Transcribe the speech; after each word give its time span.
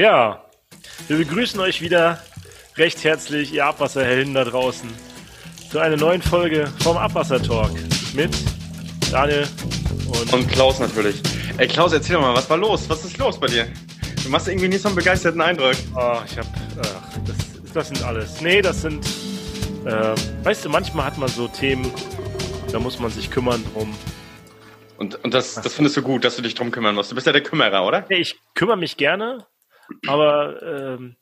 Ja, 0.00 0.46
wir 1.08 1.18
begrüßen 1.18 1.60
euch 1.60 1.82
wieder 1.82 2.22
recht 2.78 3.04
herzlich, 3.04 3.52
ihr 3.52 3.66
Abwasserhelden 3.66 4.32
da 4.32 4.44
draußen, 4.44 4.88
zu 5.70 5.78
einer 5.78 5.98
neuen 5.98 6.22
Folge 6.22 6.72
vom 6.82 6.96
Abwasser-Talk 6.96 7.72
mit 8.14 8.34
Daniel 9.12 9.46
und, 10.06 10.32
Und 10.32 10.48
Klaus 10.48 10.80
natürlich. 10.80 11.20
Ey 11.58 11.68
Klaus, 11.68 11.92
erzähl 11.92 12.14
doch 12.14 12.22
mal, 12.22 12.34
was 12.34 12.48
war 12.48 12.56
los? 12.56 12.88
Was 12.88 13.04
ist 13.04 13.18
los 13.18 13.38
bei 13.38 13.48
dir? 13.48 13.66
Du 14.24 14.30
machst 14.30 14.48
irgendwie 14.48 14.68
nicht 14.68 14.80
so 14.80 14.88
einen 14.88 14.96
begeisterten 14.96 15.42
Eindruck. 15.42 15.76
Oh, 15.94 16.16
ich 16.24 16.38
hab. 16.38 16.46
Ach, 16.82 17.18
das, 17.26 17.72
das 17.74 17.88
sind 17.88 18.02
alles. 18.02 18.40
Nee, 18.40 18.62
das 18.62 18.80
sind. 18.80 19.04
Äh, 19.84 20.14
weißt 20.44 20.64
du, 20.64 20.70
manchmal 20.70 21.04
hat 21.04 21.18
man 21.18 21.28
so 21.28 21.46
Themen, 21.46 21.92
da 22.72 22.78
muss 22.78 22.98
man 23.00 23.10
sich 23.10 23.30
kümmern 23.30 23.62
drum. 23.74 23.94
Und, 24.96 25.22
und 25.22 25.34
das, 25.34 25.56
das 25.56 25.74
findest 25.74 25.98
du 25.98 26.02
gut, 26.02 26.24
dass 26.24 26.36
du 26.36 26.42
dich 26.42 26.54
drum 26.54 26.70
kümmern 26.70 26.94
musst. 26.94 27.10
Du 27.10 27.14
bist 27.14 27.26
ja 27.26 27.34
der 27.34 27.42
Kümmerer, 27.42 27.84
oder? 27.84 28.06
Nee, 28.08 28.16
ich 28.16 28.38
kümmere 28.54 28.78
mich 28.78 28.96
gerne, 28.96 29.46
aber 30.06 30.62
ähm, 30.62 31.16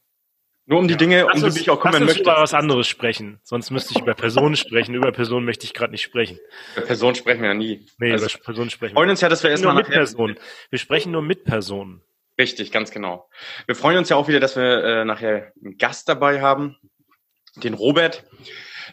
Nur 0.67 0.79
um 0.79 0.89
die 0.89 0.97
Dinge, 0.97 1.25
um 1.25 1.31
lass 1.33 1.41
die 1.41 1.45
uns, 1.47 1.55
dich 1.55 1.71
auch 1.71 1.77
lass 1.77 1.83
kümmern 1.83 2.03
uns 2.03 2.11
möchtest. 2.11 2.27
über 2.27 2.41
was 2.41 2.55
anderes 2.55 2.87
sprechen. 2.87 3.41
Sonst 3.43 3.71
müsste 3.71 3.95
ich 3.95 4.01
über 4.01 4.15
Personen 4.15 4.57
sprechen. 4.57 4.95
Über 4.95 5.13
Personen 5.13 5.45
möchte 5.47 5.65
ich 5.65 5.75
gerade 5.75 5.93
nicht 5.93 6.03
sprechen. 6.03 6.39
Über 6.77 6.87
Personen 6.87 7.15
sprechen 7.15 7.43
wir 7.43 7.49
ja 7.49 7.55
nie. 7.55 7.87
Nee, 7.99 8.13
also, 8.13 8.27
über 8.27 8.45
Personen 8.45 8.71
sprechen 8.71 8.95
wir 8.95 8.99
freuen 8.99 9.11
uns 9.11 9.21
ja, 9.21 9.29
dass 9.29 9.43
wir 9.43 9.51
erstmal 9.51 9.75
mit. 9.75 9.87
Personen. 9.87 10.39
Wir 10.71 10.79
sprechen 10.79 11.13
nur 11.13 11.23
mit 11.23 11.45
Personen. 11.45 12.03
Richtig, 12.39 12.71
ganz 12.71 12.91
genau. 12.93 13.29
Wir 13.67 13.75
freuen 13.75 13.99
uns 13.99 14.09
ja 14.11 14.17
auch 14.17 14.29
wieder, 14.29 14.41
dass 14.41 14.55
wir 14.57 14.85
äh, 14.85 15.05
nachher 15.05 15.53
einen 15.63 15.77
Gast 15.77 16.09
dabei 16.09 16.41
haben, 16.41 16.77
den 17.57 17.75
Robert. 17.75 18.25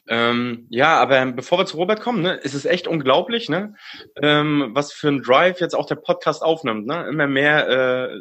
Ähm, 0.07 0.67
ja, 0.69 0.99
aber 0.99 1.25
bevor 1.27 1.59
wir 1.59 1.65
zu 1.65 1.77
Robert 1.77 1.99
kommen, 2.01 2.21
ne, 2.21 2.35
ist 2.35 2.53
es 2.53 2.65
echt 2.65 2.87
unglaublich, 2.87 3.49
ne, 3.49 3.75
ähm, 4.21 4.71
was 4.73 4.93
für 4.93 5.07
ein 5.07 5.21
Drive 5.21 5.61
jetzt 5.61 5.75
auch 5.75 5.85
der 5.85 5.95
Podcast 5.95 6.43
aufnimmt. 6.43 6.85
Ne? 6.85 7.07
Immer 7.07 7.27
mehr, 7.27 7.69
äh, 7.69 8.17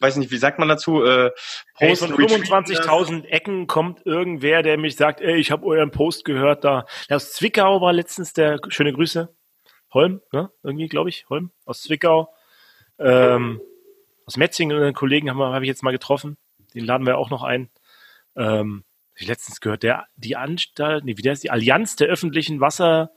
weiß 0.00 0.16
nicht, 0.16 0.30
wie 0.30 0.36
sagt 0.38 0.58
man 0.58 0.68
dazu? 0.68 1.02
Äh, 1.04 1.30
Hey, 1.74 1.90
Post- 1.90 2.02
von 2.06 2.14
Retweet- 2.14 2.44
25.000 2.48 3.24
Ecken 3.26 3.66
kommt 3.66 4.04
irgendwer, 4.06 4.62
der 4.62 4.78
mich 4.78 4.96
sagt, 4.96 5.20
ey, 5.20 5.36
ich 5.36 5.50
habe 5.50 5.66
euren 5.66 5.90
Post 5.90 6.24
gehört 6.24 6.64
da. 6.64 6.86
Der 7.08 7.16
aus 7.16 7.32
Zwickau 7.32 7.80
war 7.80 7.92
letztens 7.92 8.32
der, 8.32 8.58
schöne 8.68 8.92
Grüße, 8.92 9.34
Holm, 9.92 10.20
ne? 10.32 10.50
irgendwie, 10.62 10.88
glaube 10.88 11.08
ich, 11.08 11.28
Holm, 11.28 11.50
aus 11.64 11.82
Zwickau. 11.82 12.32
Ähm, 12.98 13.60
aus 14.26 14.36
Metzingen, 14.36 14.76
einen 14.76 14.94
Kollegen 14.94 15.30
habe 15.34 15.64
ich 15.64 15.68
jetzt 15.68 15.82
mal 15.82 15.92
getroffen. 15.92 16.36
Den 16.74 16.84
laden 16.84 17.06
wir 17.06 17.16
auch 17.16 17.30
noch 17.30 17.42
ein. 17.42 17.70
Ähm, 18.36 18.84
hab 19.12 19.20
ich 19.22 19.26
letztens 19.28 19.60
gehört, 19.60 19.82
der, 19.82 20.06
die 20.16 20.36
Anstalt, 20.36 21.04
nee, 21.04 21.16
wie 21.16 21.22
der 21.22 21.32
ist, 21.32 21.42
die 21.42 21.50
Allianz 21.50 21.96
der 21.96 22.08
öffentlichen 22.08 22.60
Wasser, 22.60 23.10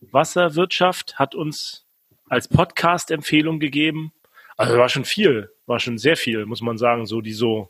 Wasserwirtschaft 0.00 1.18
hat 1.18 1.34
uns 1.34 1.86
als 2.28 2.48
Podcast-Empfehlung 2.48 3.58
gegeben. 3.60 4.12
Also 4.56 4.76
war 4.76 4.88
schon 4.88 5.04
viel, 5.04 5.50
war 5.68 5.78
schon 5.80 5.98
sehr 5.98 6.16
viel, 6.16 6.46
muss 6.46 6.60
man 6.62 6.78
sagen, 6.78 7.06
so 7.06 7.20
die 7.20 7.32
so, 7.32 7.68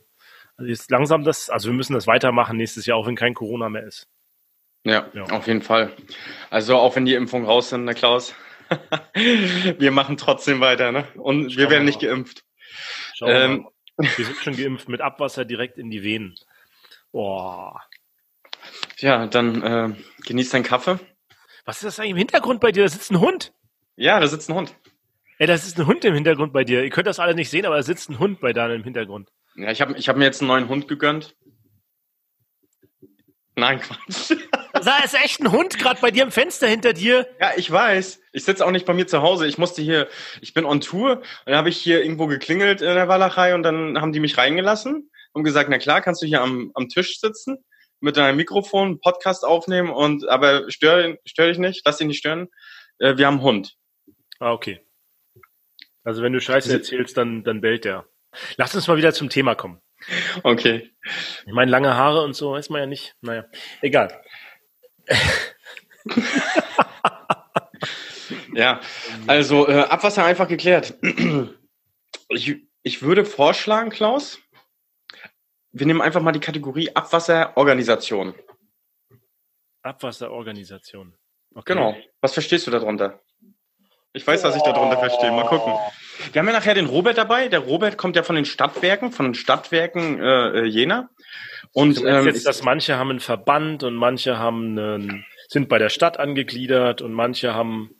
also 0.57 0.69
jetzt 0.69 0.91
langsam 0.91 1.25
das, 1.25 1.51
also 1.51 1.69
wir 1.69 1.75
müssen 1.75 1.95
das 1.95 2.07
weitermachen 2.07 2.57
nächstes 2.57 2.87
Jahr, 2.87 2.97
auch 2.97 3.07
wenn 3.07 3.17
kein 3.17 3.35
Corona 3.35 3.69
mehr 3.69 3.85
ist. 3.85 4.07
Ja, 4.85 5.09
Ja. 5.13 5.25
auf 5.25 5.47
jeden 5.47 5.63
Fall. 5.63 5.93
Also 6.51 6.77
auch 6.77 6.95
wenn 6.97 7.05
die 7.05 7.15
Impfungen 7.15 7.47
raus 7.47 7.71
sind, 7.71 7.85
ne 7.85 7.95
Klaus? 7.95 8.35
wir 9.15 9.91
machen 9.91 10.17
trotzdem 10.17 10.61
weiter, 10.61 10.93
ne? 10.93 11.07
Und 11.17 11.45
wir 11.45 11.51
Schauen 11.51 11.71
werden 11.71 11.71
wir 11.71 11.81
nicht 11.87 12.01
geimpft. 12.01 12.45
Schauen 13.15 13.29
wir 13.29 13.41
Ähm, 13.41 13.69
mal. 13.97 14.09
Wir 14.17 14.25
sind 14.27 14.37
schon 14.37 14.57
geimpft 14.57 14.89
mit 14.89 15.01
Abwasser 15.01 15.45
direkt 15.45 15.77
in 15.79 15.91
die 15.91 16.05
Venen. 16.05 16.35
Boah. 17.11 17.83
Ja, 18.99 19.27
dann 19.27 19.63
äh, 19.63 19.95
genieß 20.25 20.51
deinen 20.51 20.63
Kaffee. 20.65 20.99
Was 21.65 21.79
ist 21.79 21.85
das 21.85 21.99
eigentlich 21.99 22.13
im 22.13 22.17
Hintergrund 22.19 22.61
bei 22.61 22.71
dir? 22.71 22.85
Da 22.85 22.89
sitzt 22.89 23.11
ein 23.11 23.21
Hund. 23.21 23.53
Ja, 23.97 24.21
da 24.21 24.27
sitzt 24.29 24.49
ein 24.51 24.55
Hund. 24.55 24.75
Ey, 25.39 25.47
da 25.47 25.57
sitzt 25.57 25.79
ein 25.79 25.87
Hund 25.87 26.05
im 26.05 26.15
Hintergrund 26.15 26.53
bei 26.53 26.65
dir. 26.65 26.83
Ihr 26.83 26.91
könnt 26.91 27.07
das 27.07 27.21
alle 27.21 27.35
nicht 27.35 27.49
sehen, 27.49 27.65
aber 27.65 27.77
da 27.77 27.83
sitzt 27.83 28.11
ein 28.11 28.19
Hund 28.19 28.41
bei 28.41 28.53
Daniel 28.53 28.79
im 28.79 28.85
Hintergrund. 28.85 29.31
Ja, 29.55 29.71
ich 29.71 29.81
habe 29.81 29.97
ich 29.97 30.09
hab 30.09 30.17
mir 30.17 30.25
jetzt 30.25 30.41
einen 30.41 30.49
neuen 30.49 30.69
Hund 30.69 30.89
gegönnt. 30.89 31.37
Nein, 33.57 33.81
Quatsch. 33.81 34.37
Da 34.85 34.99
ist 34.99 35.15
echt 35.15 35.41
ein 35.41 35.51
Hund 35.51 35.79
gerade 35.79 36.01
bei 36.01 36.13
dir 36.13 36.23
im 36.23 36.31
Fenster 36.31 36.69
hinter 36.69 36.93
dir. 36.93 37.27
Ja, 37.41 37.53
ich 37.57 37.69
weiß. 37.69 38.21
Ich 38.33 38.45
sitze 38.45 38.65
auch 38.65 38.71
nicht 38.71 38.87
bei 38.87 38.95
mir 38.95 39.09
zu 39.09 39.23
Hause. 39.23 39.49
Ich 39.49 39.59
musste 39.59 39.83
hier, 39.83 40.07
ich 40.41 40.55
bin 40.55 40.65
on 40.65 40.81
Tour 40.81 41.17
und 41.17 41.25
dann 41.47 41.57
habe 41.57 41.69
ich 41.69 41.79
hier 41.79 42.03
irgendwo 42.03 42.29
geklingelt 42.29 42.81
in 42.81 42.95
der 42.95 43.09
Walachei 43.09 43.55
und 43.57 43.65
dann 43.65 44.01
haben 44.01 44.13
die 44.13 44.21
mich 44.21 44.39
reingelassen 44.39 45.11
und 45.33 45.45
gesagt, 45.45 45.69
na 45.69 45.79
klar, 45.79 46.01
kannst 46.01 46.23
du 46.23 46.27
hier 46.27 46.43
am, 46.43 46.71
am 46.75 46.89
Tisch 46.89 47.19
sitzen 47.19 47.57
mit 47.99 48.17
deinem 48.17 48.37
Mikrofon, 48.37 48.89
einen 48.89 49.01
Podcast 49.01 49.45
aufnehmen 49.45 49.91
und 49.91 50.29
aber 50.29 50.71
stör, 50.71 51.17
stör 51.25 51.49
dich 51.49 51.59
nicht, 51.59 51.83
lass 51.85 51.97
dich 51.97 52.07
nicht 52.07 52.19
stören. 52.19 52.49
Äh, 52.99 53.17
wir 53.17 53.27
haben 53.27 53.39
einen 53.39 53.43
Hund. 53.43 53.75
Ah, 54.39 54.53
okay. 54.53 54.81
Also 56.09 56.23
wenn 56.23 56.33
du 56.33 56.41
Scheiße 56.41 56.73
erzählst, 56.73 57.19
dann, 57.19 57.45
dann 57.45 57.61
bellt 57.61 57.85
der. 57.85 58.09
Lass 58.57 58.75
uns 58.75 58.89
mal 58.89 58.97
wieder 58.97 59.13
zum 59.13 59.29
Thema 59.29 59.55
kommen. 59.55 59.83
Okay. 60.43 60.91
Ich 61.45 61.53
meine, 61.53 61.71
lange 61.71 61.97
Haare 61.97 62.23
und 62.23 62.33
so 62.33 62.53
weiß 62.53 62.71
man 62.71 62.81
ja 62.81 62.87
nicht. 62.87 63.15
Naja, 63.21 63.45
egal. 63.83 64.23
Ja, 68.55 68.81
also 69.27 69.69
äh, 69.69 69.83
Abwasser 69.83 70.25
einfach 70.25 70.49
geklärt. 70.49 70.95
Ich, 72.31 72.57
ich 72.83 73.01
würde 73.03 73.25
vorschlagen, 73.25 73.89
Klaus, 73.89 74.39
wir 75.73 75.87
nehmen 75.87 76.03
einfach 76.03 76.21
mal 76.21 76.33
die 76.33 76.41
Kategorie 76.41 76.95
Abwasserorganisation. 76.95 78.35
Abwasserorganisation. 79.83 81.15
Okay. 81.55 81.73
Genau. 81.73 81.97
Was 82.21 82.35
verstehst 82.35 82.67
du 82.67 82.71
darunter? 82.71 83.23
Ich 84.13 84.27
weiß, 84.27 84.43
was 84.45 84.57
ich 84.57 84.63
darunter 84.63 84.99
verstehe. 84.99 85.31
Mal 85.31 85.45
gucken. 85.45 85.75
Wir 86.33 86.41
haben 86.41 86.47
ja 86.47 86.53
nachher 86.53 86.75
den 86.75 86.87
Robert 86.87 87.19
dabei. 87.19 87.49
Der 87.49 87.61
Robert 87.61 87.97
kommt 87.97 88.17
ja 88.17 88.23
von 88.23 88.37
den 88.37 88.45
Stadtwerken, 88.45 89.13
von 89.13 89.27
den 89.27 89.35
Stadtwerken 89.35 90.21
äh, 90.21 90.61
äh, 90.61 90.65
Jena. 90.65 91.11
Und 91.73 92.03
ähm, 92.05 92.27
jetzt, 92.27 92.47
dass 92.47 92.63
manche 92.63 92.97
haben 92.97 93.11
einen 93.11 93.21
Verband 93.21 93.85
und 93.85 93.95
manche 93.95 94.39
haben 94.39 94.79
einen, 94.79 95.25
sind 95.49 95.69
bei 95.69 95.79
der 95.79 95.91
Stadt 95.91 96.19
angegliedert 96.19 97.03
und 97.03 97.13
manche 97.13 97.55
haben 97.55 97.91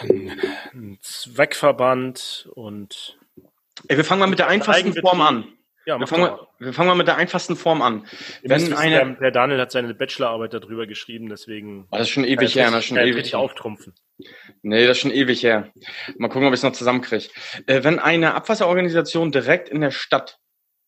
einen 0.00 0.98
Zweckverband 1.02 2.48
und 2.54 3.18
ey, 3.88 3.96
wir 3.96 4.04
fangen 4.04 4.20
mal 4.20 4.26
mit 4.26 4.38
der 4.38 4.48
einfachsten. 4.48 4.94
Form 5.00 5.20
an. 5.20 5.52
Ja, 5.86 5.98
Wir 5.98 6.06
fangen, 6.06 6.22
mal, 6.22 6.46
wir 6.58 6.72
fangen 6.72 6.88
mal 6.88 6.94
mit 6.94 7.06
der 7.06 7.16
einfachsten 7.16 7.56
Form 7.56 7.82
an. 7.82 8.06
Ihr 8.42 8.50
Wenn 8.50 8.62
wissen, 8.62 8.74
eine, 8.74 8.96
der, 8.96 9.04
der 9.16 9.30
Daniel 9.30 9.60
hat 9.60 9.70
seine 9.70 9.94
Bachelorarbeit 9.94 10.54
darüber 10.54 10.86
geschrieben, 10.86 11.28
deswegen 11.28 11.86
oh, 11.90 11.96
das 11.96 12.08
ist 12.08 12.10
schon 12.10 12.24
ewig 12.24 12.54
her, 12.54 12.70
das 12.70 12.80
ist 12.80 12.86
schon 12.86 12.98
ewig 12.98 13.16
richtig 13.16 13.34
auftrumpfen. 13.34 13.94
Nee, 14.62 14.86
das 14.86 14.96
ist 14.96 15.02
schon 15.02 15.10
ewig 15.10 15.42
her. 15.42 15.72
Mal 16.16 16.28
gucken, 16.28 16.46
ob 16.46 16.54
ich 16.54 16.58
es 16.58 16.62
noch 16.62 16.72
zusammenkriege. 16.72 17.28
Äh, 17.66 17.84
wenn 17.84 17.98
eine 17.98 18.34
Abwasserorganisation 18.34 19.32
direkt 19.32 19.68
in 19.68 19.80
der 19.80 19.90
Stadt 19.90 20.38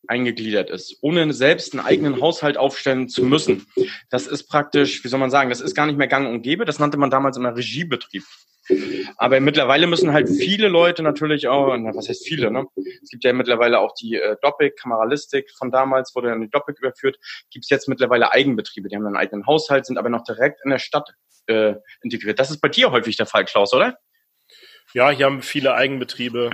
eingegliedert 0.08 0.70
ist, 0.70 0.98
ohne 1.02 1.32
selbst 1.32 1.74
einen 1.74 1.84
eigenen 1.84 2.20
Haushalt 2.20 2.56
aufstellen 2.56 3.08
zu 3.08 3.24
müssen, 3.24 3.66
das 4.08 4.26
ist 4.26 4.44
praktisch, 4.48 5.02
wie 5.04 5.08
soll 5.08 5.20
man 5.20 5.30
sagen, 5.30 5.50
das 5.50 5.60
ist 5.60 5.74
gar 5.74 5.86
nicht 5.86 5.98
mehr 5.98 6.08
gang 6.08 6.28
und 6.28 6.42
gäbe. 6.42 6.64
Das 6.64 6.78
nannte 6.78 6.96
man 6.96 7.10
damals 7.10 7.36
immer 7.36 7.56
Regiebetrieb. 7.56 8.22
Aber 9.16 9.40
mittlerweile 9.40 9.86
müssen 9.86 10.12
halt 10.12 10.28
viele 10.28 10.68
Leute 10.68 11.02
natürlich 11.02 11.48
auch, 11.48 11.68
was 11.68 12.08
heißt 12.08 12.26
viele, 12.26 12.50
ne? 12.50 12.66
Es 13.02 13.10
gibt 13.10 13.24
ja 13.24 13.32
mittlerweile 13.32 13.78
auch 13.78 13.94
die 13.94 14.16
äh, 14.16 14.36
Doppik, 14.42 14.76
Kameralistik 14.76 15.50
von 15.56 15.70
damals, 15.70 16.14
wurde 16.14 16.28
dann 16.28 16.40
die 16.40 16.50
Doppik 16.50 16.78
überführt. 16.78 17.18
Gibt 17.50 17.64
es 17.64 17.70
jetzt 17.70 17.88
mittlerweile 17.88 18.32
Eigenbetriebe, 18.32 18.88
die 18.88 18.96
haben 18.96 19.06
einen 19.06 19.16
eigenen 19.16 19.46
Haushalt, 19.46 19.86
sind 19.86 19.98
aber 19.98 20.08
noch 20.08 20.24
direkt 20.24 20.60
in 20.64 20.70
der 20.70 20.78
Stadt 20.78 21.14
äh, 21.46 21.74
integriert. 22.02 22.38
Das 22.38 22.50
ist 22.50 22.60
bei 22.60 22.68
dir 22.68 22.90
häufig 22.90 23.16
der 23.16 23.26
Fall, 23.26 23.44
Klaus, 23.44 23.72
oder? 23.72 23.98
Ja, 24.92 25.10
hier 25.10 25.26
haben 25.26 25.42
viele 25.42 25.74
Eigenbetriebe, 25.74 26.50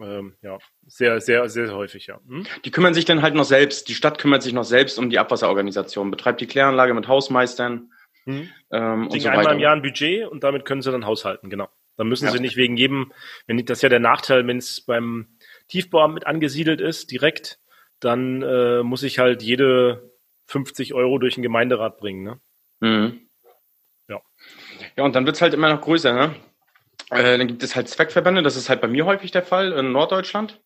ähm, 0.00 0.34
ja, 0.42 0.58
sehr, 0.86 1.20
sehr, 1.20 1.48
sehr 1.48 1.72
häufig, 1.74 2.06
ja. 2.06 2.18
Hm? 2.26 2.46
Die 2.64 2.70
kümmern 2.70 2.94
sich 2.94 3.04
dann 3.04 3.22
halt 3.22 3.34
noch 3.34 3.44
selbst, 3.44 3.88
die 3.88 3.94
Stadt 3.94 4.18
kümmert 4.18 4.42
sich 4.42 4.52
noch 4.52 4.64
selbst 4.64 4.98
um 4.98 5.10
die 5.10 5.18
Abwasserorganisation, 5.18 6.10
betreibt 6.10 6.40
die 6.40 6.46
Kläranlage 6.46 6.94
mit 6.94 7.08
Hausmeistern 7.08 7.92
Hm? 8.26 8.48
ähm, 8.70 9.02
und 9.02 9.08
kriegen 9.10 9.22
so 9.22 9.28
einmal 9.28 9.44
weiter. 9.44 9.54
im 9.54 9.60
Jahr 9.60 9.74
ein 9.74 9.82
Budget 9.82 10.26
und 10.26 10.42
damit 10.44 10.64
können 10.64 10.82
sie 10.82 10.90
dann 10.90 11.04
haushalten, 11.06 11.50
genau. 11.50 11.68
Dann 11.96 12.08
müssen 12.08 12.24
Ja. 12.26 12.32
sie 12.32 12.40
nicht 12.40 12.56
wegen 12.56 12.76
jedem, 12.76 13.12
wenn 13.46 13.64
das 13.64 13.78
ist 13.78 13.82
ja 13.82 13.88
der 13.88 14.00
Nachteil, 14.00 14.46
wenn 14.46 14.58
es 14.58 14.80
beim 14.80 15.36
Tiefbauamt 15.68 16.14
mit 16.14 16.26
angesiedelt 16.26 16.80
ist, 16.80 17.10
direkt, 17.10 17.60
dann 18.00 18.42
äh, 18.42 18.82
muss 18.82 19.02
ich 19.02 19.18
halt 19.18 19.42
jede 19.42 20.10
50 20.46 20.94
Euro 20.94 21.18
durch 21.18 21.34
den 21.34 21.42
Gemeinderat 21.42 21.98
bringen, 21.98 22.22
ne? 22.22 22.40
Mhm. 22.80 23.28
Ja. 24.08 24.20
Ja, 24.96 25.04
und 25.04 25.14
dann 25.14 25.26
wird's 25.26 25.40
halt 25.40 25.54
immer 25.54 25.72
noch 25.72 25.80
größer, 25.80 26.12
ne? 26.12 26.34
Äh, 27.10 27.38
dann 27.38 27.46
gibt 27.46 27.62
es 27.62 27.76
halt 27.76 27.88
Zweckverbände, 27.88 28.42
das 28.42 28.56
ist 28.56 28.68
halt 28.68 28.80
bei 28.80 28.88
mir 28.88 29.04
häufig 29.06 29.30
der 29.30 29.42
Fall 29.42 29.72
in 29.72 29.92
Norddeutschland. 29.92 30.60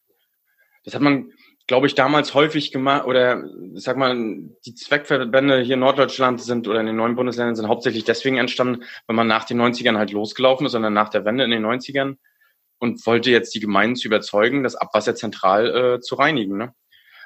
Das 0.85 0.94
hat 0.94 1.03
man, 1.03 1.33
glaube 1.69 1.87
ich, 1.87 1.94
damals 1.94 2.35
häufig 2.35 2.73
gemacht, 2.73 3.06
oder 3.06 3.44
ich 3.75 3.85
sag 3.85 3.97
mal, 3.97 4.17
die 4.65 4.75
Zweckverbände 4.75 5.61
hier 5.61 5.75
in 5.75 5.81
Norddeutschland 5.81 6.41
sind 6.41 6.67
oder 6.67 6.81
in 6.81 6.87
den 6.87 6.97
neuen 6.97 7.15
Bundesländern 7.15 7.55
sind 7.55 7.69
hauptsächlich 7.69 8.05
deswegen 8.05 8.38
entstanden, 8.38 8.85
weil 9.06 9.15
man 9.15 9.29
nach 9.29 9.44
den 9.44 9.61
90ern 9.61 9.99
halt 9.99 10.11
losgelaufen 10.11 10.67
ist, 10.67 10.73
sondern 10.73 10.94
nach 10.94 11.11
der 11.11 11.26
Wende 11.26 11.44
in 11.44 11.50
den 11.50 11.65
90ern 11.65 12.17
und 12.79 13.06
wollte 13.06 13.31
jetzt 13.31 13.55
die 13.55 13.61
Gemeinden 13.61 13.97
zu 13.97 14.09
überzeugen, 14.09 14.62
das 14.62 14.76
Abwasser 14.76 15.15
zentral 15.15 15.97
äh, 15.97 16.00
zu 16.00 16.15
reinigen. 16.15 16.56
Ne? 16.56 16.75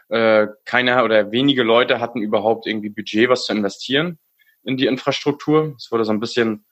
Äh, 0.08 0.48
keiner 0.64 1.04
oder 1.04 1.30
wenige 1.30 1.62
Leute 1.62 2.00
hatten 2.00 2.20
überhaupt 2.20 2.66
irgendwie 2.66 2.90
Budget, 2.90 3.28
was 3.28 3.44
zu 3.44 3.52
investieren 3.52 4.18
in 4.64 4.76
die 4.76 4.86
Infrastruktur. 4.86 5.74
Es 5.78 5.92
wurde 5.92 6.04
so 6.04 6.12
ein 6.12 6.20
bisschen 6.20 6.66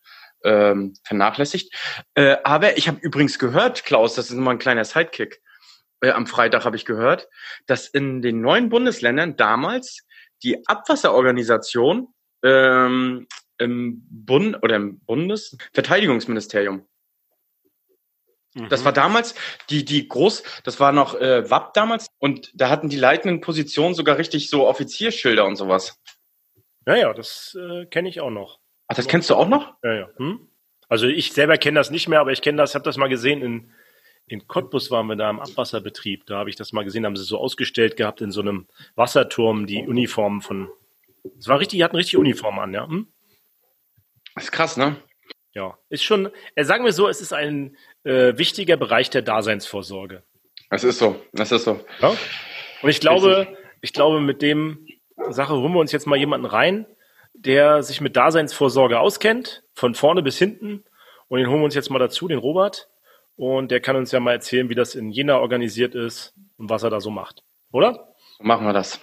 ähm, 0.44 0.94
vernachlässigt. 1.05 1.73
Äh, 2.14 2.38
aber 2.43 2.78
ich 2.78 2.88
habe 2.88 2.99
übrigens 3.00 3.38
gehört, 3.38 3.84
Klaus, 3.84 4.14
das 4.16 4.31
ist 4.31 4.37
mal 4.37 4.52
ein 4.52 4.58
kleiner 4.58 4.84
Sidekick. 4.84 5.40
Äh, 6.00 6.11
am 6.11 6.26
Freitag 6.26 6.64
habe 6.64 6.76
ich 6.76 6.85
gehört, 6.85 7.29
dass 7.67 7.88
in 7.88 8.23
den 8.23 8.41
neuen 8.41 8.69
Bundesländern 8.69 9.37
damals 9.37 10.06
die 10.43 10.67
Abwasserorganisation 10.67 12.08
ähm, 12.43 13.26
im 13.58 14.02
Bund 14.08 14.62
oder 14.62 14.76
im 14.76 15.00
Bundesverteidigungsministerium. 15.00 16.87
Das 18.69 18.85
war 18.85 18.91
mhm. 18.93 18.97
damals 18.97 19.35
die 19.69 19.85
die 19.85 20.08
groß, 20.08 20.43
das 20.64 20.81
war 20.81 20.91
noch 20.91 21.14
äh, 21.14 21.49
WAP 21.49 21.73
damals 21.75 22.08
und 22.19 22.50
da 22.55 22.69
hatten 22.69 22.88
die 22.88 22.97
leitenden 22.97 23.41
Positionen 23.41 23.94
sogar 23.94 24.19
richtig 24.19 24.50
so 24.50 24.67
Offizierschilder 24.67 25.44
und 25.44 25.55
sowas. 25.55 26.00
Ja, 26.85 26.97
ja, 26.97 27.12
das 27.12 27.56
äh, 27.61 27.87
kenne 27.87 28.08
ich 28.08 28.20
auch 28.20 28.31
noch. 28.31 28.58
Ach, 28.88 28.97
das 28.97 29.06
kennst 29.06 29.31
du 29.31 29.37
auch 29.37 29.47
noch? 29.47 29.75
Ja, 29.85 29.94
ja. 29.94 30.08
Hm? 30.17 30.49
Also 30.88 31.06
ich 31.06 31.32
selber 31.32 31.58
kenne 31.58 31.79
das 31.79 31.93
nicht 31.93 32.08
mehr, 32.08 32.19
aber 32.19 32.32
ich 32.32 32.43
kenne 32.43 32.58
das, 32.58 32.75
habe 32.75 32.85
das 32.85 32.97
mal 32.97 33.08
gesehen 33.08 33.43
in 33.43 33.73
in 34.26 34.46
Cottbus 34.46 34.90
waren 34.90 35.06
wir 35.06 35.17
da 35.17 35.28
im 35.28 35.40
Abwasserbetrieb. 35.40 36.26
Da 36.26 36.38
habe 36.38 36.50
ich 36.50 36.56
das 36.56 36.72
mal 36.72 36.84
gesehen, 36.84 37.05
haben 37.05 37.17
sie 37.17 37.25
so 37.25 37.38
ausgestellt 37.38 37.96
gehabt 37.96 38.20
in 38.20 38.31
so 38.31 38.40
einem 38.40 38.67
Wasserturm, 38.94 39.67
die 39.67 39.87
Uniformen 39.87 40.40
von. 40.40 40.69
Es 41.38 41.49
war 41.49 41.58
richtig, 41.58 41.78
die 41.78 41.84
hatten 41.84 41.96
richtig 41.96 42.17
Uniformen 42.17 42.61
an, 42.61 42.75
ja. 42.75 42.87
Hm? 42.87 43.08
Ist 44.37 44.52
krass, 44.52 44.76
ne? 44.76 44.96
Ja, 45.52 45.76
ist 45.88 46.05
schon, 46.05 46.31
äh, 46.55 46.64
sagen 46.64 46.84
wir 46.84 46.93
so, 46.93 47.08
es 47.08 47.20
ist 47.20 47.32
ein 47.32 47.76
äh, 48.05 48.38
wichtiger 48.38 48.76
Bereich 48.76 49.11
der 49.11 49.22
Daseinsvorsorge. 49.22 50.23
Das 50.70 50.84
ist 50.84 50.99
so, 50.99 51.20
das 51.32 51.50
ist 51.50 51.64
so. 51.64 51.81
Ja? 52.00 52.14
Und 52.82 52.88
ich 52.88 53.00
glaube, 53.00 53.58
ich 53.81 53.93
glaube, 53.93 54.20
mit 54.20 54.43
dem 54.43 54.87
Sache 55.31 55.55
holen 55.55 55.73
wir 55.73 55.81
uns 55.81 55.93
jetzt 55.93 56.06
mal 56.06 56.16
jemanden 56.16 56.46
rein, 56.46 56.87
der 57.34 57.82
sich 57.82 58.00
mit 58.00 58.16
Daseinsvorsorge 58.16 59.00
auskennt, 59.00 59.64
von 59.75 59.94
vorne 59.94 60.23
bis 60.23 60.38
hinten. 60.38 60.84
Und 61.28 61.38
den 61.38 61.49
holen 61.49 61.61
wir 61.61 61.64
uns 61.64 61.75
jetzt 61.75 61.90
mal 61.90 61.99
dazu, 61.99 62.28
den 62.28 62.38
Robert. 62.38 62.88
Und 63.40 63.70
der 63.70 63.81
kann 63.81 63.96
uns 63.96 64.12
ja 64.12 64.20
mal 64.20 64.32
erzählen, 64.32 64.69
wie 64.69 64.75
das 64.75 64.94
in 64.94 65.08
Jena 65.12 65.38
organisiert 65.38 65.94
ist 65.94 66.34
und 66.58 66.69
was 66.69 66.82
er 66.82 66.90
da 66.90 67.00
so 67.00 67.10
macht. 67.10 67.42
Oder? 67.72 68.12
Machen 68.38 68.66
wir 68.66 68.75
das. 68.75 69.00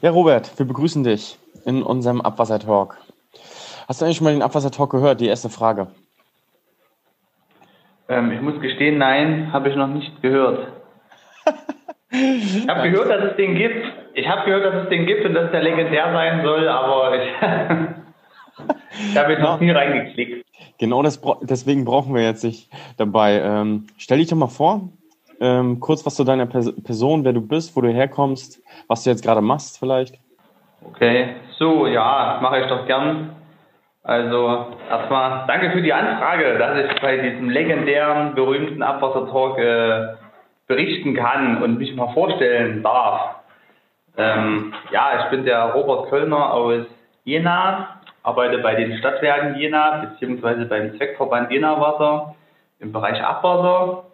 Ja, 0.00 0.12
Robert, 0.12 0.58
wir 0.58 0.64
begrüßen 0.64 1.04
dich 1.04 1.36
in 1.66 1.82
unserem 1.82 2.22
Abwassertalk. 2.22 2.96
Hast 3.86 4.00
du 4.00 4.06
eigentlich 4.06 4.16
schon 4.16 4.24
mal 4.24 4.32
den 4.32 4.40
Abwassertalk 4.40 4.88
gehört? 4.88 5.20
Die 5.20 5.26
erste 5.26 5.50
Frage. 5.50 5.88
Ähm, 8.08 8.32
ich 8.32 8.40
muss 8.40 8.58
gestehen, 8.62 8.96
nein, 8.96 9.52
habe 9.52 9.68
ich 9.68 9.76
noch 9.76 9.88
nicht 9.88 10.22
gehört. 10.22 10.68
ich 12.12 12.66
habe 12.66 12.90
gehört, 12.90 13.10
dass 13.10 13.32
es 13.32 13.36
den 13.36 13.56
gibt. 13.56 13.84
Ich 14.14 14.26
habe 14.26 14.46
gehört, 14.46 14.64
dass 14.64 14.84
es 14.84 14.88
den 14.88 15.04
gibt 15.04 15.26
und 15.26 15.34
dass 15.34 15.50
der 15.50 15.62
legendär 15.62 16.14
sein 16.14 16.42
soll, 16.42 16.66
aber 16.66 17.22
ich, 17.22 17.28
ich 19.10 19.18
habe 19.18 19.32
jetzt 19.32 19.42
noch 19.42 19.60
nie 19.60 19.70
reingeklickt. 19.70 20.45
Genau 20.78 21.02
das, 21.02 21.20
deswegen 21.42 21.84
brauchen 21.84 22.14
wir 22.14 22.22
jetzt 22.22 22.44
nicht 22.44 22.70
dabei. 22.98 23.40
Ähm, 23.40 23.86
stell 23.96 24.18
dich 24.18 24.28
doch 24.28 24.36
mal 24.36 24.46
vor, 24.46 24.88
ähm, 25.40 25.80
kurz 25.80 26.04
was 26.04 26.14
zu 26.14 26.24
deiner 26.24 26.46
Person, 26.46 27.24
wer 27.24 27.32
du 27.32 27.40
bist, 27.40 27.76
wo 27.76 27.80
du 27.80 27.92
herkommst, 27.92 28.62
was 28.88 29.04
du 29.04 29.10
jetzt 29.10 29.24
gerade 29.24 29.40
machst 29.40 29.78
vielleicht. 29.78 30.18
Okay, 30.84 31.36
so, 31.58 31.86
ja, 31.86 32.38
mache 32.42 32.60
ich 32.60 32.66
doch 32.66 32.86
gern. 32.86 33.34
Also 34.02 34.66
erstmal 34.88 35.46
danke 35.48 35.72
für 35.72 35.82
die 35.82 35.92
Anfrage, 35.92 36.58
dass 36.58 36.78
ich 36.78 37.00
bei 37.00 37.16
diesem 37.16 37.50
legendären, 37.50 38.34
berühmten 38.34 38.82
Abwassertalk 38.82 39.58
äh, 39.58 40.14
berichten 40.68 41.14
kann 41.14 41.62
und 41.62 41.78
mich 41.78 41.94
mal 41.96 42.12
vorstellen 42.12 42.82
darf. 42.84 43.36
Ähm, 44.16 44.72
ja, 44.92 45.24
ich 45.24 45.30
bin 45.30 45.44
der 45.44 45.72
Robert 45.72 46.08
Kölner 46.08 46.52
aus 46.52 46.86
Jena, 47.24 47.95
arbeite 48.26 48.58
bei 48.58 48.74
den 48.74 48.98
Stadtwerken 48.98 49.54
Jena 49.54 50.04
beziehungsweise 50.04 50.64
beim 50.66 50.96
Zweckverband 50.96 51.50
Jena 51.52 51.80
Wasser 51.80 52.34
im 52.80 52.92
Bereich 52.92 53.22
Abwasser. 53.22 54.06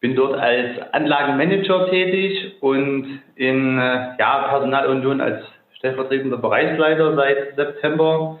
Bin 0.00 0.14
dort 0.14 0.38
als 0.38 0.78
Anlagenmanager 0.92 1.88
tätig 1.88 2.56
und 2.60 3.20
in 3.36 3.78
äh, 3.78 4.16
ja, 4.18 4.48
Personalunion 4.50 5.22
als 5.22 5.42
stellvertretender 5.78 6.36
Bereichsleiter 6.36 7.16
seit 7.16 7.56
September. 7.56 8.38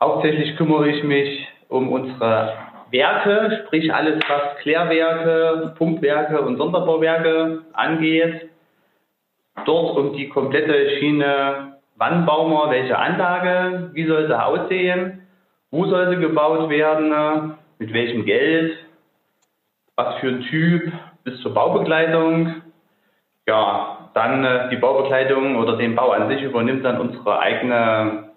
Hauptsächlich 0.00 0.54
kümmere 0.56 0.88
ich 0.90 1.02
mich 1.02 1.48
um 1.68 1.90
unsere 1.90 2.52
Werke, 2.90 3.64
sprich 3.64 3.92
alles, 3.92 4.20
was 4.28 4.56
Klärwerke, 4.60 5.74
Pumpwerke 5.78 6.42
und 6.42 6.58
Sonderbauwerke 6.58 7.62
angeht. 7.72 8.50
Dort 9.64 9.96
um 9.96 10.12
die 10.12 10.28
komplette 10.28 10.98
Schiene 10.98 11.75
wann 11.96 12.26
bauen 12.26 12.52
wir 12.52 12.70
welche 12.70 12.98
Anlage, 12.98 13.90
wie 13.92 14.06
soll 14.06 14.26
sie 14.26 14.38
aussehen, 14.38 15.26
wo 15.70 15.86
soll 15.86 16.10
sie 16.10 16.20
gebaut 16.20 16.68
werden, 16.68 17.54
mit 17.78 17.92
welchem 17.92 18.24
Geld, 18.24 18.76
was 19.96 20.16
für 20.16 20.28
ein 20.28 20.42
Typ, 20.42 20.92
bis 21.24 21.40
zur 21.40 21.54
Baubegleitung. 21.54 22.62
Ja, 23.46 24.10
dann 24.14 24.44
äh, 24.44 24.70
die 24.70 24.76
Baubegleitung 24.76 25.56
oder 25.56 25.76
den 25.76 25.94
Bau 25.94 26.10
an 26.10 26.28
sich 26.28 26.42
übernimmt 26.42 26.84
dann 26.84 27.00
unsere 27.00 27.38
eigene 27.38 28.30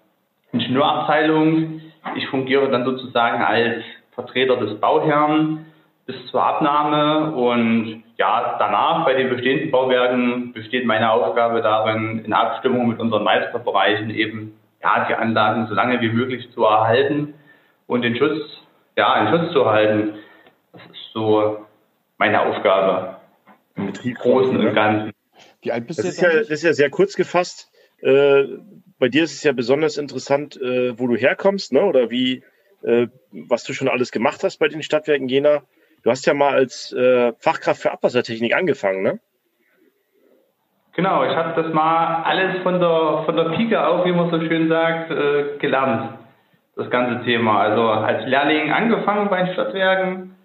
Ingenieurabteilung. 0.52 1.80
Ich 2.16 2.28
fungiere 2.28 2.70
dann 2.70 2.84
sozusagen 2.84 3.42
als 3.42 3.82
Vertreter 4.12 4.56
des 4.56 4.78
Bauherrn 4.80 5.66
bis 6.06 6.26
zur 6.26 6.42
Abnahme 6.42 7.32
und 7.32 8.02
ja, 8.20 8.56
danach 8.58 9.06
bei 9.06 9.14
den 9.14 9.30
bestehenden 9.30 9.70
Bauwerken 9.70 10.52
besteht 10.52 10.84
meine 10.84 11.10
Aufgabe 11.10 11.62
darin, 11.62 12.22
in 12.22 12.34
Abstimmung 12.34 12.86
mit 12.86 13.00
unseren 13.00 13.24
Meisterbereichen 13.24 14.10
eben 14.10 14.60
ja, 14.82 15.06
die 15.08 15.14
Anlagen 15.14 15.66
so 15.68 15.74
lange 15.74 16.02
wie 16.02 16.10
möglich 16.10 16.50
zu 16.52 16.64
erhalten 16.64 17.32
und 17.86 18.02
den 18.02 18.16
Schutz, 18.16 18.42
ja, 18.94 19.22
in 19.22 19.28
Schutz 19.28 19.52
zu 19.54 19.64
halten. 19.64 20.18
Das 20.74 20.82
ist 20.82 21.12
so 21.14 21.66
meine 22.18 22.42
Aufgabe 22.42 23.16
im 23.76 23.86
Betrieb 23.86 24.18
Großen 24.18 24.54
und 24.54 24.74
Ganzen. 24.74 25.12
Wie 25.62 25.72
alt 25.72 25.86
bist 25.86 26.00
das 26.00 26.06
ist 26.06 26.20
ja, 26.20 26.28
Das 26.28 26.50
ist 26.50 26.62
ja 26.62 26.74
sehr 26.74 26.90
kurz 26.90 27.14
gefasst. 27.14 27.70
Äh, 28.02 28.44
bei 28.98 29.08
dir 29.08 29.24
ist 29.24 29.32
es 29.32 29.42
ja 29.44 29.52
besonders 29.52 29.96
interessant, 29.96 30.60
äh, 30.60 30.98
wo 30.98 31.06
du 31.06 31.16
herkommst, 31.16 31.72
ne? 31.72 31.82
oder 31.86 32.10
wie, 32.10 32.42
äh, 32.82 33.06
was 33.32 33.64
du 33.64 33.72
schon 33.72 33.88
alles 33.88 34.12
gemacht 34.12 34.44
hast 34.44 34.58
bei 34.58 34.68
den 34.68 34.82
Stadtwerken 34.82 35.26
Jena. 35.26 35.62
Du 36.02 36.10
hast 36.10 36.26
ja 36.26 36.34
mal 36.34 36.54
als 36.54 36.92
äh, 36.92 37.32
Fachkraft 37.38 37.82
für 37.82 37.92
Abwassertechnik 37.92 38.54
angefangen, 38.54 39.02
ne? 39.02 39.20
Genau, 40.94 41.24
ich 41.24 41.34
habe 41.34 41.62
das 41.62 41.72
mal 41.72 42.22
alles 42.24 42.62
von 42.62 42.80
der, 42.80 43.22
von 43.24 43.36
der 43.36 43.44
Pike 43.56 43.86
auf, 43.86 44.04
wie 44.04 44.12
man 44.12 44.30
so 44.30 44.40
schön 44.40 44.68
sagt, 44.68 45.10
äh, 45.10 45.58
gelernt, 45.58 46.18
das 46.76 46.90
ganze 46.90 47.24
Thema. 47.24 47.60
Also 47.60 47.88
als 47.88 48.26
Lehrling 48.26 48.72
angefangen 48.72 49.28
bei 49.30 49.44
den 49.44 49.52
Stadtwerken, 49.52 50.36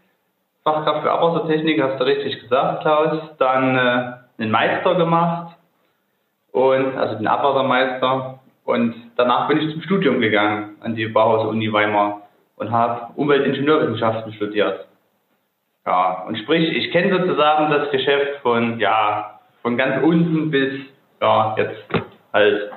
Fachkraft 0.64 1.04
für 1.04 1.12
Abwassertechnik, 1.12 1.82
hast 1.82 2.00
du 2.00 2.06
richtig 2.06 2.40
gesagt, 2.42 2.82
Klaus. 2.82 3.22
Dann 3.38 3.76
äh, 3.76 4.42
einen 4.42 4.52
Meister 4.52 4.96
gemacht, 4.96 5.56
und 6.56 6.98
also 6.98 7.16
den 7.16 7.28
Abwassermeister. 7.28 8.40
Und 8.64 8.96
danach 9.18 9.50
bin 9.50 9.60
ich 9.60 9.74
zum 9.74 9.82
Studium 9.82 10.22
gegangen 10.22 10.78
an 10.80 10.96
die 10.96 11.06
Bauhaus-Uni 11.06 11.72
Weimar 11.72 12.22
und 12.56 12.72
habe 12.72 13.10
Umweltingenieurwissenschaften 13.18 14.34
studiert. 14.34 14.88
Ja, 15.86 16.24
und 16.24 16.38
sprich, 16.40 16.76
ich 16.76 16.92
kenne 16.92 17.16
sozusagen 17.16 17.72
das 17.72 17.92
Geschäft 17.92 18.42
von, 18.42 18.80
ja, 18.80 19.40
von 19.62 19.78
ganz 19.78 20.04
unten 20.04 20.50
bis, 20.50 20.74
ja, 21.22 21.56
jetzt 21.58 21.84
halt 22.34 22.72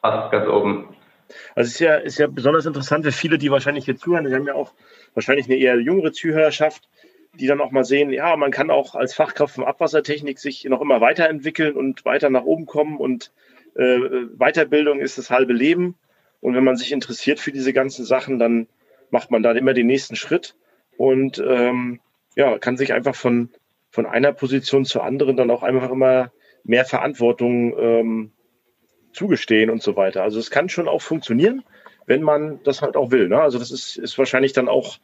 fast 0.00 0.30
ganz 0.30 0.46
oben. 0.48 0.94
Also 1.54 1.68
es 1.68 1.74
ist 1.74 1.80
ja, 1.80 1.94
ist 1.96 2.18
ja 2.18 2.26
besonders 2.26 2.66
interessant 2.66 3.06
für 3.06 3.12
viele, 3.12 3.38
die 3.38 3.50
wahrscheinlich 3.50 3.86
hier 3.86 3.96
zuhören. 3.96 4.28
Wir 4.28 4.36
haben 4.36 4.46
ja 4.46 4.54
auch 4.54 4.72
wahrscheinlich 5.14 5.46
eine 5.46 5.56
eher 5.56 5.80
jüngere 5.80 6.12
Zuhörerschaft, 6.12 6.88
die 7.32 7.46
dann 7.46 7.62
auch 7.62 7.70
mal 7.70 7.84
sehen, 7.84 8.10
ja, 8.10 8.36
man 8.36 8.50
kann 8.50 8.70
auch 8.70 8.94
als 8.94 9.14
Fachkraft 9.14 9.54
von 9.54 9.64
Abwassertechnik 9.64 10.38
sich 10.38 10.64
noch 10.64 10.82
immer 10.82 11.00
weiterentwickeln 11.00 11.74
und 11.74 12.04
weiter 12.04 12.28
nach 12.28 12.44
oben 12.44 12.66
kommen 12.66 12.98
und 12.98 13.32
äh, 13.76 13.98
Weiterbildung 14.36 15.00
ist 15.00 15.16
das 15.16 15.30
halbe 15.30 15.54
Leben. 15.54 15.96
Und 16.40 16.54
wenn 16.54 16.64
man 16.64 16.76
sich 16.76 16.92
interessiert 16.92 17.40
für 17.40 17.50
diese 17.50 17.72
ganzen 17.72 18.04
Sachen, 18.04 18.38
dann 18.38 18.68
macht 19.10 19.30
man 19.30 19.42
da 19.42 19.52
immer 19.52 19.72
den 19.72 19.86
nächsten 19.86 20.16
Schritt 20.16 20.54
und 20.96 21.42
ähm, 21.46 22.00
ja, 22.36 22.58
kann 22.58 22.76
sich 22.76 22.92
einfach 22.92 23.14
von, 23.14 23.50
von 23.90 24.06
einer 24.06 24.32
Position 24.32 24.84
zur 24.84 25.04
anderen 25.04 25.36
dann 25.36 25.50
auch 25.50 25.62
einfach 25.62 25.90
immer 25.90 26.32
mehr 26.64 26.84
Verantwortung 26.84 27.78
ähm, 27.78 28.32
zugestehen 29.12 29.70
und 29.70 29.82
so 29.82 29.96
weiter. 29.96 30.22
Also 30.22 30.38
es 30.38 30.50
kann 30.50 30.68
schon 30.68 30.88
auch 30.88 31.02
funktionieren, 31.02 31.62
wenn 32.06 32.22
man 32.22 32.60
das 32.64 32.82
halt 32.82 32.96
auch 32.96 33.10
will. 33.10 33.28
Ne? 33.28 33.40
Also 33.40 33.58
das 33.58 33.70
ist, 33.70 33.96
ist 33.96 34.18
wahrscheinlich 34.18 34.52
dann 34.52 34.68
auch, 34.68 34.98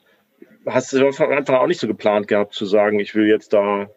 hast 0.66 0.92
du 0.92 1.06
Anfang 1.06 1.56
auch 1.56 1.66
nicht 1.66 1.80
so 1.80 1.86
geplant 1.86 2.28
gehabt 2.28 2.54
zu 2.54 2.66
sagen, 2.66 2.98
ich 2.98 3.14
will 3.14 3.28
jetzt 3.28 3.52
da 3.52 3.88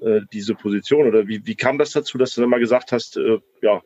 äh, 0.00 0.20
diese 0.32 0.54
Position 0.54 1.06
oder 1.06 1.28
wie, 1.28 1.46
wie 1.46 1.54
kam 1.54 1.78
das 1.78 1.92
dazu, 1.92 2.18
dass 2.18 2.34
du 2.34 2.40
dann 2.40 2.50
mal 2.50 2.60
gesagt 2.60 2.92
hast, 2.92 3.16
äh, 3.16 3.38
ja, 3.60 3.82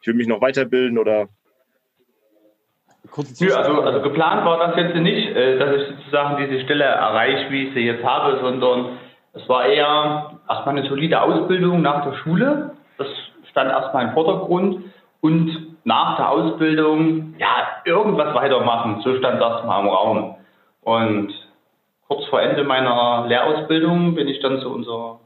ich 0.00 0.06
will 0.06 0.14
mich 0.14 0.26
noch 0.26 0.40
weiterbilden 0.40 0.98
oder 0.98 1.28
Kurze 3.12 3.44
Nö, 3.44 3.54
also, 3.54 3.82
also 3.82 4.00
geplant 4.00 4.44
war 4.46 4.58
das 4.58 4.76
jetzt 4.76 4.96
nicht, 4.96 5.36
äh, 5.36 5.58
dass 5.58 5.76
ich 5.76 5.96
sozusagen 5.96 6.38
diese 6.38 6.64
Stelle 6.64 6.84
erreiche, 6.84 7.50
wie 7.50 7.68
ich 7.68 7.74
sie 7.74 7.84
jetzt 7.84 8.04
habe, 8.04 8.38
sondern 8.40 8.98
es 9.34 9.46
war 9.48 9.66
eher 9.66 10.38
erstmal 10.48 10.78
eine 10.78 10.88
solide 10.88 11.20
Ausbildung 11.20 11.82
nach 11.82 12.04
der 12.04 12.14
Schule. 12.14 12.70
Das 12.96 13.06
stand 13.50 13.70
erstmal 13.70 14.06
im 14.06 14.12
Vordergrund. 14.12 14.84
Und 15.20 15.76
nach 15.84 16.16
der 16.16 16.30
Ausbildung, 16.30 17.34
ja, 17.38 17.82
irgendwas 17.84 18.34
weitermachen. 18.34 19.02
So 19.02 19.16
stand 19.18 19.40
das 19.40 19.64
mal 19.64 19.80
im 19.80 19.88
Raum. 19.88 20.36
Und 20.82 21.32
kurz 22.08 22.24
vor 22.26 22.40
Ende 22.40 22.64
meiner 22.64 23.26
Lehrausbildung 23.28 24.14
bin 24.14 24.28
ich 24.28 24.40
dann 24.40 24.60
zu 24.60 24.72
unserer, 24.72 25.20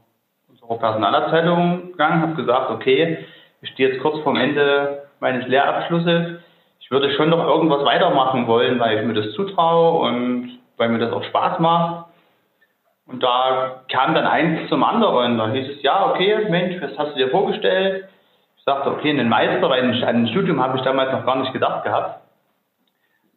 unserer 0.50 0.78
Personalabteilung 0.78 1.92
gegangen, 1.92 2.22
habe 2.22 2.34
gesagt, 2.34 2.70
okay, 2.70 3.24
ich 3.62 3.70
stehe 3.70 3.90
jetzt 3.90 4.02
kurz 4.02 4.18
vorm 4.20 4.36
Ende 4.36 5.04
meines 5.20 5.46
Lehrabschlusses. 5.46 6.40
Ich 6.86 6.90
würde 6.92 7.10
schon 7.16 7.30
noch 7.30 7.44
irgendwas 7.44 7.84
weitermachen 7.84 8.46
wollen, 8.46 8.78
weil 8.78 8.98
ich 8.98 9.04
mir 9.04 9.14
das 9.14 9.32
zutraue 9.32 10.08
und 10.08 10.60
weil 10.76 10.88
mir 10.88 11.00
das 11.00 11.12
auch 11.12 11.24
Spaß 11.24 11.58
macht. 11.58 12.06
Und 13.08 13.24
da 13.24 13.82
kam 13.90 14.14
dann 14.14 14.24
eins 14.24 14.68
zum 14.68 14.84
anderen. 14.84 15.36
Da 15.36 15.48
hieß 15.48 15.68
es, 15.68 15.82
ja, 15.82 16.08
okay, 16.08 16.46
Mensch, 16.48 16.80
was 16.80 16.96
hast 16.96 17.14
du 17.14 17.16
dir 17.16 17.30
vorgestellt? 17.30 18.08
Ich 18.56 18.62
sagte, 18.62 18.90
okay, 18.90 19.10
einen 19.10 19.28
Meister, 19.28 19.68
weil 19.68 19.82
an 19.82 20.00
ein 20.04 20.28
Studium 20.28 20.62
habe 20.62 20.78
ich 20.78 20.84
damals 20.84 21.10
noch 21.10 21.26
gar 21.26 21.40
nicht 21.40 21.52
gedacht 21.52 21.82
gehabt. 21.82 22.20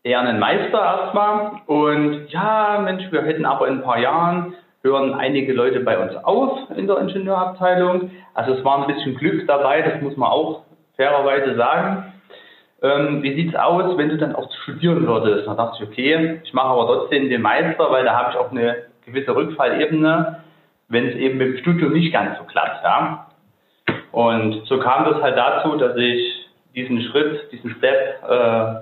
Eher 0.03 0.19
einen 0.19 0.37
Meister 0.37 0.79
erstmal. 0.79 1.53
Und 1.65 2.27
ja, 2.27 2.79
Mensch, 2.83 3.11
wir 3.11 3.23
hätten 3.23 3.45
aber 3.45 3.67
in 3.67 3.79
ein 3.79 3.83
paar 3.83 3.97
Jahren, 3.97 4.53
hören 4.83 5.15
einige 5.15 5.53
Leute 5.53 5.79
bei 5.79 5.97
uns 5.97 6.15
auf 6.23 6.69
in 6.77 6.85
der 6.85 6.99
Ingenieurabteilung. 6.99 8.11
Also 8.35 8.53
es 8.53 8.63
war 8.63 8.77
ein 8.77 8.93
bisschen 8.93 9.15
Glück 9.15 9.47
dabei, 9.47 9.81
das 9.81 9.99
muss 10.03 10.15
man 10.17 10.29
auch 10.29 10.65
fairerweise 10.97 11.55
sagen. 11.55 12.13
Ähm, 12.81 13.21
wie 13.23 13.35
sieht's 13.35 13.55
aus, 13.55 13.97
wenn 13.97 14.09
du 14.09 14.17
dann 14.17 14.35
auch 14.35 14.49
studieren 14.63 15.05
würdest? 15.05 15.47
Da 15.47 15.53
dachte 15.53 15.83
ich, 15.83 15.89
okay, 15.89 16.39
ich 16.43 16.53
mache 16.53 16.67
aber 16.67 16.87
trotzdem 16.87 17.29
den 17.29 17.41
Meister, 17.41 17.91
weil 17.91 18.05
da 18.05 18.15
habe 18.15 18.31
ich 18.31 18.37
auch 18.37 18.51
eine 18.51 18.83
gewisse 19.05 19.35
Rückfallebene, 19.35 20.43
wenn 20.87 21.07
es 21.09 21.15
eben 21.15 21.37
mit 21.37 21.47
dem 21.47 21.57
Studium 21.57 21.93
nicht 21.93 22.13
ganz 22.13 22.37
so 22.37 22.45
klappt. 22.45 22.83
Ja? 22.83 23.27
Und 24.11 24.65
so 24.67 24.79
kam 24.79 25.05
das 25.05 25.21
halt 25.21 25.37
dazu, 25.37 25.75
dass 25.77 25.95
ich 25.97 26.49
diesen 26.75 27.01
Schritt, 27.01 27.51
diesen 27.51 27.75
Step 27.75 28.23
äh, 28.27 28.75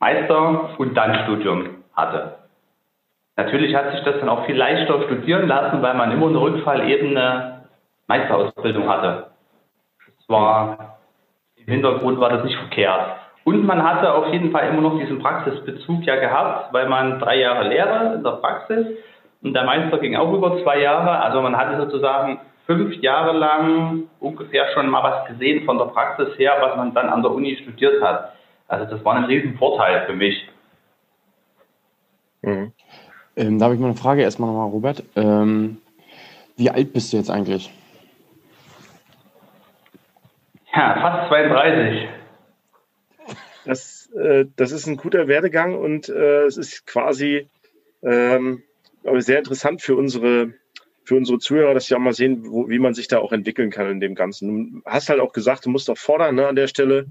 Meister 0.00 0.70
und 0.78 0.94
dann 0.94 1.24
Studium 1.24 1.84
hatte. 1.94 2.36
Natürlich 3.36 3.74
hat 3.74 3.92
sich 3.92 4.00
das 4.04 4.20
dann 4.20 4.28
auch 4.28 4.46
viel 4.46 4.56
leichter 4.56 5.02
studieren 5.04 5.48
lassen, 5.48 5.82
weil 5.82 5.94
man 5.94 6.12
immer 6.12 6.28
eine 6.28 6.40
Rückfallebene 6.40 7.64
Meisterausbildung 8.06 8.88
hatte. 8.88 9.30
Das 10.06 10.28
war, 10.28 10.93
im 11.66 11.72
Hintergrund 11.72 12.20
war 12.20 12.30
das 12.30 12.44
nicht 12.44 12.56
verkehrt. 12.56 13.16
Und 13.44 13.66
man 13.66 13.82
hatte 13.82 14.12
auf 14.12 14.32
jeden 14.32 14.50
Fall 14.50 14.68
immer 14.68 14.80
noch 14.80 14.98
diesen 14.98 15.18
Praxisbezug 15.18 16.02
ja 16.04 16.16
gehabt, 16.16 16.72
weil 16.72 16.88
man 16.88 17.18
drei 17.20 17.38
Jahre 17.38 17.68
Lehre 17.68 18.14
in 18.14 18.24
der 18.24 18.32
Praxis 18.32 18.86
und 19.42 19.52
der 19.52 19.64
Meister 19.64 19.98
ging 19.98 20.16
auch 20.16 20.32
über 20.32 20.62
zwei 20.62 20.80
Jahre. 20.80 21.20
Also 21.20 21.42
man 21.42 21.56
hatte 21.56 21.76
sozusagen 21.76 22.40
fünf 22.66 22.94
Jahre 23.02 23.36
lang 23.36 24.04
ungefähr 24.20 24.66
schon 24.72 24.88
mal 24.88 25.02
was 25.02 25.28
gesehen 25.28 25.66
von 25.66 25.76
der 25.76 25.86
Praxis 25.86 26.38
her, 26.38 26.56
was 26.60 26.76
man 26.76 26.94
dann 26.94 27.10
an 27.10 27.22
der 27.22 27.32
Uni 27.32 27.56
studiert 27.56 28.02
hat. 28.02 28.32
Also 28.68 28.86
das 28.86 29.04
war 29.04 29.14
ein 29.14 29.24
riesen 29.24 29.58
Vorteil 29.58 30.06
für 30.06 30.14
mich. 30.14 30.48
Mhm. 32.40 32.72
Ähm, 33.36 33.58
da 33.58 33.66
habe 33.66 33.74
ich 33.74 33.80
mal 33.80 33.88
eine 33.88 33.96
Frage 33.96 34.22
erstmal 34.22 34.48
nochmal, 34.48 34.70
Robert. 34.70 35.02
Ähm, 35.16 35.78
wie 36.56 36.70
alt 36.70 36.92
bist 36.92 37.12
du 37.12 37.18
jetzt 37.18 37.30
eigentlich? 37.30 37.70
Ja, 40.76 41.00
fast 41.00 41.28
32. 41.28 42.08
Das, 43.64 44.10
äh, 44.20 44.46
das 44.56 44.72
ist 44.72 44.86
ein 44.86 44.96
guter 44.96 45.28
Werdegang 45.28 45.76
und 45.76 46.08
äh, 46.08 46.44
es 46.44 46.56
ist 46.56 46.86
quasi 46.86 47.48
ähm, 48.02 48.62
sehr 49.18 49.38
interessant 49.38 49.82
für 49.82 49.96
unsere, 49.96 50.52
für 51.04 51.14
unsere 51.14 51.38
Zuhörer, 51.38 51.74
dass 51.74 51.86
sie 51.86 51.94
auch 51.94 52.00
mal 52.00 52.12
sehen, 52.12 52.44
wo, 52.46 52.68
wie 52.68 52.78
man 52.78 52.92
sich 52.92 53.08
da 53.08 53.18
auch 53.18 53.32
entwickeln 53.32 53.70
kann 53.70 53.88
in 53.88 54.00
dem 54.00 54.14
Ganzen. 54.14 54.82
Du 54.82 54.82
hast 54.84 55.08
halt 55.08 55.20
auch 55.20 55.32
gesagt, 55.32 55.64
du 55.64 55.70
musst 55.70 55.88
auch 55.88 55.98
fordern 55.98 56.34
ne, 56.34 56.48
an 56.48 56.56
der 56.56 56.66
Stelle 56.66 57.06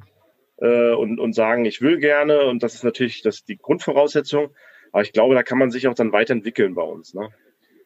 äh, 0.57 0.91
und, 0.91 1.19
und 1.19 1.33
sagen, 1.33 1.65
ich 1.65 1.81
will 1.81 1.99
gerne 1.99 2.45
und 2.45 2.63
das 2.63 2.75
ist 2.75 2.83
natürlich 2.83 3.21
das 3.21 3.45
die 3.45 3.57
Grundvoraussetzung. 3.57 4.49
Aber 4.91 5.01
ich 5.01 5.13
glaube, 5.13 5.35
da 5.35 5.41
kann 5.41 5.57
man 5.57 5.71
sich 5.71 5.87
auch 5.87 5.95
dann 5.95 6.11
weiterentwickeln 6.11 6.75
bei 6.75 6.83
uns 6.83 7.13
ne, 7.13 7.29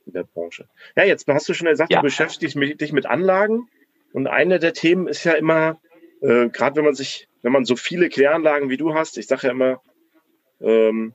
in 0.06 0.14
der 0.14 0.24
Branche. 0.24 0.68
Ja, 0.96 1.04
jetzt 1.04 1.28
hast 1.28 1.48
du 1.48 1.54
schon 1.54 1.68
gesagt, 1.68 1.94
ja. 1.94 2.00
du 2.00 2.04
beschäftigst 2.04 2.58
dich 2.82 2.92
mit 2.92 3.06
Anlagen 3.06 3.70
und 4.18 4.26
eine 4.26 4.58
der 4.58 4.74
Themen 4.74 5.08
ist 5.08 5.24
ja 5.26 5.34
immer, 5.34 5.78
äh, 6.22 6.50
gerade 6.50 6.76
wenn 6.76 6.86
man 6.86 6.96
sich 6.96 7.28
wenn 7.44 7.52
man 7.52 7.66
so 7.66 7.76
viele 7.76 8.10
Kläranlagen 8.10 8.72
wie 8.72 8.78
du 8.78 8.96
hast, 8.96 9.20
ich 9.20 9.28
sage 9.28 9.46
ja 9.46 9.52
immer, 9.52 9.80
ähm, 10.60 11.14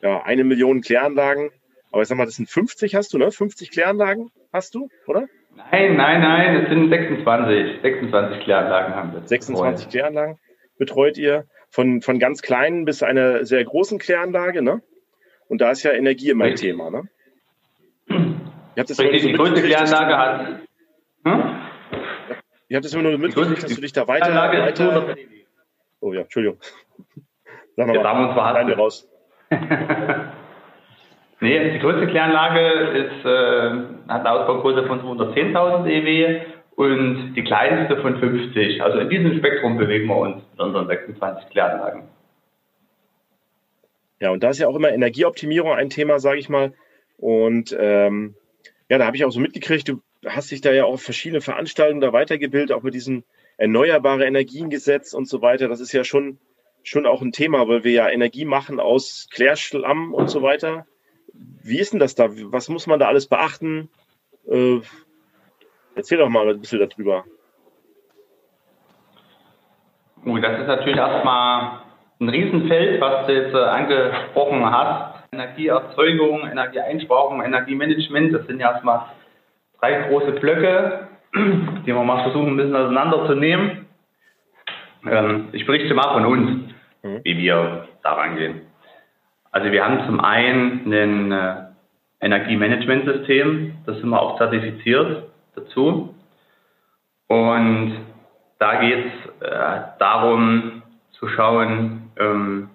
ja, 0.00 0.22
eine 0.22 0.44
Million 0.44 0.80
Kläranlagen, 0.80 1.50
aber 1.90 2.02
ich 2.02 2.08
sag 2.08 2.16
mal, 2.16 2.24
das 2.26 2.36
sind 2.36 2.48
50 2.48 2.94
hast 2.94 3.12
du, 3.12 3.18
ne? 3.18 3.32
50 3.32 3.72
Kläranlagen 3.72 4.30
hast 4.52 4.76
du, 4.76 4.88
oder? 5.08 5.26
Nein, 5.56 5.96
nein, 5.96 6.20
nein, 6.20 6.56
es 6.62 6.68
sind 6.68 6.88
26. 6.88 7.82
26 7.82 8.44
Kläranlagen 8.44 8.94
haben 8.94 9.12
wir. 9.12 9.26
26 9.26 9.86
betreut. 9.86 9.90
Kläranlagen 9.90 10.38
betreut 10.78 11.18
ihr, 11.18 11.46
von, 11.68 12.00
von 12.00 12.20
ganz 12.20 12.42
kleinen 12.42 12.84
bis 12.84 13.02
einer 13.02 13.44
sehr 13.44 13.64
großen 13.64 13.98
Kläranlage, 13.98 14.62
ne? 14.62 14.82
Und 15.48 15.60
da 15.60 15.72
ist 15.72 15.82
ja 15.82 15.90
Energie 15.90 16.30
immer 16.30 16.44
ein 16.44 16.54
Thema, 16.54 16.90
ne? 16.90 17.02
Ihr 18.08 18.78
habt 18.78 18.88
das 18.88 19.00
Richtig, 19.00 19.22
so 19.22 19.28
die 19.28 19.34
größte 19.34 19.62
Kläranlage 19.62 20.16
hat. 20.16 20.60
Hm? 21.24 21.59
Ihr 22.70 22.76
habt 22.76 22.86
es 22.86 22.94
immer 22.94 23.02
nur 23.02 23.18
mitgekriegt, 23.18 23.64
dass 23.64 23.74
du 23.74 23.80
dich 23.80 23.92
da 23.92 24.06
weiter, 24.06 24.32
weiter 24.32 25.16
Oh 25.98 26.12
ja, 26.12 26.20
Entschuldigung. 26.20 26.60
Sag 27.76 27.88
mal, 27.88 27.94
wir 27.94 28.04
haben 28.04 28.26
uns 28.26 28.34
verhalten. 28.34 28.72
raus. 28.74 29.08
nee, 31.40 31.72
die 31.72 31.78
größte 31.80 32.06
Kläranlage 32.06 32.60
ist, 32.60 33.24
äh, 33.24 33.70
hat 34.08 34.20
eine 34.20 34.30
Ausbaugröße 34.30 34.86
von 34.86 35.00
210.000 35.00 35.88
EW 35.88 36.42
und 36.76 37.34
die 37.34 37.42
kleinste 37.42 38.00
von 38.00 38.20
50. 38.20 38.80
Also 38.80 39.00
in 39.00 39.10
diesem 39.10 39.38
Spektrum 39.38 39.76
bewegen 39.76 40.06
wir 40.06 40.18
uns 40.18 40.36
mit 40.52 40.60
unseren 40.60 40.86
26 40.86 41.50
Kläranlagen. 41.50 42.04
Ja, 44.20 44.30
und 44.30 44.44
da 44.44 44.50
ist 44.50 44.60
ja 44.60 44.68
auch 44.68 44.76
immer 44.76 44.92
Energieoptimierung 44.92 45.72
ein 45.72 45.90
Thema, 45.90 46.20
sage 46.20 46.38
ich 46.38 46.48
mal. 46.48 46.72
Und 47.16 47.76
ähm, 47.76 48.36
ja, 48.88 48.98
da 48.98 49.06
habe 49.06 49.16
ich 49.16 49.24
auch 49.24 49.32
so 49.32 49.40
mitgekriegt, 49.40 49.88
du 49.88 50.00
hast 50.26 50.50
dich 50.50 50.60
da 50.60 50.72
ja 50.72 50.84
auch 50.84 50.94
auf 50.94 51.02
verschiedene 51.02 51.40
Veranstaltungen 51.40 52.00
da 52.00 52.12
weitergebildet, 52.12 52.72
auch 52.72 52.82
mit 52.82 52.94
diesen 52.94 53.24
erneuerbare 53.56 54.26
Energiengesetz 54.26 55.12
und 55.12 55.28
so 55.28 55.42
weiter. 55.42 55.68
Das 55.68 55.80
ist 55.80 55.92
ja 55.92 56.04
schon, 56.04 56.38
schon 56.82 57.06
auch 57.06 57.22
ein 57.22 57.32
Thema, 57.32 57.68
weil 57.68 57.84
wir 57.84 57.92
ja 57.92 58.08
Energie 58.08 58.44
machen 58.44 58.80
aus 58.80 59.28
Klärschlamm 59.30 60.14
und 60.14 60.28
so 60.28 60.42
weiter. 60.42 60.86
Wie 61.62 61.78
ist 61.78 61.92
denn 61.92 62.00
das 62.00 62.14
da? 62.14 62.28
Was 62.30 62.68
muss 62.68 62.86
man 62.86 62.98
da 62.98 63.08
alles 63.08 63.26
beachten? 63.26 63.88
Äh, 64.48 64.80
erzähl 65.94 66.18
doch 66.18 66.28
mal 66.28 66.48
ein 66.48 66.60
bisschen 66.60 66.80
darüber. 66.80 67.24
Das 70.24 70.60
ist 70.60 70.66
natürlich 70.66 70.98
erstmal 70.98 71.80
ein 72.20 72.28
Riesenfeld, 72.28 73.00
was 73.00 73.26
du 73.26 73.32
jetzt 73.32 73.54
äh, 73.54 73.58
angesprochen 73.58 74.64
hast. 74.70 75.24
Energieerzeugung, 75.32 76.46
Energieeinsparung, 76.46 77.42
Energiemanagement, 77.42 78.34
das 78.34 78.46
sind 78.46 78.60
ja 78.60 78.72
erstmal 78.72 79.06
drei 79.80 80.08
große 80.08 80.32
Blöcke, 80.32 81.08
die 81.34 81.86
wir 81.86 82.02
mal 82.02 82.22
versuchen 82.22 82.54
müssen 82.54 82.76
auseinanderzunehmen. 82.76 83.86
Ähm, 85.06 85.48
ich 85.52 85.66
berichte 85.66 85.94
mal 85.94 86.12
von 86.12 86.26
uns, 86.26 86.72
mhm. 87.02 87.20
wie 87.24 87.38
wir 87.38 87.88
da 88.02 88.12
rangehen. 88.12 88.60
Also 89.50 89.72
wir 89.72 89.82
haben 89.84 90.04
zum 90.06 90.20
einen 90.20 90.92
ein 90.92 91.32
äh, 91.32 91.54
Energiemanagementsystem, 92.20 93.78
das 93.86 93.96
sind 93.98 94.10
wir 94.10 94.20
auch 94.20 94.36
zertifiziert 94.38 95.30
dazu. 95.54 96.14
Und 97.26 97.96
da 98.58 98.80
geht 98.80 99.06
es 99.06 99.12
äh, 99.46 99.80
darum 99.98 100.82
zu 101.12 101.28
schauen, 101.28 102.10
ähm, 102.18 102.68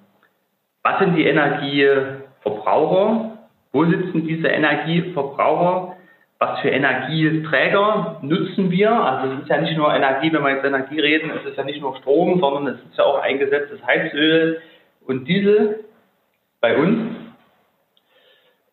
was 0.83 0.99
sind 0.99 1.15
die 1.15 1.25
Energieverbraucher, 1.25 3.37
wo 3.71 3.85
sitzen 3.85 4.27
diese 4.27 4.47
Energieverbraucher 4.47 5.94
was 6.45 6.59
für 6.59 6.69
Energieträger 6.69 8.17
nutzen 8.21 8.69
wir. 8.69 8.91
Also 8.91 9.33
es 9.33 9.41
ist 9.41 9.49
ja 9.49 9.57
nicht 9.57 9.77
nur 9.77 9.93
Energie, 9.93 10.31
wenn 10.31 10.43
wir 10.43 10.51
jetzt 10.51 10.65
Energie 10.65 10.99
reden, 10.99 11.31
es 11.31 11.45
ist 11.49 11.57
ja 11.57 11.63
nicht 11.63 11.81
nur 11.81 11.95
Strom, 11.97 12.39
sondern 12.39 12.67
es 12.67 12.79
ist 12.81 12.97
ja 12.97 13.03
auch 13.03 13.21
eingesetztes 13.21 13.85
Heizöl 13.85 14.61
und 15.07 15.25
Diesel 15.25 15.85
bei 16.61 16.77
uns. 16.77 17.15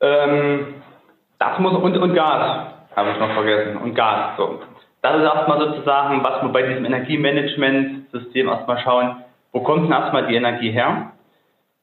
Ähm, 0.00 0.74
das 1.38 1.58
muss 1.58 1.74
und, 1.74 1.96
und 1.96 2.14
Gas, 2.14 2.66
habe 2.94 3.10
ich 3.10 3.18
noch 3.18 3.32
vergessen, 3.32 3.76
und 3.76 3.94
Gas. 3.94 4.36
So. 4.36 4.60
Das 5.00 5.16
ist 5.16 5.22
erstmal 5.22 5.58
sozusagen, 5.58 6.22
was 6.22 6.42
wir 6.42 6.50
bei 6.50 6.62
diesem 6.62 6.84
Energiemanagement-System 6.84 8.48
erstmal 8.48 8.78
schauen, 8.80 9.24
wo 9.52 9.60
kommt 9.60 9.84
denn 9.84 9.92
erstmal 9.92 10.26
die 10.26 10.36
Energie 10.36 10.70
her? 10.70 11.12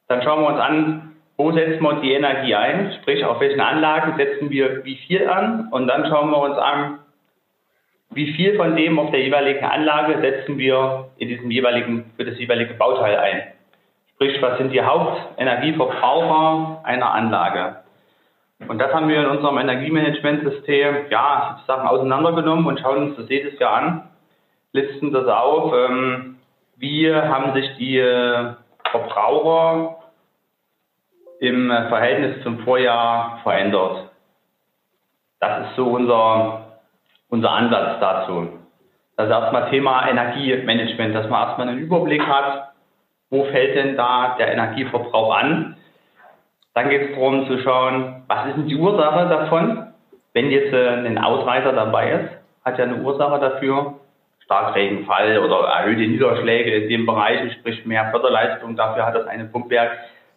Dann 0.08 0.22
schauen 0.22 0.42
wir 0.42 0.48
uns 0.48 0.60
an, 0.60 1.09
wo 1.40 1.52
setzen 1.52 1.82
wir 1.82 1.94
die 2.02 2.12
Energie 2.12 2.54
ein, 2.54 2.92
sprich 3.00 3.24
auf 3.24 3.40
welchen 3.40 3.62
Anlagen 3.62 4.18
setzen 4.18 4.50
wir 4.50 4.84
wie 4.84 4.96
viel 4.96 5.26
an 5.26 5.68
und 5.70 5.86
dann 5.86 6.06
schauen 6.06 6.30
wir 6.30 6.36
uns 6.36 6.58
an, 6.58 6.98
wie 8.10 8.34
viel 8.34 8.56
von 8.56 8.76
dem 8.76 8.98
auf 8.98 9.10
der 9.10 9.22
jeweiligen 9.22 9.64
Anlage 9.64 10.20
setzen 10.20 10.58
wir 10.58 11.06
in 11.16 11.28
diesem 11.28 11.50
jeweiligen, 11.50 12.12
für 12.18 12.26
das 12.26 12.38
jeweilige 12.38 12.74
Bauteil 12.74 13.16
ein. 13.16 13.42
Sprich, 14.12 14.42
was 14.42 14.58
sind 14.58 14.70
die 14.70 14.82
Hauptenergieverbraucher 14.82 16.82
einer 16.84 17.10
Anlage? 17.10 17.76
Und 18.68 18.78
das 18.78 18.92
haben 18.92 19.08
wir 19.08 19.20
in 19.20 19.30
unserem 19.30 19.56
Energiemanagementsystem, 19.56 21.06
ja, 21.08 21.56
sozusagen 21.56 21.88
auseinandergenommen 21.88 22.66
und 22.66 22.80
schauen 22.80 23.08
uns 23.08 23.16
das 23.16 23.30
jedes 23.30 23.58
Jahr 23.58 23.72
an, 23.72 24.10
listen 24.72 25.10
das 25.10 25.26
auf, 25.26 25.72
ähm, 25.72 26.36
wie 26.76 27.10
haben 27.10 27.54
sich 27.54 27.78
die 27.78 27.98
Verbraucher 28.90 29.99
im 31.40 31.68
Verhältnis 31.88 32.42
zum 32.42 32.60
Vorjahr 32.60 33.40
verändert. 33.42 34.10
Das 35.40 35.66
ist 35.66 35.76
so 35.76 35.86
unser, 35.86 36.80
unser 37.30 37.50
Ansatz 37.50 37.98
dazu. 37.98 38.48
Das 39.16 39.26
ist 39.26 39.32
erstmal 39.32 39.70
Thema 39.70 40.06
Energiemanagement, 40.08 41.14
dass 41.14 41.28
man 41.28 41.48
erstmal 41.48 41.68
einen 41.68 41.78
Überblick 41.78 42.26
hat, 42.26 42.72
wo 43.30 43.44
fällt 43.44 43.74
denn 43.74 43.96
da 43.96 44.36
der 44.38 44.52
Energieverbrauch 44.52 45.34
an. 45.34 45.76
Dann 46.74 46.90
geht 46.90 47.10
es 47.10 47.14
darum 47.14 47.46
zu 47.46 47.58
schauen, 47.60 48.22
was 48.28 48.48
ist 48.48 48.56
denn 48.56 48.68
die 48.68 48.76
Ursache 48.76 49.28
davon? 49.28 49.94
Wenn 50.34 50.50
jetzt 50.50 50.74
äh, 50.74 50.88
ein 50.88 51.18
Ausreißer 51.18 51.72
dabei 51.72 52.12
ist, 52.12 52.30
hat 52.64 52.78
ja 52.78 52.84
eine 52.84 52.96
Ursache 52.96 53.40
dafür. 53.40 53.94
Starkregenfall 54.44 55.38
oder 55.38 55.68
erhöhte 55.68 56.02
Niederschläge 56.02 56.74
in 56.74 56.88
den 56.88 57.06
Bereichen, 57.06 57.50
sprich 57.52 57.86
mehr 57.86 58.10
Förderleistung, 58.10 58.76
dafür 58.76 59.06
hat 59.06 59.14
das 59.14 59.26
eine 59.26 59.44
Pumpwerk 59.44 59.92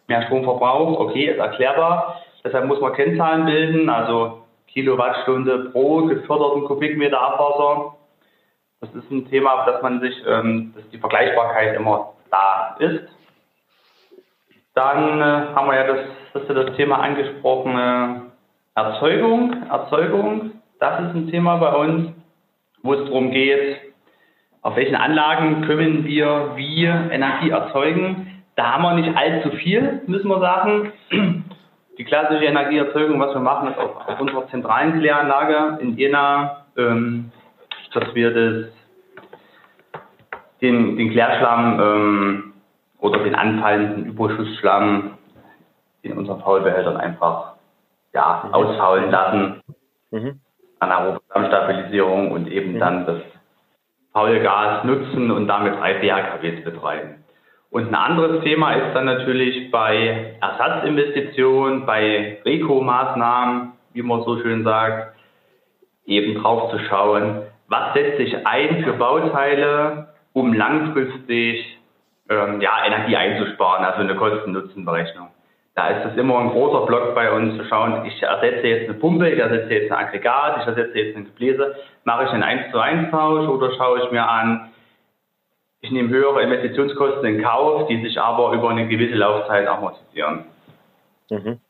mehr 0.08 0.22
Stromverbrauch. 0.22 0.98
Okay, 1.00 1.26
ist 1.26 1.38
erklärbar. 1.38 2.20
Deshalb 2.44 2.66
muss 2.66 2.80
man 2.80 2.92
Kennzahlen 2.92 3.46
bilden, 3.46 3.88
also 3.88 4.42
Kilowattstunde 4.68 5.70
pro 5.70 6.02
geförderten 6.06 6.64
Kubikmeter 6.64 7.20
Abwasser. 7.20 7.94
Das 8.80 8.94
ist 8.94 9.10
ein 9.10 9.28
Thema, 9.30 9.60
auf 9.60 9.66
das 9.66 9.82
man 9.82 10.00
sich, 10.00 10.14
ähm, 10.26 10.74
dass 10.76 10.88
die 10.90 10.98
Vergleichbarkeit 10.98 11.76
immer 11.76 12.12
da 12.30 12.76
ist. 12.78 13.08
Dann 14.74 15.20
äh, 15.20 15.54
haben 15.54 15.68
wir 15.68 15.76
ja 15.76 15.86
das, 15.86 16.00
hast 16.34 16.48
du 16.48 16.54
das 16.54 16.76
Thema 16.76 16.98
angesprochen, 16.98 18.32
Erzeugung. 18.74 19.62
Erzeugung, 19.70 20.52
das 20.80 21.00
ist 21.00 21.14
ein 21.14 21.30
Thema 21.30 21.56
bei 21.58 21.74
uns, 21.76 22.10
wo 22.82 22.94
es 22.94 23.04
darum 23.04 23.30
geht, 23.30 23.78
auf 24.62 24.76
welchen 24.76 24.96
Anlagen 24.96 25.62
können 25.66 26.04
wir 26.04 26.52
wie 26.56 26.84
Energie 26.84 27.50
erzeugen. 27.50 28.33
Da 28.56 28.72
haben 28.72 28.82
wir 28.82 28.94
nicht 28.94 29.16
allzu 29.16 29.50
viel, 29.50 30.02
müssen 30.06 30.28
wir 30.28 30.40
sagen. 30.40 30.92
Die 31.98 32.04
klassische 32.04 32.44
Energieerzeugung, 32.44 33.20
was 33.20 33.34
wir 33.34 33.40
machen, 33.40 33.68
ist 33.68 33.78
auf, 33.78 34.08
auf 34.08 34.20
unserer 34.20 34.48
zentralen 34.48 34.98
Kläranlage 34.98 35.78
in 35.80 35.96
Jena, 35.96 36.64
ähm, 36.76 37.30
dass 37.92 38.14
wir 38.14 38.34
das, 38.34 38.72
den, 40.60 40.96
den 40.96 41.10
Klärschlamm 41.10 41.80
ähm, 41.80 42.52
oder 42.98 43.22
den 43.22 43.34
anfallenden 43.34 44.06
Überschussschlamm 44.06 45.18
in 46.02 46.18
unseren 46.18 46.40
Faulbehältern 46.40 46.96
einfach 46.96 47.54
ja, 48.12 48.44
mhm. 48.46 48.54
ausfaulen 48.54 49.10
lassen. 49.10 49.62
Mhm. 50.10 50.40
Anaerobe 50.80 51.20
Stabilisierung 51.32 52.32
und 52.32 52.50
eben 52.50 52.74
mhm. 52.74 52.78
dann 52.78 53.06
das 53.06 53.20
Faulgas 54.12 54.84
nutzen 54.84 55.30
und 55.30 55.48
damit 55.48 55.74
drei 55.78 55.94
BHKWs 55.94 56.64
betreiben. 56.64 57.23
Und 57.74 57.88
ein 57.88 57.94
anderes 57.96 58.44
Thema 58.44 58.70
ist 58.74 58.94
dann 58.94 59.06
natürlich 59.06 59.68
bei 59.72 60.36
Ersatzinvestitionen, 60.40 61.84
bei 61.84 62.38
Reko-Maßnahmen, 62.44 63.72
wie 63.94 64.02
man 64.02 64.22
so 64.22 64.40
schön 64.40 64.62
sagt, 64.62 65.16
eben 66.06 66.40
drauf 66.40 66.70
zu 66.70 66.78
schauen, 66.88 67.42
was 67.66 67.92
setzt 67.94 68.18
sich 68.18 68.46
ein 68.46 68.84
für 68.84 68.92
Bauteile, 68.92 70.06
um 70.34 70.52
langfristig 70.52 71.80
ähm, 72.30 72.60
ja, 72.60 72.70
Energie 72.86 73.16
einzusparen, 73.16 73.84
also 73.84 74.02
eine 74.02 74.14
Kosten-Nutzen-Berechnung. 74.14 75.30
Da 75.74 75.88
ist 75.88 76.12
es 76.12 76.16
immer 76.16 76.38
ein 76.38 76.50
großer 76.50 76.86
Block 76.86 77.16
bei 77.16 77.32
uns 77.32 77.56
zu 77.56 77.64
schauen, 77.64 78.06
ich 78.06 78.22
ersetze 78.22 78.68
jetzt 78.68 78.88
eine 78.88 79.00
Pumpe, 79.00 79.28
ich 79.28 79.40
ersetze 79.40 79.74
jetzt 79.74 79.90
ein 79.90 79.98
Aggregat, 79.98 80.60
ich 80.60 80.66
ersetze 80.68 80.96
jetzt 80.96 81.16
ein 81.16 81.24
Gebläse, 81.24 81.74
mache 82.04 82.26
ich 82.26 82.30
einen 82.30 82.44
1 82.44 82.70
zu 82.70 82.78
1 82.78 83.10
Tausch 83.10 83.48
oder 83.48 83.72
schaue 83.72 83.98
ich 84.04 84.12
mir 84.12 84.30
an, 84.30 84.70
ich 85.84 85.90
nehme 85.90 86.08
höhere 86.08 86.42
Investitionskosten 86.42 87.26
in 87.26 87.42
Kauf, 87.42 87.88
die 87.88 88.00
sich 88.00 88.18
aber 88.18 88.52
über 88.54 88.70
eine 88.70 88.88
gewisse 88.88 89.16
Laufzeit 89.16 89.66
amortisieren. 89.68 90.46
Mhm. 91.28 91.60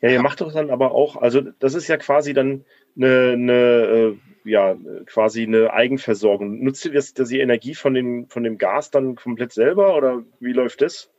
Ja, 0.00 0.10
ihr 0.10 0.22
macht 0.22 0.40
doch 0.40 0.52
dann 0.52 0.70
aber 0.70 0.92
auch, 0.92 1.16
also 1.16 1.40
das 1.40 1.74
ist 1.74 1.88
ja 1.88 1.96
quasi 1.96 2.32
dann 2.32 2.64
eine, 2.96 3.32
eine 3.32 3.52
äh, 3.52 4.16
ja, 4.44 4.76
quasi 5.06 5.42
eine 5.42 5.72
Eigenversorgung. 5.72 6.62
Nutzt 6.62 6.84
ihr 6.84 6.92
das, 6.92 7.12
die 7.14 7.40
Energie 7.40 7.74
von 7.74 7.92
dem, 7.92 8.28
von 8.28 8.44
dem 8.44 8.56
Gas 8.56 8.92
dann 8.92 9.16
komplett 9.16 9.52
selber 9.52 9.96
oder 9.96 10.22
wie 10.38 10.52
läuft 10.52 10.80
das? 10.80 11.10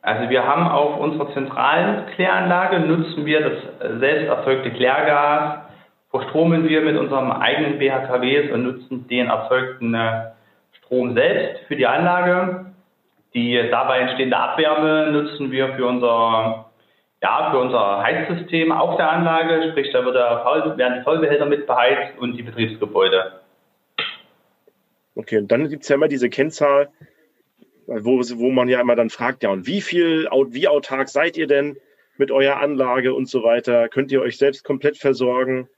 Also 0.00 0.30
wir 0.30 0.44
haben 0.44 0.66
auf 0.66 0.98
unserer 0.98 1.32
zentralen 1.32 2.06
Kläranlage 2.14 2.80
nutzen 2.80 3.24
wir 3.24 3.40
das 3.40 4.00
selbst 4.00 4.26
erzeugte 4.26 4.72
Klärgas 4.72 5.61
verstromen 6.12 6.68
wir 6.68 6.82
mit 6.82 6.96
unserem 6.96 7.32
eigenen 7.32 7.78
BHKWs 7.78 8.52
und 8.52 8.62
nutzen 8.62 9.08
den 9.08 9.28
erzeugten 9.28 9.94
äh, 9.94 10.30
Strom 10.78 11.14
selbst 11.14 11.64
für 11.66 11.74
die 11.74 11.86
Anlage. 11.86 12.66
Die 13.34 13.58
dabei 13.70 14.00
entstehende 14.00 14.36
Abwärme 14.36 15.10
nutzen 15.10 15.50
wir 15.50 15.74
für 15.74 15.86
unser, 15.86 16.70
ja, 17.22 17.50
für 17.50 17.58
unser 17.58 18.02
Heizsystem 18.02 18.70
auf 18.70 18.98
der 18.98 19.10
Anlage, 19.10 19.70
sprich 19.70 19.90
da 19.92 20.04
wird 20.04 20.16
der 20.16 20.44
werden 20.76 20.98
die 20.98 21.02
Vollbehälter 21.02 21.46
mit 21.46 21.66
beheizt 21.66 22.18
und 22.18 22.36
die 22.36 22.42
Betriebsgebäude. 22.42 23.40
Okay, 25.14 25.38
und 25.38 25.50
dann 25.50 25.68
gibt 25.70 25.84
es 25.84 25.88
ja 25.88 25.96
immer 25.96 26.08
diese 26.08 26.28
Kennzahl, 26.28 26.90
wo, 27.86 28.20
wo 28.20 28.50
man 28.50 28.68
ja 28.68 28.82
immer 28.82 28.96
dann 28.96 29.08
fragt, 29.08 29.42
ja, 29.42 29.50
und 29.50 29.66
wie 29.66 29.80
viel, 29.80 30.28
wie 30.50 30.68
autark 30.68 31.08
seid 31.08 31.38
ihr 31.38 31.46
denn 31.46 31.78
mit 32.18 32.30
eurer 32.30 32.60
Anlage 32.60 33.14
und 33.14 33.30
so 33.30 33.42
weiter? 33.42 33.88
Könnt 33.88 34.12
ihr 34.12 34.20
euch 34.20 34.36
selbst 34.36 34.62
komplett 34.62 34.98
versorgen? 34.98 35.68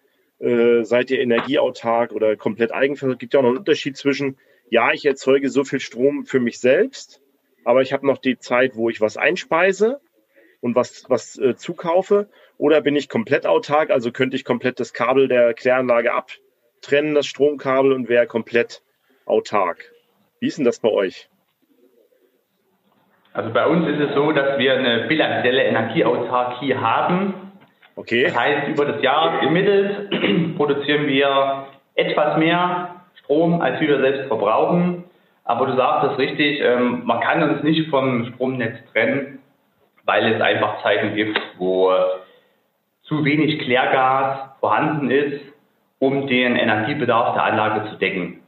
Äh, 0.40 0.82
seid 0.84 1.10
ihr 1.10 1.20
energieautark 1.20 2.12
oder 2.12 2.36
komplett 2.36 2.72
eigenversorgt? 2.72 3.16
Es 3.16 3.20
gibt 3.20 3.34
ja 3.34 3.40
auch 3.40 3.44
noch 3.44 3.50
einen 3.50 3.58
Unterschied 3.58 3.96
zwischen, 3.96 4.36
ja, 4.70 4.92
ich 4.92 5.04
erzeuge 5.04 5.48
so 5.48 5.64
viel 5.64 5.80
Strom 5.80 6.24
für 6.24 6.40
mich 6.40 6.58
selbst, 6.58 7.20
aber 7.64 7.82
ich 7.82 7.92
habe 7.92 8.06
noch 8.06 8.18
die 8.18 8.38
Zeit, 8.38 8.76
wo 8.76 8.90
ich 8.90 9.00
was 9.00 9.16
einspeise 9.16 10.00
und 10.60 10.74
was, 10.74 11.04
was 11.08 11.38
äh, 11.38 11.56
zukaufe. 11.56 12.28
Oder 12.56 12.80
bin 12.80 12.96
ich 12.96 13.08
komplett 13.08 13.46
autark, 13.46 13.90
also 13.90 14.12
könnte 14.12 14.36
ich 14.36 14.44
komplett 14.44 14.80
das 14.80 14.92
Kabel 14.92 15.28
der 15.28 15.54
Kläranlage 15.54 16.12
abtrennen, 16.12 17.14
das 17.14 17.26
Stromkabel, 17.26 17.92
und 17.92 18.08
wäre 18.08 18.26
komplett 18.26 18.82
autark. 19.26 19.92
Wie 20.40 20.46
ist 20.46 20.58
denn 20.58 20.64
das 20.64 20.80
bei 20.80 20.90
euch? 20.90 21.28
Also 23.32 23.52
bei 23.52 23.66
uns 23.66 23.88
ist 23.88 24.00
es 24.00 24.14
so, 24.14 24.30
dass 24.30 24.58
wir 24.58 24.74
eine 24.74 25.08
bilanzielle 25.08 25.64
Energieautarkie 25.64 26.76
haben. 26.76 27.52
Okay. 27.96 28.24
Das 28.24 28.36
heißt, 28.36 28.68
über 28.68 28.86
das 28.86 29.02
Jahr 29.02 29.40
gemittelt 29.40 30.56
produzieren 30.56 31.06
wir 31.06 31.66
etwas 31.94 32.36
mehr 32.38 32.96
Strom, 33.22 33.60
als 33.60 33.80
wir 33.80 33.98
selbst 34.00 34.26
verbrauchen. 34.28 35.04
Aber 35.44 35.66
du 35.66 35.76
sagst 35.76 36.10
das 36.10 36.18
richtig, 36.18 36.60
ähm, 36.60 37.02
man 37.04 37.20
kann 37.20 37.42
uns 37.42 37.62
nicht 37.62 37.90
vom 37.90 38.26
Stromnetz 38.34 38.78
trennen, 38.92 39.38
weil 40.04 40.32
es 40.32 40.40
einfach 40.40 40.82
Zeiten 40.82 41.14
gibt, 41.14 41.38
wo 41.58 41.92
zu 43.04 43.24
wenig 43.24 43.60
Klärgas 43.60 44.50
vorhanden 44.60 45.10
ist, 45.10 45.40
um 45.98 46.26
den 46.26 46.56
Energiebedarf 46.56 47.34
der 47.34 47.44
Anlage 47.44 47.90
zu 47.90 47.96
decken. 47.96 48.40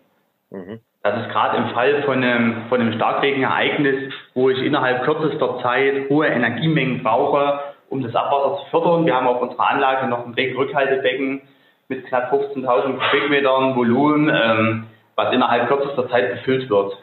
Mhm. 0.50 0.80
Das 1.02 1.22
ist 1.22 1.30
gerade 1.30 1.56
im 1.58 1.68
Fall 1.68 2.02
von 2.02 2.22
einem, 2.22 2.64
von 2.68 2.80
einem 2.80 2.94
Starkregenereignis, 2.94 4.12
wo 4.34 4.50
ich 4.50 4.58
innerhalb 4.58 5.04
kürzester 5.04 5.60
Zeit 5.62 6.08
hohe 6.10 6.26
Energiemengen 6.26 7.02
brauche, 7.02 7.60
um 7.88 8.02
das 8.02 8.14
Abwasser 8.14 8.64
zu 8.64 8.70
fördern. 8.70 9.06
Wir 9.06 9.14
haben 9.14 9.26
auf 9.26 9.40
unserer 9.40 9.68
Anlage 9.68 10.06
noch 10.08 10.26
ein 10.26 10.34
Regenrückhaltebecken 10.34 11.42
mit 11.88 12.06
knapp 12.06 12.32
15.000 12.32 12.98
Kubikmetern 12.98 13.76
Volumen, 13.76 14.28
ähm, 14.28 14.86
was 15.14 15.32
innerhalb 15.32 15.68
kürzester 15.68 16.08
Zeit 16.08 16.30
befüllt 16.30 16.68
wird. 16.68 16.96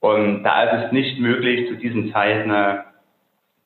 Und 0.00 0.44
da 0.44 0.62
ist 0.64 0.86
es 0.86 0.92
nicht 0.92 1.18
möglich, 1.18 1.68
zu 1.68 1.74
diesen 1.74 2.12
Zeiten 2.12 2.50
äh, 2.50 2.78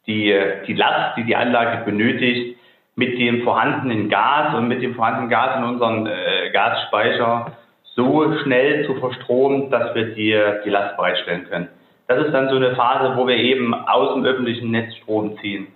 die, 0.06 0.38
die 0.66 0.74
Last, 0.74 1.16
die 1.16 1.24
die 1.24 1.36
Anlage 1.36 1.84
benötigt, 1.84 2.58
mit 2.94 3.18
dem 3.18 3.42
vorhandenen 3.42 4.08
Gas 4.08 4.54
und 4.54 4.68
mit 4.68 4.82
dem 4.82 4.94
vorhandenen 4.94 5.30
Gas 5.30 5.56
in 5.56 5.64
unseren 5.64 6.06
äh, 6.06 6.50
Gasspeicher 6.52 7.52
so 7.94 8.32
schnell 8.42 8.86
zu 8.86 8.94
verstromen, 8.96 9.70
dass 9.70 9.94
wir 9.94 10.14
die, 10.14 10.38
die 10.64 10.70
Last 10.70 10.96
bereitstellen 10.96 11.46
können. 11.48 11.68
Das 12.08 12.26
ist 12.26 12.32
dann 12.32 12.48
so 12.48 12.56
eine 12.56 12.74
Phase, 12.74 13.16
wo 13.16 13.26
wir 13.26 13.36
eben 13.36 13.74
aus 13.74 14.14
dem 14.14 14.24
öffentlichen 14.24 14.70
Netz 14.70 14.94
Strom 14.96 15.38
ziehen. 15.38 15.68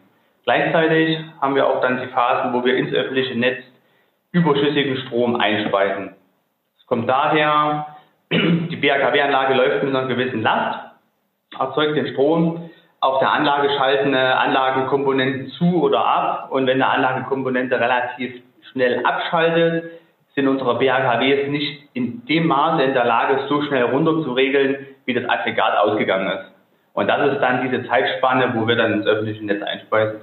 Gleichzeitig 0.46 1.18
haben 1.40 1.56
wir 1.56 1.66
auch 1.66 1.80
dann 1.80 2.00
die 2.00 2.06
Phasen, 2.06 2.52
wo 2.52 2.64
wir 2.64 2.76
ins 2.76 2.94
öffentliche 2.94 3.37
Netz 3.37 3.64
überschüssigen 4.30 4.96
Strom 4.98 5.35
einspeisen. 5.35 6.14
Es 6.78 6.87
kommt 6.87 7.09
daher, 7.09 7.96
die 8.30 8.76
BHKW-Anlage 8.76 9.54
läuft 9.54 9.82
mit 9.82 9.94
einer 9.94 10.06
gewissen 10.06 10.42
Last, 10.42 10.78
erzeugt 11.59 11.96
den 11.96 12.12
Strom. 12.12 12.70
Auf 13.00 13.18
der 13.18 13.32
Anlage 13.32 13.70
schalten 13.76 14.14
Anlagenkomponenten 14.14 15.48
zu 15.48 15.82
oder 15.82 16.04
ab. 16.06 16.52
Und 16.52 16.68
wenn 16.68 16.80
eine 16.80 16.92
Anlagenkomponente 16.92 17.80
relativ 17.80 18.40
schnell 18.70 19.04
abschaltet, 19.04 20.00
sind 20.37 20.46
unsere 20.46 20.78
BHKWs 20.78 21.48
nicht 21.48 21.88
in 21.92 22.24
dem 22.26 22.46
Maße 22.46 22.85
in 22.85 22.94
der 22.94 23.04
Lage, 23.04 23.46
so 23.48 23.62
schnell 23.62 23.82
runter 23.85 24.22
zu 24.22 24.32
regeln, 24.32 24.87
wie 25.06 25.14
das 25.14 25.28
Aggregat 25.28 25.76
ausgegangen 25.76 26.28
ist. 26.28 26.52
Und 26.92 27.09
das 27.09 27.32
ist 27.32 27.40
dann 27.40 27.68
diese 27.68 27.85
Zeitspanne, 27.88 28.52
wo 28.54 28.68
wir 28.68 28.76
dann 28.76 28.92
ins 28.92 29.06
öffentliche 29.06 29.44
Netz 29.44 29.62
einspeisen. 29.62 30.20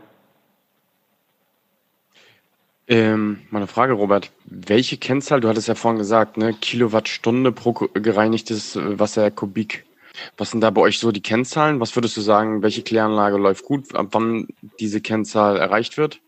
Ähm, 2.87 3.39
meine 3.49 3.67
Frage, 3.67 3.93
Robert. 3.93 4.31
Welche 4.45 4.97
Kennzahl, 4.97 5.39
du 5.39 5.47
hattest 5.47 5.67
ja 5.67 5.75
vorhin 5.75 5.99
gesagt, 5.99 6.37
ne, 6.37 6.53
Kilowattstunde 6.53 7.51
pro 7.51 7.71
gereinigtes 7.93 8.77
Wasser 8.77 9.31
Kubik 9.31 9.85
Was 10.37 10.51
sind 10.51 10.61
da 10.61 10.69
bei 10.69 10.81
euch 10.81 10.99
so 10.99 11.11
die 11.11 11.21
Kennzahlen? 11.21 11.79
Was 11.79 11.95
würdest 11.95 12.17
du 12.17 12.21
sagen, 12.21 12.61
welche 12.61 12.83
Kläranlage 12.83 13.37
läuft 13.37 13.65
gut, 13.65 13.95
ab 13.95 14.07
wann 14.11 14.47
diese 14.79 15.01
Kennzahl 15.01 15.57
erreicht 15.57 15.97
wird? 15.97 16.19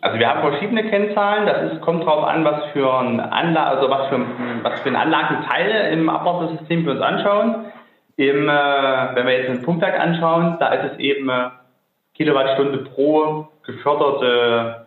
Also 0.00 0.18
wir 0.18 0.28
haben 0.28 0.42
verschiedene 0.42 0.90
Kennzahlen. 0.90 1.46
Das 1.46 1.72
ist, 1.72 1.80
kommt 1.80 2.02
darauf 2.02 2.24
an, 2.24 2.44
was 2.44 2.72
für 2.72 2.92
ein 2.92 3.20
Anla 3.20 3.64
also 3.64 3.88
was 3.88 4.08
für, 4.08 4.20
was 4.62 4.80
für 4.80 4.88
ein 4.90 4.96
Anlagenteil 4.96 5.92
im 5.92 6.10
Abwassersystem 6.10 6.84
wir 6.84 6.92
uns 6.92 7.00
anschauen. 7.00 7.66
Im, 8.16 8.48
äh, 8.48 9.14
wenn 9.14 9.26
wir 9.26 9.38
jetzt 9.38 9.50
ein 9.50 9.62
Pumpwerk 9.62 9.98
anschauen, 9.98 10.56
da 10.60 10.74
ist 10.74 10.92
es 10.92 10.98
eben 10.98 11.28
äh, 11.30 11.48
Kilowattstunde 12.14 12.78
pro 12.78 13.48
geförderte 13.64 14.83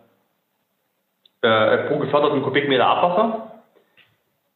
äh, 1.42 1.78
pro 1.88 1.98
geförderten 1.98 2.42
Kubikmeter 2.42 2.86
Abwasser. 2.86 3.62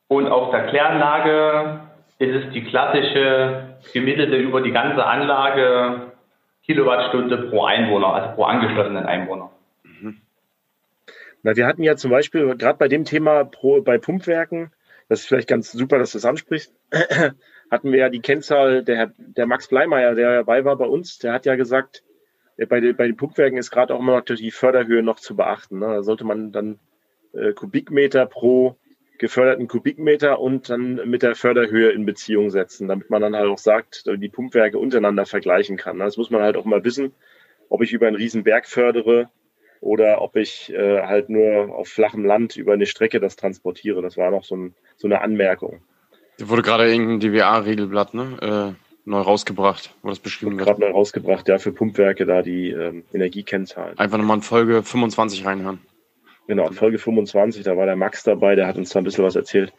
Und 0.09 0.29
auf 0.29 0.51
der 0.51 0.66
Kläranlage 0.66 1.81
ist 2.18 2.45
es 2.45 2.53
die 2.53 2.64
klassische 2.64 3.77
gemittelte 3.92 4.37
über 4.37 4.61
die 4.61 4.73
ganze 4.73 5.05
Anlage 5.05 6.12
Kilowattstunde 6.64 7.49
pro 7.49 7.64
Einwohner, 7.64 8.14
also 8.14 8.35
pro 8.35 8.45
angeschlossenen 8.45 9.05
Einwohner. 9.05 9.51
Na, 11.42 11.57
wir 11.57 11.66
hatten 11.66 11.83
ja 11.83 11.97
zum 11.97 12.11
Beispiel 12.11 12.57
gerade 12.57 12.79
bei 12.79 12.88
dem 12.88 13.05
Thema 13.05 13.45
pro, 13.45 13.83
bei 13.83 13.99
Pumpwerken, 13.99 14.71
das 15.09 15.21
ist 15.21 15.27
vielleicht 15.27 15.49
ganz 15.49 15.73
super, 15.73 15.99
dass 15.99 16.12
du 16.12 16.18
es 16.18 16.25
ansprichst, 16.25 16.73
hatten 17.71 17.90
wir 17.90 17.99
ja 17.99 18.09
die 18.09 18.21
Kennzahl, 18.21 18.85
der, 18.85 19.12
der 19.16 19.47
Max 19.47 19.68
Bleimeyer, 19.68 20.14
der 20.14 20.37
dabei 20.37 20.64
war 20.64 20.77
bei 20.77 20.85
uns, 20.85 21.18
der 21.18 21.33
hat 21.33 21.45
ja 21.45 21.57
gesagt, 21.57 22.05
bei, 22.66 22.81
den, 22.81 22.96
bei 22.96 23.07
den 23.07 23.16
Pumpwerken 23.16 23.59
ist 23.59 23.70
gerade 23.70 23.94
auch 23.94 24.01
immer 24.01 24.16
noch 24.16 24.25
die 24.25 24.51
Förderhöhe 24.51 25.03
noch 25.03 25.20
zu 25.20 25.37
beachten. 25.37 25.79
Ne? 25.79 25.87
Da 25.87 26.03
sollte 26.03 26.25
man 26.25 26.53
dann 26.53 26.79
äh, 27.33 27.53
Kubikmeter 27.53 28.27
pro 28.27 28.77
geförderten 29.18 29.68
Kubikmeter 29.68 30.40
und 30.40 30.68
dann 30.68 31.09
mit 31.09 31.22
der 31.22 31.37
Förderhöhe 31.37 31.90
in 31.92 32.05
Beziehung 32.05 32.51
setzen, 32.51 32.88
damit 32.88 33.09
man 33.09 33.22
dann 33.22 33.37
halt 33.37 33.48
auch 33.48 33.59
sagt, 33.59 34.05
die 34.07 34.29
Pumpwerke 34.29 34.79
untereinander 34.79 35.27
vergleichen 35.27 35.77
kann. 35.77 36.01
Das 36.01 36.16
muss 36.16 36.31
man 36.31 36.42
halt 36.42 36.57
auch 36.57 36.64
mal 36.64 36.83
wissen, 36.85 37.12
ob 37.68 37.83
ich 37.83 37.92
über 37.92 38.09
einen 38.09 38.16
riesen 38.16 38.42
Berg 38.42 38.66
fördere 38.66 39.31
oder 39.81 40.22
ob 40.22 40.35
ich 40.35 40.72
äh, 40.72 41.03
halt 41.03 41.29
nur 41.29 41.72
auf 41.72 41.87
flachem 41.87 42.25
Land 42.25 42.57
über 42.57 42.72
eine 42.72 42.87
Strecke 42.87 43.20
das 43.20 43.37
transportiere. 43.37 44.03
Das 44.03 44.16
war 44.16 44.33
noch 44.33 44.42
so, 44.42 44.57
ein, 44.57 44.75
so 44.96 45.07
eine 45.07 45.20
Anmerkung. 45.20 45.83
Da 46.38 46.48
wurde 46.48 46.62
gerade 46.62 46.90
irgendein 46.90 47.20
DWA-Regelblatt 47.20 48.14
ne? 48.14 48.77
Neu 49.05 49.21
rausgebracht, 49.21 49.95
wo 50.03 50.09
das 50.11 50.21
beschrieben 50.21 50.59
wird. 50.59 50.67
Gerade 50.67 50.81
neu 50.81 50.91
rausgebracht, 50.91 51.49
ja, 51.49 51.59
für 51.59 51.73
Pumpwerke 51.73 52.25
da 52.25 52.43
die 52.43 52.71
ähm, 52.71 53.05
Energiekennzahlen. 53.12 53.99
Einfach 53.99 54.19
nochmal 54.19 54.37
in 54.37 54.43
Folge 54.43 54.83
25 54.83 55.45
reinhören. 55.45 55.81
Genau, 56.47 56.71
Folge 56.71 56.99
25, 56.99 57.65
da 57.65 57.77
war 57.77 57.87
der 57.87 57.97
Max 57.97 58.23
dabei, 58.23 58.55
der 58.55 58.67
hat 58.67 58.77
uns 58.77 58.91
da 58.91 59.01
ein 59.01 59.05
bisschen 59.05 59.25
was 59.25 59.37
erzählt. 59.37 59.73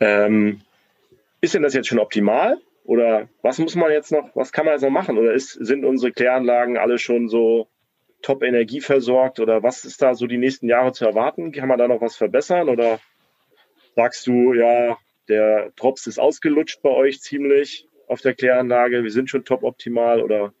Ähm, 0.00 0.60
ist 1.40 1.54
denn 1.54 1.62
das 1.62 1.74
jetzt 1.74 1.88
schon 1.88 1.98
optimal? 1.98 2.58
Oder 2.84 3.28
was 3.42 3.58
muss 3.58 3.74
man 3.76 3.90
jetzt 3.92 4.10
noch, 4.10 4.30
was 4.34 4.52
kann 4.52 4.64
man 4.64 4.74
jetzt 4.74 4.82
noch 4.82 4.90
machen? 4.90 5.18
Oder 5.18 5.32
ist, 5.32 5.52
sind 5.52 5.84
unsere 5.84 6.12
Kläranlagen 6.12 6.76
alle 6.76 6.98
schon 6.98 7.28
so 7.28 7.68
top 8.22 8.42
Energie 8.42 8.80
versorgt 8.80 9.40
oder 9.40 9.62
was 9.62 9.84
ist 9.84 10.00
da 10.00 10.14
so 10.14 10.26
die 10.26 10.38
nächsten 10.38 10.68
Jahre 10.68 10.92
zu 10.92 11.04
erwarten? 11.04 11.52
Kann 11.52 11.68
man 11.68 11.78
da 11.78 11.88
noch 11.88 12.00
was 12.00 12.16
verbessern 12.16 12.68
oder 12.68 13.00
sagst 13.94 14.26
du, 14.26 14.52
ja, 14.52 14.96
der 15.28 15.70
Drops 15.76 16.06
ist 16.06 16.18
ausgelutscht 16.18 16.82
bei 16.82 16.90
euch 16.90 17.20
ziemlich 17.20 17.88
auf 18.12 18.20
der 18.20 18.34
Kläranlage, 18.34 19.02
wir 19.02 19.10
sind 19.10 19.30
schon 19.30 19.44
top 19.44 19.62
optimal 19.64 20.22
oder? 20.22 20.52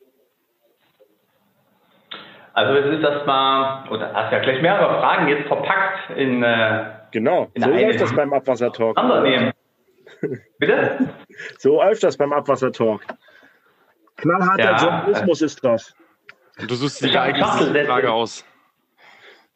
Also 2.54 2.74
es 2.74 2.98
ist 2.98 3.02
erstmal, 3.04 3.88
oder 3.90 4.12
hast 4.12 4.32
ja 4.32 4.40
gleich 4.40 4.60
mehrere 4.60 5.00
Fragen 5.00 5.28
jetzt 5.28 5.46
verpackt 5.46 6.10
in 6.16 6.42
äh, 6.42 6.90
Genau, 7.12 7.50
in 7.54 7.62
so 7.62 7.70
läuft 7.70 8.00
das 8.00 8.14
beim 8.16 8.32
Abwassertalk. 8.32 8.96
Bitte? 10.58 11.08
So 11.58 11.76
läuft 11.82 12.02
das 12.02 12.16
beim 12.16 12.32
Abwassertalk. 12.32 13.02
Knallharter 14.16 14.62
Ja. 14.62 14.76
Journalismus 14.76 15.42
ist 15.42 15.64
das. 15.64 15.94
Und 16.58 16.70
du 16.70 16.74
suchst 16.74 17.02
die 17.02 17.08
Ich 17.08 17.16
hab 17.16 17.34
geeignete. 17.34 17.84
Frage 17.86 18.12
aus. 18.12 18.44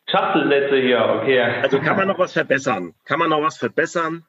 Schachtelsätze 0.09 0.77
hier, 0.77 1.21
okay. 1.21 1.41
Also 1.41 1.81
kann 1.81 1.97
man 1.97 2.09
noch 2.09 2.19
was 2.19 2.33
verbessern? 2.33 2.95
Kann 3.05 3.19
man 3.19 3.31
noch 3.31 3.43
was 3.43 3.57
verbessern? 3.59 4.25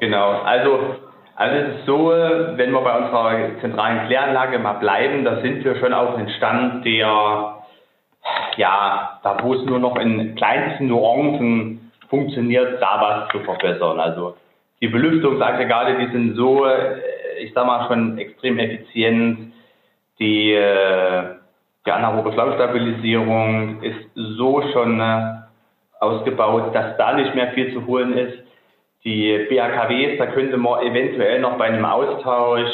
Genau, 0.00 0.42
also, 0.42 0.96
also 1.38 1.56
es 1.56 1.78
ist 1.78 1.86
so, 1.86 2.08
wenn 2.10 2.72
wir 2.72 2.80
bei 2.80 2.98
unserer 2.98 3.60
zentralen 3.60 4.08
Kläranlage 4.08 4.58
mal 4.58 4.72
bleiben, 4.74 5.24
da 5.24 5.40
sind 5.40 5.64
wir 5.64 5.76
schon 5.76 5.94
auf 5.94 6.16
einem 6.16 6.28
Stand, 6.30 6.84
der, 6.84 7.58
ja, 8.56 9.20
da 9.22 9.36
wo 9.40 9.54
es 9.54 9.64
nur 9.64 9.78
noch 9.78 9.94
in 10.00 10.34
kleinsten 10.34 10.88
Nuancen 10.88 11.92
funktioniert, 12.10 12.82
da 12.82 13.00
was 13.00 13.28
zu 13.30 13.38
verbessern. 13.44 14.00
Also 14.00 14.34
die 14.80 14.88
Belüftungsaggregate, 14.88 15.98
die 15.98 16.10
sind 16.10 16.34
so, 16.34 16.66
ich 17.38 17.52
sag 17.54 17.66
mal, 17.66 17.86
schon 17.86 18.18
extrem 18.18 18.58
effizient. 18.58 19.52
Die, 20.18 20.52
äh, 20.52 21.22
die 21.86 21.92
anaerobe 21.92 22.32
Schlauchstabilisierung 22.32 23.80
ist 23.82 24.10
so 24.16 24.60
schon 24.72 25.00
äh, 25.00 25.34
ausgebaut, 26.00 26.74
dass 26.74 26.96
da 26.96 27.12
nicht 27.12 27.36
mehr 27.36 27.52
viel 27.52 27.72
zu 27.72 27.86
holen 27.86 28.18
ist. 28.18 28.47
Die 29.04 29.46
BAKWs, 29.48 30.18
da 30.18 30.26
könnte 30.26 30.56
man 30.56 30.82
eventuell 30.82 31.40
noch 31.40 31.56
bei 31.56 31.66
einem 31.66 31.84
Austausch 31.84 32.68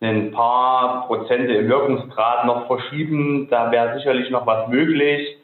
ein 0.00 0.30
paar 0.30 1.06
Prozente 1.06 1.54
im 1.54 1.68
Wirkungsgrad 1.68 2.46
noch 2.46 2.66
verschieben. 2.66 3.48
Da 3.50 3.70
wäre 3.72 3.96
sicherlich 3.96 4.30
noch 4.30 4.46
was 4.46 4.68
möglich. 4.68 5.36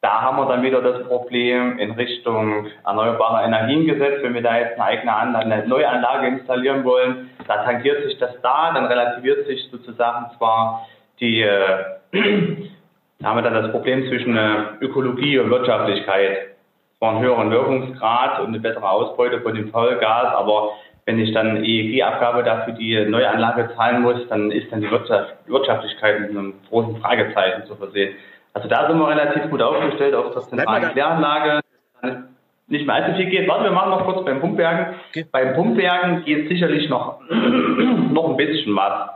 Da 0.00 0.22
haben 0.22 0.36
wir 0.36 0.46
dann 0.46 0.62
wieder 0.62 0.80
das 0.80 1.06
Problem 1.08 1.78
in 1.78 1.90
Richtung 1.92 2.66
erneuerbare 2.84 3.44
Energiengesetz. 3.44 4.22
Wenn 4.22 4.34
wir 4.34 4.42
da 4.42 4.56
jetzt 4.56 4.74
eine 4.74 4.84
eigene 4.84 5.14
Anlage, 5.14 5.52
eine 5.52 5.66
neue 5.66 5.88
Anlage 5.88 6.28
installieren 6.28 6.84
wollen, 6.84 7.30
da 7.48 7.64
tangiert 7.64 8.04
sich 8.04 8.16
das 8.18 8.40
da, 8.42 8.72
dann 8.72 8.86
relativiert 8.86 9.46
sich 9.46 9.68
sozusagen 9.70 10.26
zwar 10.38 10.86
die, 11.18 11.42
äh, 11.42 11.84
da 13.18 13.28
haben 13.28 13.38
wir 13.38 13.42
dann 13.42 13.54
das 13.54 13.72
Problem 13.72 14.06
zwischen 14.08 14.36
äh, 14.36 14.54
Ökologie 14.80 15.38
und 15.40 15.50
Wirtschaftlichkeit 15.50 16.57
zwar 16.98 17.10
einen 17.10 17.20
höheren 17.20 17.50
Wirkungsgrad 17.50 18.40
und 18.40 18.48
eine 18.48 18.60
bessere 18.60 18.88
Ausbeute 18.88 19.40
von 19.40 19.54
dem 19.54 19.70
Vollgas, 19.70 20.34
aber 20.34 20.70
wenn 21.06 21.18
ich 21.18 21.32
dann 21.32 21.64
EEG-Abgabe 21.64 22.42
dafür 22.42 22.74
die 22.74 23.06
neue 23.06 23.30
Anlage 23.30 23.70
zahlen 23.76 24.02
muss, 24.02 24.28
dann 24.28 24.50
ist 24.50 24.70
dann 24.70 24.80
die 24.80 24.90
Wirtschaft, 24.90 25.34
Wirtschaftlichkeit 25.46 26.20
mit 26.20 26.30
einem 26.30 26.54
großen 26.68 26.96
Fragezeichen 27.00 27.64
zu 27.66 27.76
versehen. 27.76 28.14
Also 28.52 28.68
da 28.68 28.88
sind 28.88 28.98
wir 28.98 29.08
relativ 29.08 29.48
gut 29.50 29.62
aufgestellt 29.62 30.14
auf 30.14 30.32
der 30.32 30.42
zentralen. 30.42 30.90
Kläranlage. 30.90 31.60
Nicht 32.66 32.86
mehr 32.86 32.96
allzu 32.96 33.16
viel 33.16 33.30
geht. 33.30 33.48
Warte, 33.48 33.64
wir 33.64 33.70
machen 33.70 33.90
noch 33.90 34.04
kurz 34.04 34.24
beim 34.26 34.40
Pumpwerken. 34.40 34.96
Okay. 35.08 35.24
Beim 35.32 35.54
Pumpwerken 35.54 36.24
geht 36.24 36.48
sicherlich 36.48 36.90
noch, 36.90 37.20
noch 37.30 38.28
ein 38.30 38.36
bisschen 38.36 38.76
was. 38.76 39.10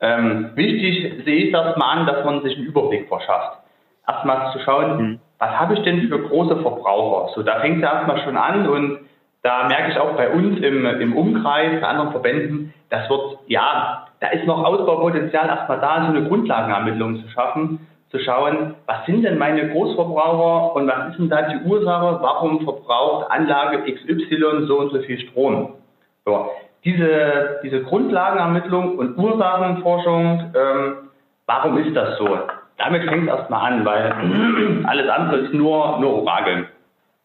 Ähm, 0.00 0.50
wichtig 0.54 1.24
sehe 1.24 1.44
ich 1.44 1.52
das 1.52 1.76
mal 1.76 1.92
an, 1.92 2.06
dass 2.06 2.24
man 2.24 2.42
sich 2.42 2.56
einen 2.56 2.66
Überblick 2.66 3.06
verschafft. 3.06 3.58
Erstmal 4.08 4.52
zu 4.52 4.58
schauen, 4.60 4.96
Mhm. 4.96 5.20
Was 5.40 5.58
habe 5.58 5.74
ich 5.74 5.80
denn 5.82 6.08
für 6.08 6.20
große 6.20 6.56
Verbraucher? 6.58 7.32
So, 7.34 7.42
da 7.42 7.60
fängt 7.60 7.78
es 7.78 7.82
erstmal 7.82 8.20
schon 8.22 8.36
an 8.36 8.68
und 8.68 8.98
da 9.42 9.66
merke 9.68 9.90
ich 9.90 9.98
auch 9.98 10.12
bei 10.12 10.28
uns 10.28 10.58
im, 10.58 10.84
im 10.84 11.16
Umkreis, 11.16 11.80
bei 11.80 11.88
anderen 11.88 12.10
Verbänden, 12.10 12.74
das 12.90 13.08
wird, 13.08 13.38
ja, 13.46 14.06
da 14.20 14.28
ist 14.28 14.46
noch 14.46 14.62
Ausbaupotenzial 14.62 15.48
erstmal 15.48 15.80
da, 15.80 16.06
so 16.06 16.16
eine 16.16 16.28
Grundlagenermittlung 16.28 17.22
zu 17.22 17.28
schaffen, 17.30 17.86
zu 18.10 18.18
schauen, 18.18 18.74
was 18.84 19.06
sind 19.06 19.22
denn 19.22 19.38
meine 19.38 19.70
Großverbraucher 19.70 20.76
und 20.76 20.88
was 20.88 21.10
ist 21.10 21.18
denn 21.18 21.30
da 21.30 21.42
die 21.42 21.64
Ursache, 21.64 22.18
warum 22.20 22.62
verbraucht 22.64 23.30
Anlage 23.30 23.90
XY 23.90 24.66
so 24.66 24.80
und 24.80 24.92
so 24.92 24.98
viel 25.00 25.20
Strom? 25.20 25.74
So, 26.26 26.50
diese, 26.84 27.60
diese 27.62 27.82
Grundlagenermittlung 27.82 28.98
und 28.98 29.16
Ursachenforschung, 29.16 30.52
ähm, 30.54 30.96
warum 31.46 31.78
ist 31.78 31.96
das 31.96 32.18
so? 32.18 32.38
Damit 32.80 33.06
fängt 33.06 33.28
es 33.28 33.36
erstmal 33.36 33.72
an, 33.72 33.84
weil 33.84 34.10
alles 34.86 35.08
andere 35.10 35.36
ist 35.40 35.52
nur, 35.52 35.98
nur 36.00 36.22
Orakeln. 36.22 36.66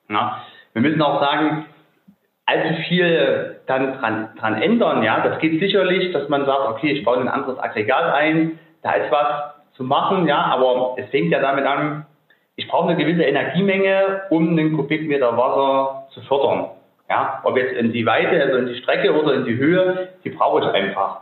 Ja? 0.09 0.41
Wir 0.73 0.81
müssen 0.81 1.01
auch 1.01 1.21
sagen, 1.21 1.65
allzu 2.45 2.81
viel 2.89 3.61
dann 3.65 3.97
dran, 3.99 4.29
dran 4.37 4.61
ändern, 4.61 5.01
ja, 5.01 5.21
das 5.21 5.39
geht 5.39 5.61
sicherlich, 5.61 6.11
dass 6.11 6.27
man 6.27 6.45
sagt, 6.45 6.67
okay, 6.67 6.91
ich 6.91 7.05
baue 7.05 7.19
ein 7.19 7.29
anderes 7.29 7.57
Aggregat 7.57 8.13
ein, 8.13 8.59
da 8.83 8.91
ist 8.93 9.09
was 9.11 9.55
zu 9.77 9.83
machen, 9.83 10.27
ja, 10.27 10.37
aber 10.37 10.95
es 10.97 11.09
fängt 11.09 11.31
ja 11.31 11.39
damit 11.39 11.65
an, 11.65 12.05
ich 12.57 12.67
brauche 12.67 12.89
eine 12.89 12.97
gewisse 12.97 13.23
Energiemenge, 13.23 14.23
um 14.29 14.49
einen 14.49 14.75
Kubikmeter 14.75 15.37
Wasser 15.37 16.07
zu 16.11 16.21
fördern. 16.21 16.67
Ja, 17.09 17.39
ob 17.43 17.55
jetzt 17.55 17.73
in 17.73 17.93
die 17.93 18.05
Weite, 18.05 18.41
also 18.41 18.57
in 18.57 18.67
die 18.67 18.75
Strecke 18.75 19.13
oder 19.13 19.35
in 19.35 19.45
die 19.45 19.55
Höhe, 19.55 20.09
die 20.23 20.31
brauche 20.31 20.59
ich 20.59 20.67
einfach. 20.67 21.21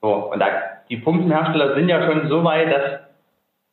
So, 0.00 0.08
und 0.32 0.40
da, 0.40 0.46
die 0.88 0.96
Pumpenhersteller 0.96 1.74
sind 1.74 1.88
ja 1.88 2.02
schon 2.06 2.28
so 2.28 2.44
weit, 2.44 2.72
dass 2.72 3.05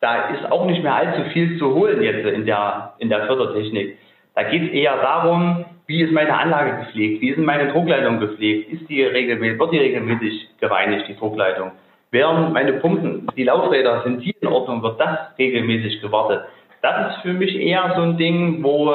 da 0.04 0.28
ist 0.28 0.52
auch 0.52 0.66
nicht 0.66 0.84
mehr 0.84 0.94
allzu 0.94 1.30
viel 1.32 1.58
zu 1.58 1.74
holen 1.74 2.04
jetzt 2.04 2.26
in 2.26 2.46
der, 2.46 2.94
in 2.98 3.08
der 3.08 3.26
Fördertechnik. 3.26 3.98
Da 4.36 4.44
geht 4.44 4.64
es 4.64 4.70
eher 4.72 4.98
darum, 4.98 5.64
wie 5.88 6.02
ist 6.02 6.12
meine 6.12 6.38
Anlage 6.38 6.86
gepflegt, 6.86 7.22
wie 7.22 7.30
ist 7.30 7.38
meine 7.38 7.72
Druckleitung 7.72 8.20
gepflegt, 8.20 8.70
ist 8.74 8.90
die 8.90 9.02
regelmäßig, 9.02 9.58
wird 9.58 9.72
die 9.72 9.78
regelmäßig 9.78 10.50
gereinigt, 10.60 11.06
die 11.08 11.16
Druckleitung. 11.16 11.72
Während 12.12 12.52
meine 12.52 12.74
Pumpen, 12.74 13.28
die 13.38 13.46
Laufräder, 13.46 14.04
sind 14.04 14.26
die 14.26 14.36
in 14.42 14.50
Ordnung, 14.50 14.84
wird 14.84 15.00
das 15.00 15.20
regelmäßig 15.40 16.02
gewartet. 16.02 16.44
Das 16.82 17.16
ist 17.16 17.22
für 17.22 17.34
mich 17.34 17.56
eher 17.56 17.94
so 17.96 18.02
ein 18.02 18.18
Ding, 18.18 18.62
wo, 18.62 18.94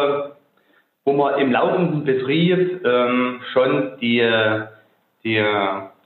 wo 1.07 1.13
man 1.15 1.41
im 1.41 1.51
laufenden 1.53 2.05
Betrieb 2.05 2.85
ähm, 2.85 3.41
schon 3.55 3.93
die, 4.03 4.23
die 5.25 5.37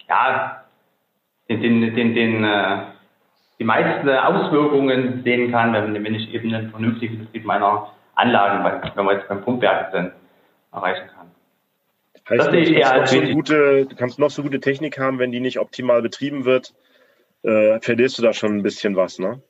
ja, 0.09 0.63
den, 1.49 1.61
den, 1.61 1.95
den, 1.97 2.15
den 2.15 2.45
äh, 2.45 2.77
die 3.63 3.67
meisten 3.67 4.09
Auswirkungen 4.09 5.23
sehen 5.23 5.53
kann, 5.53 5.73
wenn, 5.73 5.95
wenn 5.95 6.15
ich 6.17 6.35
eben 6.35 6.53
einen 6.53 6.71
vernünftigen 6.71 7.21
Betrieb 7.21 7.45
meiner 7.45 7.93
Anlagen, 8.17 8.65
wenn 8.97 9.07
wir 9.07 9.13
jetzt 9.15 9.29
beim 9.29 9.41
Pumpwerk 9.43 9.93
sind, 9.93 10.11
erreichen 10.73 11.09
kann. 11.15 11.31
Heißt, 12.29 12.41
das 12.41 12.51
sehe 12.51 12.63
ich 12.63 12.73
eher 12.73 12.93
als 12.93 13.13
so 13.13 13.21
gute, 13.21 13.87
du 13.87 13.95
kannst 13.95 14.19
noch 14.19 14.31
so 14.31 14.43
gute 14.43 14.59
Technik 14.59 14.99
haben, 14.99 15.21
wenn 15.21 15.31
die 15.31 15.39
nicht 15.39 15.61
optimal 15.61 16.03
betrieben 16.03 16.45
wird, 16.45 16.75
äh, 17.45 17.79
verlierst 17.81 18.19
du 18.19 18.23
da 18.23 18.33
schon 18.33 18.57
ein 18.57 18.63
bisschen 18.65 18.97
was, 18.97 19.21
ne? 19.21 19.41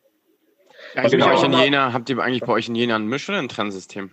Ja, 0.94 1.04
was 1.04 1.16
bei 1.16 1.32
euch 1.32 1.44
in 1.44 1.52
Jena, 1.54 1.94
habt 1.94 2.10
ihr 2.10 2.18
eigentlich 2.18 2.42
bei 2.42 2.52
euch 2.52 2.68
in 2.68 2.74
Jena 2.74 2.96
ein 2.96 3.06
Misch- 3.06 3.30
oder 3.30 3.38
ein 3.38 3.48
Trennsystem? 3.48 4.10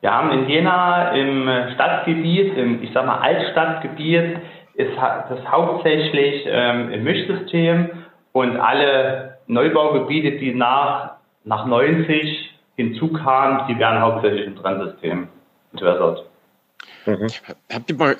Wir 0.00 0.12
haben 0.12 0.30
in 0.30 0.48
Jena 0.48 1.10
im 1.10 1.72
Stadtgebiet, 1.74 2.56
im, 2.56 2.82
ich 2.84 2.92
sag 2.92 3.04
mal 3.04 3.18
Altstadtgebiet, 3.18 4.38
ist 4.76 4.96
das 4.96 5.40
hauptsächlich 5.50 6.44
ähm, 6.46 6.92
im 6.92 7.04
Mischsystem 7.04 7.90
und 8.32 8.56
alle 8.56 9.38
Neubaugebiete, 9.46 10.32
die 10.32 10.54
nach, 10.54 11.16
nach 11.44 11.66
90 11.66 12.54
hinzukamen, 12.76 13.66
die 13.68 13.78
werden 13.78 14.00
hauptsächlich 14.00 14.46
im 14.46 14.56
Trennsystem 14.56 15.28
entwässert. 15.72 16.26
Mhm. 17.06 17.28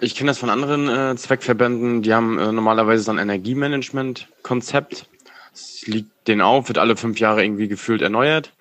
Ich 0.00 0.14
kenne 0.14 0.30
das 0.30 0.38
von 0.38 0.48
anderen 0.48 0.88
äh, 0.88 1.16
Zweckverbänden, 1.16 2.02
die 2.02 2.14
haben 2.14 2.38
äh, 2.38 2.52
normalerweise 2.52 3.02
so 3.02 3.10
ein 3.10 3.18
Energiemanagement-Konzept. 3.18 5.06
Es 5.52 5.86
liegt 5.86 6.28
denen 6.28 6.40
auf, 6.40 6.68
wird 6.68 6.78
alle 6.78 6.96
fünf 6.96 7.18
Jahre 7.18 7.44
irgendwie 7.44 7.68
gefühlt 7.68 8.00
erneuert. 8.00 8.52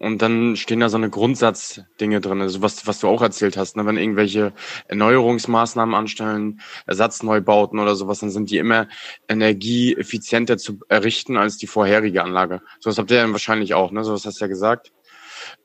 Und 0.00 0.22
dann 0.22 0.56
stehen 0.56 0.80
da 0.80 0.88
so 0.88 0.96
eine 0.96 1.10
Grundsatzdinge 1.10 2.22
drin, 2.22 2.40
also 2.40 2.62
was, 2.62 2.86
was 2.86 3.00
du 3.00 3.08
auch 3.08 3.20
erzählt 3.20 3.58
hast, 3.58 3.76
ne? 3.76 3.84
wenn 3.84 3.98
irgendwelche 3.98 4.54
Erneuerungsmaßnahmen 4.88 5.94
anstellen, 5.94 6.62
Ersatzneubauten 6.86 7.78
oder 7.78 7.94
sowas, 7.94 8.20
dann 8.20 8.30
sind 8.30 8.50
die 8.50 8.56
immer 8.56 8.88
energieeffizienter 9.28 10.56
zu 10.56 10.80
errichten 10.88 11.36
als 11.36 11.58
die 11.58 11.66
vorherige 11.66 12.24
Anlage. 12.24 12.62
So 12.78 12.88
was 12.88 12.96
habt 12.96 13.10
ihr 13.10 13.18
ja 13.18 13.30
wahrscheinlich 13.30 13.74
auch, 13.74 13.90
ne? 13.90 14.02
So 14.02 14.14
was 14.14 14.24
hast 14.24 14.40
du 14.40 14.44
ja 14.46 14.48
gesagt. 14.48 14.90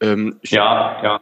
Ähm, 0.01 0.37
ja, 0.43 1.01
ja. 1.01 1.21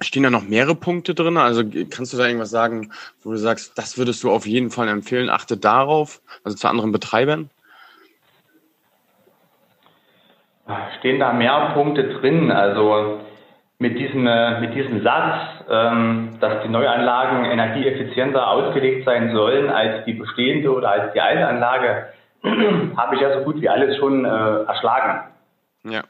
Stehen 0.00 0.22
da 0.22 0.28
noch 0.28 0.42
mehrere 0.42 0.74
Punkte 0.74 1.14
drin? 1.14 1.38
Also 1.38 1.62
kannst 1.88 2.12
du 2.12 2.18
da 2.18 2.26
irgendwas 2.26 2.50
sagen, 2.50 2.92
wo 3.22 3.30
du 3.30 3.38
sagst, 3.38 3.78
das 3.78 3.96
würdest 3.96 4.22
du 4.24 4.30
auf 4.30 4.46
jeden 4.46 4.70
Fall 4.70 4.88
empfehlen, 4.88 5.30
achte 5.30 5.56
darauf, 5.56 6.20
also 6.44 6.58
zu 6.58 6.68
anderen 6.68 6.92
Betreibern? 6.92 7.50
Stehen 10.98 11.20
da 11.20 11.32
mehr 11.32 11.72
Punkte 11.74 12.04
drin? 12.04 12.50
Also 12.50 13.20
mit 13.78 13.98
diesem, 13.98 14.26
äh, 14.26 14.60
mit 14.60 14.74
diesem 14.74 15.02
Satz, 15.02 15.64
ähm, 15.70 16.38
dass 16.40 16.62
die 16.62 16.68
Neuanlagen 16.68 17.44
energieeffizienter 17.44 18.48
ausgelegt 18.48 19.04
sein 19.04 19.34
sollen 19.34 19.70
als 19.70 20.04
die 20.04 20.14
bestehende 20.14 20.72
oder 20.72 20.90
als 20.90 21.12
die 21.12 21.20
alte 21.20 21.46
Anlage, 21.46 22.06
habe 22.96 23.14
ich 23.16 23.20
ja 23.20 23.38
so 23.38 23.44
gut 23.44 23.60
wie 23.60 23.68
alles 23.68 23.96
schon 23.96 24.24
äh, 24.24 24.28
erschlagen. 24.28 25.32
Ja. 25.84 26.02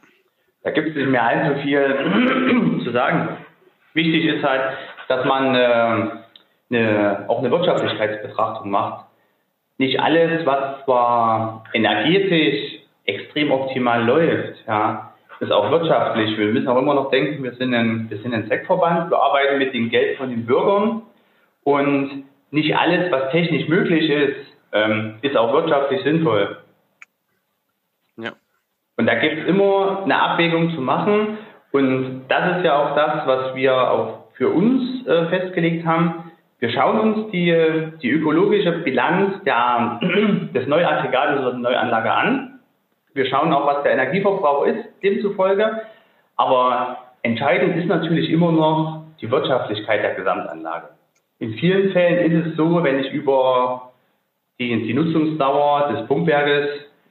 Da 0.63 0.71
gibt 0.71 0.89
es 0.89 0.95
nicht 0.95 1.09
mehr 1.09 1.25
allzu 1.25 1.61
viel 1.63 2.81
zu 2.85 2.91
sagen. 2.93 3.37
Wichtig 3.95 4.25
ist 4.27 4.45
halt, 4.45 4.77
dass 5.09 5.25
man 5.25 5.55
äh, 5.55 6.11
eine, 6.71 7.25
auch 7.29 7.39
eine 7.39 7.51
Wirtschaftlichkeitsbetrachtung 7.51 8.71
macht. 8.71 9.07
Nicht 9.79 9.99
alles, 10.01 10.45
was 10.47 10.85
zwar 10.85 11.65
energetisch 11.73 12.81
extrem 13.05 13.51
optimal 13.51 14.05
läuft, 14.05 14.52
ja, 14.67 15.13
ist 15.41 15.53
auch 15.53 15.71
wirtschaftlich. 15.71 16.39
Wir 16.39 16.47
müssen 16.53 16.69
auch 16.69 16.79
immer 16.79 16.95
noch 16.95 17.11
denken, 17.11 17.43
wir 17.43 17.53
sind 17.55 17.75
ein, 17.75 18.09
wir 18.09 18.19
sind 18.19 18.33
ein 18.33 18.47
Zweckverband, 18.47 19.11
wir 19.11 19.19
arbeiten 19.19 19.59
mit 19.59 19.75
dem 19.75 19.91
Geld 19.91 20.17
von 20.17 20.31
den 20.31 20.47
Bürgern 20.47 21.03
und 21.65 22.25
nicht 22.51 22.77
alles, 22.77 23.11
was 23.11 23.31
technisch 23.33 23.69
möglich 23.69 24.09
ist, 24.09 24.37
ähm, 24.73 25.17
ist 25.23 25.37
auch 25.37 25.53
wirtschaftlich 25.53 26.03
sinnvoll. 26.03 26.59
Ja. 28.17 28.33
Und 28.97 29.07
da 29.07 29.15
gibt 29.17 29.43
es 29.43 29.49
immer 29.49 30.03
eine 30.05 30.21
Abwägung 30.21 30.75
zu 30.75 30.81
machen 30.81 31.39
und 31.73 32.25
das 32.29 32.59
ist 32.59 32.65
ja 32.65 32.77
auch 32.77 32.95
das, 32.95 33.27
was 33.27 33.55
wir 33.55 33.91
auch 33.91 34.27
für 34.35 34.49
uns 34.49 35.07
äh, 35.07 35.27
festgelegt 35.27 35.87
haben. 35.87 36.31
Wir 36.59 36.71
schauen 36.71 37.01
uns 37.01 37.33
die, 37.33 37.91
die 38.01 38.11
ökologische 38.11 38.73
Bilanz 38.85 39.43
der, 39.45 39.99
des 40.55 40.69
Neuaggregates 40.69 41.41
oder 41.41 41.51
der 41.51 41.59
Neuanlage 41.59 42.13
an. 42.13 42.61
Wir 43.15 43.27
schauen 43.27 43.53
auch, 43.53 43.67
was 43.67 43.83
der 43.83 43.93
Energieverbrauch 43.93 44.67
ist, 44.67 44.85
demzufolge. 45.03 45.83
Aber 46.37 46.99
entscheidend 47.23 47.77
ist 47.77 47.87
natürlich 47.87 48.31
immer 48.31 48.53
noch 48.53 49.03
die 49.21 49.31
Wirtschaftlichkeit 49.31 50.03
der 50.03 50.15
Gesamtanlage. 50.15 50.89
In 51.39 51.55
vielen 51.55 51.93
Fällen 51.93 52.33
ist 52.33 52.47
es 52.47 52.57
so, 52.57 52.83
wenn 52.83 53.01
ich 53.01 53.13
über 53.13 53.93
die, 54.59 54.83
die 54.85 54.95
Nutzungsdauer 54.95 55.93
des 55.93 56.07
Pumpwerkes, 56.07 56.69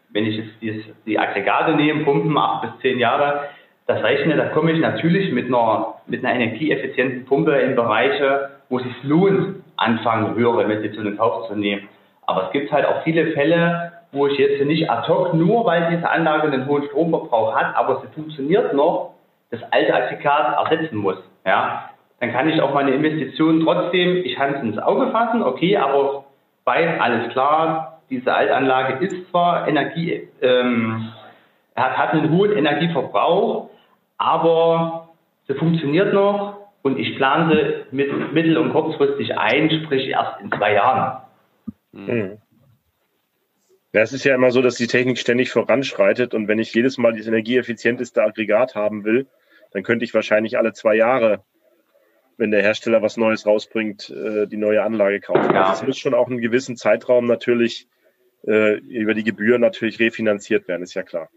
wenn 0.09 0.25
ich 0.25 0.37
jetzt 0.37 0.61
die, 0.61 0.83
die 1.05 1.19
Aggregate 1.19 1.75
nehme, 1.75 2.03
Pumpen 2.03 2.37
acht 2.37 2.61
bis 2.61 2.71
zehn 2.81 2.99
Jahre, 2.99 3.49
das 3.87 4.03
rechne, 4.03 4.37
da 4.37 4.45
komme 4.47 4.71
ich 4.71 4.79
natürlich 4.79 5.31
mit 5.31 5.47
einer, 5.47 5.95
mit 6.07 6.23
einer 6.23 6.35
energieeffizienten 6.35 7.25
Pumpe 7.25 7.53
in 7.57 7.75
Bereiche, 7.75 8.51
wo 8.69 8.77
es 8.77 8.83
sich 8.83 9.03
lohnt, 9.03 9.63
anfangen, 9.75 10.35
höhere 10.35 10.63
Investitionen 10.63 11.13
in 11.13 11.17
Kauf 11.17 11.47
zu 11.47 11.55
nehmen. 11.55 11.89
Aber 12.25 12.45
es 12.45 12.51
gibt 12.51 12.71
halt 12.71 12.85
auch 12.85 13.03
viele 13.03 13.31
Fälle, 13.33 13.91
wo 14.11 14.27
ich 14.27 14.37
jetzt 14.37 14.63
nicht 14.65 14.89
ad 14.89 15.07
hoc, 15.07 15.33
nur 15.33 15.65
weil 15.65 15.89
diese 15.91 16.09
Anlage 16.09 16.47
einen 16.47 16.67
hohen 16.67 16.83
Stromverbrauch 16.83 17.55
hat, 17.55 17.75
aber 17.75 18.01
sie 18.01 18.07
funktioniert 18.13 18.73
noch, 18.73 19.13
das 19.51 19.61
alte 19.71 19.93
Aggregat 19.93 20.69
ersetzen 20.69 20.97
muss. 20.97 21.17
Ja, 21.45 21.89
dann 22.19 22.31
kann 22.31 22.49
ich 22.49 22.61
auch 22.61 22.73
meine 22.73 22.91
Investitionen 22.91 23.63
trotzdem, 23.63 24.17
ich 24.17 24.35
kann 24.35 24.55
es 24.55 24.61
ins 24.61 24.77
Auge 24.77 25.11
fassen, 25.11 25.43
okay, 25.43 25.77
aber 25.77 26.25
weiß, 26.65 26.99
alles 26.99 27.31
klar, 27.31 27.99
diese 28.09 28.33
Altanlage 28.33 29.05
ist 29.05 29.29
zwar 29.31 29.67
Energie, 29.67 30.27
ähm, 30.41 31.11
hat, 31.75 31.97
hat 31.97 32.11
einen 32.11 32.31
hohen 32.31 32.51
Energieverbrauch, 32.51 33.69
aber 34.17 35.09
sie 35.47 35.55
funktioniert 35.55 36.13
noch 36.13 36.57
und 36.83 36.99
ich 36.99 37.15
plane 37.15 37.85
mit, 37.91 38.33
mittel- 38.33 38.57
und 38.57 38.71
kurzfristig 38.71 39.37
ein, 39.37 39.71
sprich 39.71 40.09
erst 40.09 40.41
in 40.41 40.51
zwei 40.51 40.73
Jahren. 40.73 41.21
Mhm. 41.93 42.37
Ja, 43.93 44.01
es 44.01 44.13
ist 44.13 44.23
ja 44.23 44.35
immer 44.35 44.51
so, 44.51 44.61
dass 44.61 44.75
die 44.75 44.87
Technik 44.87 45.17
ständig 45.17 45.51
voranschreitet 45.51 46.33
und 46.33 46.47
wenn 46.47 46.59
ich 46.59 46.73
jedes 46.73 46.97
Mal 46.97 47.13
das 47.13 47.27
energieeffizienteste 47.27 48.23
Aggregat 48.23 48.73
haben 48.73 49.03
will, 49.03 49.27
dann 49.71 49.83
könnte 49.83 50.05
ich 50.05 50.13
wahrscheinlich 50.13 50.57
alle 50.57 50.71
zwei 50.71 50.95
Jahre, 50.95 51.43
wenn 52.37 52.51
der 52.51 52.61
Hersteller 52.61 53.01
was 53.01 53.17
Neues 53.17 53.45
rausbringt, 53.45 54.09
äh, 54.09 54.47
die 54.47 54.57
neue 54.57 54.83
Anlage 54.83 55.19
kaufen. 55.19 55.53
Ja. 55.53 55.63
Also 55.63 55.81
es 55.81 55.87
muss 55.87 55.97
schon 55.97 56.13
auch 56.13 56.27
einen 56.27 56.39
gewissen 56.39 56.77
Zeitraum 56.77 57.27
natürlich 57.27 57.87
äh, 58.47 58.77
über 58.79 59.13
die 59.13 59.23
Gebühren 59.23 59.61
natürlich 59.61 59.99
refinanziert 59.99 60.67
werden, 60.69 60.83
ist 60.83 60.93
ja 60.93 61.03
klar. 61.03 61.29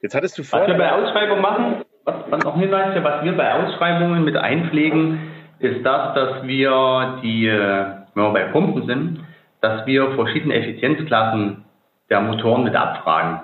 Jetzt 0.00 0.14
hattest 0.14 0.38
du 0.38 0.42
vor. 0.42 0.60
Was 0.60 0.68
wir 0.68 0.78
bei 0.78 0.90
Ausschreibung 0.90 1.40
machen, 1.40 1.84
was, 2.04 2.16
was 2.30 2.44
noch 2.44 2.58
Hinweis, 2.58 3.02
was 3.02 3.24
wir 3.24 3.32
bei 3.36 3.52
Ausschreibungen 3.52 4.24
mit 4.24 4.36
einpflegen, 4.36 5.30
ist 5.58 5.84
das, 5.84 6.14
dass 6.14 6.46
wir 6.46 7.20
die, 7.22 7.46
äh, 7.46 7.86
wenn 8.14 8.22
wir 8.22 8.32
bei 8.32 8.44
Pumpen 8.44 8.86
sind, 8.86 9.24
dass 9.60 9.86
wir 9.86 10.14
verschiedene 10.14 10.54
Effizienzklassen 10.54 11.64
der 12.10 12.20
Motoren 12.20 12.64
mit 12.64 12.74
abfragen. 12.74 13.40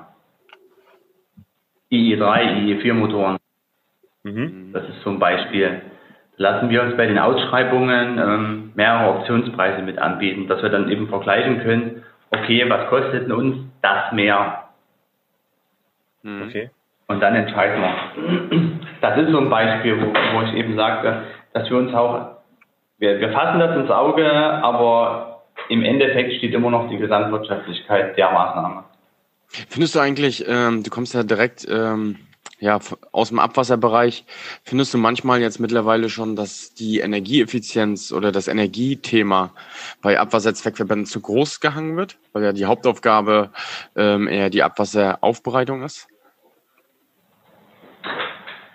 IE3, 1.91 2.55
IE4 2.57 2.95
Motoren. 2.95 3.39
Mhm. 4.23 4.71
Das 4.73 4.89
ist 4.89 5.03
zum 5.03 5.19
Beispiel. 5.19 5.83
Lassen 6.37 6.71
wir 6.71 6.83
uns 6.83 6.97
bei 6.97 7.07
den 7.07 7.19
Ausschreibungen 7.19 8.19
ähm, 8.19 8.73
mehrere 8.75 9.11
Optionspreise 9.11 9.83
mit 9.83 9.99
anbieten, 9.99 10.49
dass 10.49 10.63
wir 10.63 10.71
dann 10.71 10.91
eben 10.91 11.09
vergleichen 11.09 11.61
können, 11.63 12.03
okay, 12.31 12.65
was 12.69 12.89
kostet 12.89 13.25
denn 13.25 13.33
uns 13.33 13.57
das 13.83 14.13
mehr? 14.13 14.65
Mhm. 16.23 16.43
Okay. 16.49 16.71
Und 17.09 17.21
dann 17.21 17.35
entscheiden 17.35 17.83
wir. 17.83 18.81
Das 19.01 19.19
ist 19.19 19.31
so 19.31 19.39
ein 19.39 19.51
Beispiel, 19.51 20.01
wo, 20.01 20.13
wo 20.13 20.43
ich 20.43 20.55
eben 20.55 20.77
sagte, 20.77 21.23
dass 21.53 21.69
wir 21.69 21.79
uns 21.79 21.93
auch, 21.93 22.37
wir, 22.99 23.19
wir 23.19 23.33
fassen 23.33 23.59
das 23.59 23.77
ins 23.77 23.91
Auge, 23.91 24.31
aber 24.31 25.40
im 25.71 25.85
Endeffekt 25.85 26.35
steht 26.35 26.53
immer 26.53 26.71
noch 26.71 26.91
die 26.91 26.99
Gesamtwirtschaftlichkeit 26.99 28.17
der 28.19 28.33
Maßnahme. 28.33 28.85
Findest 29.69 29.95
du 29.95 30.01
eigentlich, 30.01 30.45
ähm, 30.49 30.83
du 30.83 30.91
kommst 30.91 31.15
ja 31.15 31.23
direkt 31.23 31.67
ähm, 31.71 32.17
ja, 32.59 32.79
aus 33.13 33.29
dem 33.29 33.39
Abwasserbereich, 33.39 34.25
findest 34.65 34.93
du 34.93 34.99
manchmal 34.99 35.41
jetzt 35.41 35.61
mittlerweile 35.61 36.09
schon, 36.09 36.35
dass 36.37 36.75
die 36.75 36.99
Energieeffizienz 36.99 38.13
oder 38.13 38.33
das 38.33 38.49
Energiethema 38.49 39.53
bei 40.03 40.19
Abwasserzweckverbänden 40.19 41.07
zu 41.07 41.21
groß 41.21 41.61
gehangen 41.61 41.97
wird, 41.97 42.19
weil 42.33 42.43
ja 42.43 42.53
die 42.53 42.67
Hauptaufgabe 42.67 43.51
ähm, 43.97 44.27
eher 44.27 44.51
die 44.51 44.63
Abwasseraufbereitung 44.63 45.83
ist? 45.83 46.09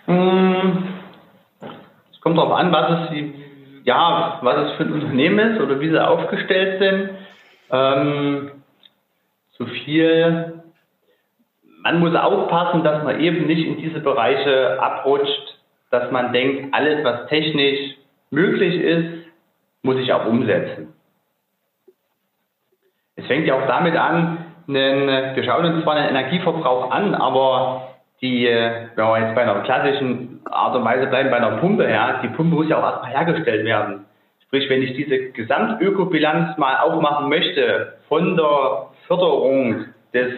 Hm, 0.06 0.94
es 2.12 2.20
kommt 2.22 2.38
darauf 2.38 2.52
an, 2.52 2.72
was 2.72 3.10
es, 3.10 3.45
ja, 3.86 4.40
was 4.42 4.56
es 4.56 4.72
für 4.72 4.82
ein 4.82 4.92
Unternehmen 4.92 5.38
ist 5.38 5.60
oder 5.60 5.80
wie 5.80 5.88
sie 5.88 6.04
aufgestellt 6.04 6.80
sind. 6.80 7.10
Ähm, 7.70 8.50
so 9.52 9.64
viel. 9.64 10.62
Man 11.82 12.00
muss 12.00 12.14
aufpassen, 12.16 12.82
dass 12.82 13.04
man 13.04 13.20
eben 13.20 13.46
nicht 13.46 13.64
in 13.64 13.76
diese 13.78 14.00
Bereiche 14.00 14.82
abrutscht, 14.82 15.58
dass 15.92 16.10
man 16.10 16.32
denkt, 16.32 16.74
alles, 16.74 17.04
was 17.04 17.28
technisch 17.28 17.94
möglich 18.30 18.74
ist, 18.74 19.28
muss 19.82 19.96
ich 19.98 20.12
auch 20.12 20.26
umsetzen. 20.26 20.92
Es 23.14 23.24
fängt 23.26 23.46
ja 23.46 23.54
auch 23.54 23.68
damit 23.68 23.96
an, 23.96 24.46
einen, 24.66 25.36
wir 25.36 25.44
schauen 25.44 25.64
uns 25.64 25.84
zwar 25.84 25.94
den 25.94 26.08
Energieverbrauch 26.08 26.90
an, 26.90 27.14
aber 27.14 27.95
die, 28.20 28.46
äh, 28.46 28.88
wenn 28.94 29.04
wir 29.04 29.18
jetzt 29.20 29.34
bei 29.34 29.42
einer 29.42 29.62
klassischen 29.62 30.40
Art 30.44 30.74
und 30.74 30.84
Weise 30.84 31.06
bleiben, 31.06 31.30
bei 31.30 31.36
einer 31.36 31.58
Pumpe, 31.58 31.88
ja, 31.88 32.20
die 32.22 32.28
Pumpe 32.28 32.54
muss 32.54 32.68
ja 32.68 32.78
auch 32.78 32.84
erstmal 32.84 33.10
hergestellt 33.10 33.64
werden. 33.64 34.06
Sprich, 34.46 34.70
wenn 34.70 34.82
ich 34.82 34.94
diese 34.94 35.30
Gesamtökobilanz 35.32 36.56
mal 36.56 36.78
aufmachen 36.78 37.28
möchte, 37.28 37.98
von 38.08 38.36
der 38.36 38.88
Förderung 39.06 39.86
des, 40.14 40.32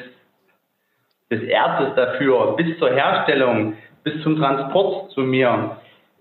des 1.31 1.43
Erzes 1.43 1.95
dafür 1.95 2.57
bis 2.57 2.79
zur 2.79 2.91
Herstellung, 2.91 3.75
bis 4.03 4.23
zum 4.23 4.39
Transport 4.39 5.11
zu 5.11 5.21
mir, 5.21 5.77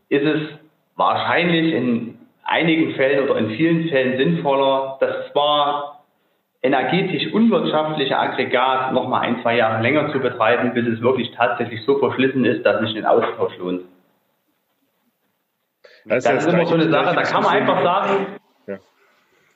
ist 0.09 0.25
es 0.25 0.41
wahrscheinlich 0.95 1.73
in 1.73 2.17
einigen 2.43 2.95
Fällen 2.95 3.27
oder 3.27 3.39
in 3.39 3.51
vielen 3.51 3.89
Fällen 3.89 4.17
sinnvoller, 4.17 4.97
das 4.99 5.31
zwar 5.31 5.96
energetisch 6.61 7.31
unwirtschaftliche 7.33 8.17
Aggregat 8.17 8.93
noch 8.93 9.07
mal 9.07 9.21
ein, 9.21 9.41
zwei 9.41 9.55
Jahre 9.57 9.81
länger 9.81 10.11
zu 10.11 10.19
betreiben, 10.19 10.73
bis 10.73 10.87
es 10.87 11.01
wirklich 11.01 11.31
tatsächlich 11.31 11.83
so 11.85 11.99
verschlissen 11.99 12.45
ist, 12.45 12.65
dass 12.65 12.81
sich 12.81 12.97
ein 12.97 13.05
Austausch 13.05 13.57
lohnt. 13.57 13.83
Das, 16.05 16.23
das 16.23 16.45
ist 16.45 16.53
immer 16.53 16.65
so 16.65 16.75
eine 16.75 16.89
Sache, 16.89 17.15
da 17.15 17.21
kann 17.23 17.43
man 17.43 17.53
einfach 17.53 17.83
sagen, 17.83 18.25
ja. 18.65 18.77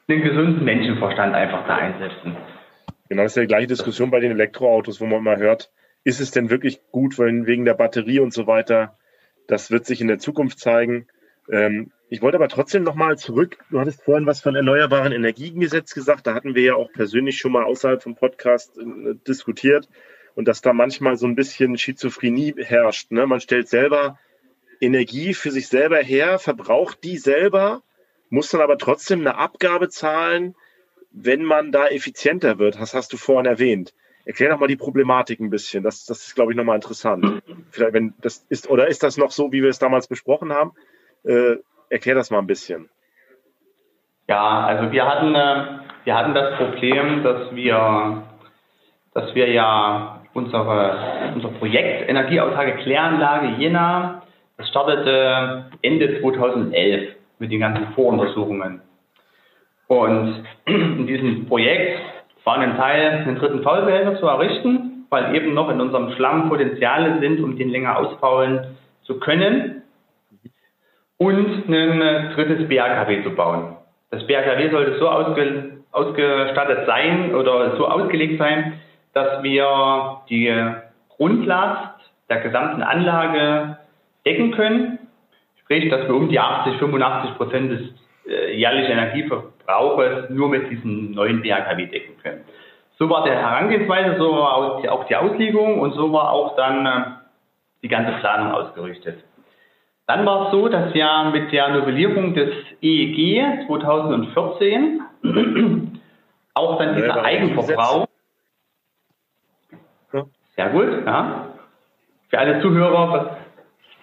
den 0.10 0.22
gesunden 0.22 0.64
Menschenverstand 0.64 1.34
einfach 1.34 1.66
da 1.66 1.76
einsetzen. 1.76 2.36
Genau, 3.08 3.24
das 3.24 3.32
ist 3.32 3.36
ja 3.38 3.42
die 3.44 3.48
gleiche 3.48 3.68
Diskussion 3.68 4.12
bei 4.12 4.20
den 4.20 4.32
Elektroautos, 4.32 5.02
wo 5.02 5.06
man 5.06 5.20
immer 5.20 5.38
hört, 5.38 5.72
ist 6.04 6.20
es 6.20 6.32
denn 6.32 6.50
wirklich 6.50 6.82
gut, 6.92 7.18
weil 7.20 7.46
wegen 7.46 7.66
der 7.66 7.74
Batterie 7.74 8.20
und 8.20 8.34
so 8.34 8.48
weiter? 8.48 8.98
Das 9.48 9.72
wird 9.72 9.86
sich 9.86 10.02
in 10.02 10.08
der 10.08 10.20
Zukunft 10.20 10.60
zeigen. 10.60 11.08
Ähm, 11.52 11.92
ich 12.12 12.22
wollte 12.22 12.36
aber 12.36 12.50
trotzdem 12.50 12.84
nochmal 12.84 13.18
zurück. 13.18 13.58
Du 13.70 13.80
hattest 13.80 14.04
vorhin 14.04 14.26
was 14.26 14.42
von 14.42 14.54
erneuerbaren 14.54 15.14
Energiengesetz 15.14 15.94
gesagt. 15.94 16.28
Da 16.28 16.34
hatten 16.34 16.56
wir 16.56 16.62
ja 16.62 16.76
auch 16.76 16.92
persönlich 16.92 17.38
schon 17.38 17.54
mal 17.54 17.64
außerhalb 17.64 18.04
vom 18.04 18.16
Podcast 18.16 18.78
äh, 18.78 19.16
diskutiert 19.26 19.88
und 20.36 20.50
dass 20.50 20.60
da 20.60 20.74
manchmal 20.74 21.16
so 21.16 21.26
ein 21.26 21.36
bisschen 21.36 21.78
Schizophrenie 21.78 22.54
herrscht. 22.58 23.12
Ne? 23.12 23.26
Man 23.28 23.40
stellt 23.40 23.70
selber 23.70 24.20
Energie 24.82 25.34
für 25.34 25.52
sich 25.52 25.70
selber 25.70 26.00
her, 26.00 26.38
verbraucht 26.38 27.02
die 27.06 27.18
selber, 27.18 27.82
muss 28.30 28.50
dann 28.50 28.60
aber 28.60 28.78
trotzdem 28.78 29.22
eine 29.22 29.38
Abgabe 29.38 29.88
zahlen, 29.88 30.56
wenn 31.12 31.46
man 31.46 31.72
da 31.72 31.88
effizienter 31.88 32.60
wird. 32.60 32.76
Das 32.76 32.94
hast 32.94 33.14
du 33.14 33.18
vorhin 33.18 33.46
erwähnt. 33.46 33.94
Erklär 34.26 34.50
doch 34.50 34.60
mal 34.60 34.68
die 34.68 34.76
Problematik 34.76 35.40
ein 35.40 35.50
bisschen. 35.50 35.82
Das, 35.82 36.04
das 36.04 36.28
ist, 36.28 36.36
glaube 36.36 36.52
ich, 36.52 36.58
nochmal 36.58 36.76
interessant. 36.76 37.42
Vielleicht, 37.70 37.94
wenn 37.94 38.16
das 38.20 38.46
ist, 38.50 38.70
oder 38.70 38.90
ist 38.90 39.02
das 39.02 39.16
noch 39.16 39.32
so, 39.32 39.54
wie 39.54 39.64
wir 39.64 39.70
es 39.70 39.80
damals 39.80 40.08
besprochen 40.10 40.52
haben? 40.52 40.74
Äh, 41.24 41.56
erklär 41.92 42.16
das 42.16 42.32
mal 42.32 42.40
ein 42.40 42.48
bisschen. 42.48 42.90
Ja, 44.28 44.66
also 44.66 44.92
wir 44.92 45.06
hatten, 45.06 45.36
äh, 45.36 45.66
wir 46.06 46.16
hatten 46.16 46.34
das 46.34 46.58
Problem, 46.58 47.24
dass 47.24 47.54
wir, 47.54 48.24
dass 49.14 49.36
wir 49.36 49.52
ja 49.52 50.22
unsere, 50.34 51.34
unser 51.36 51.50
Projekt 51.50 52.10
Energieautarke 52.10 52.82
Kläranlage 52.84 53.58
Jena 53.58 54.24
das 54.58 54.70
startete 54.70 55.66
Ende 55.82 56.22
2011 56.22 57.16
mit 57.40 57.52
den 57.52 57.60
ganzen 57.60 57.94
Voruntersuchungen. 57.94 58.82
Und 59.88 60.46
in 60.66 61.08
diesem 61.08 61.48
Projekt 61.48 62.00
war 62.44 62.58
ein 62.58 62.78
Teil, 62.78 63.24
einen 63.26 63.36
dritten 63.36 63.64
Faulbehälter 63.64 64.20
zu 64.20 64.28
errichten, 64.28 65.06
weil 65.10 65.36
eben 65.36 65.54
noch 65.54 65.70
in 65.70 65.82
unserem 65.82 66.12
Schlamm 66.14 66.48
Potenziale 66.48 67.20
sind, 67.20 67.42
um 67.42 67.58
den 67.58 67.70
länger 67.70 67.98
ausfaulen 67.98 68.78
zu 69.04 69.20
können. 69.20 69.81
Und 71.22 71.70
ein 71.70 72.32
drittes 72.34 72.68
BAKW 72.68 73.22
zu 73.22 73.36
bauen. 73.36 73.78
Das 74.10 74.26
BAKW 74.26 74.72
sollte 74.72 74.98
so 74.98 75.08
ausge, 75.08 75.84
ausgestattet 75.92 76.88
sein 76.88 77.36
oder 77.36 77.78
so 77.78 77.88
ausgelegt 77.88 78.40
sein, 78.40 78.82
dass 79.14 79.44
wir 79.44 80.22
die 80.32 80.52
Grundlast 81.10 81.94
der 82.28 82.40
gesamten 82.40 82.82
Anlage 82.82 83.78
decken 84.26 84.50
können. 84.54 84.98
Sprich, 85.62 85.92
dass 85.92 86.08
wir 86.08 86.16
um 86.16 86.28
die 86.28 86.40
80, 86.40 86.80
85 86.80 87.38
Prozent 87.38 87.72
des 87.72 87.82
äh, 88.28 88.56
jährlichen 88.56 88.94
Energieverbrauchs 88.94 90.32
nur 90.32 90.50
mit 90.50 90.72
diesem 90.72 91.12
neuen 91.12 91.44
BHKW 91.44 91.86
decken 91.86 92.18
können. 92.24 92.46
So 92.98 93.08
war 93.12 93.26
der 93.26 93.36
Herangehensweise, 93.36 94.18
so 94.18 94.38
war 94.38 94.56
auch 94.56 95.06
die 95.06 95.16
Auslegung 95.16 95.82
und 95.82 95.94
so 95.94 96.12
war 96.12 96.32
auch 96.32 96.56
dann 96.56 96.84
äh, 96.88 97.04
die 97.84 97.90
ganze 97.90 98.14
Planung 98.14 98.54
ausgerichtet. 98.54 99.24
Dann 100.12 100.26
war 100.26 100.48
es 100.48 100.52
so, 100.52 100.68
dass 100.68 100.94
wir 100.94 101.32
mit 101.32 101.54
der 101.54 101.70
Novellierung 101.70 102.34
des 102.34 102.50
EEG 102.82 103.66
2014 103.66 105.02
auch 106.54 106.78
dann 106.78 106.98
dieser 106.98 107.24
Eigenverbrauch. 107.24 108.08
Sehr 110.58 110.70
gut, 110.72 111.06
ja. 111.06 111.48
Für 112.28 112.40
alle 112.40 112.62
Zuhörer, 112.62 113.38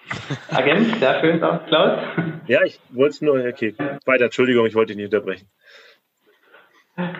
Agent, 0.51 0.95
sehr 0.95 1.19
schön, 1.19 1.37
Klaus. 1.37 1.99
Ja, 2.47 2.63
ich 2.63 2.79
wollte 2.89 3.09
es 3.11 3.21
nur, 3.21 3.35
okay, 3.47 3.75
weiter, 4.07 4.25
Entschuldigung, 4.25 4.65
ich 4.65 4.73
wollte 4.73 4.95
dich 4.95 4.97
nicht 4.97 5.13
unterbrechen. 5.13 5.47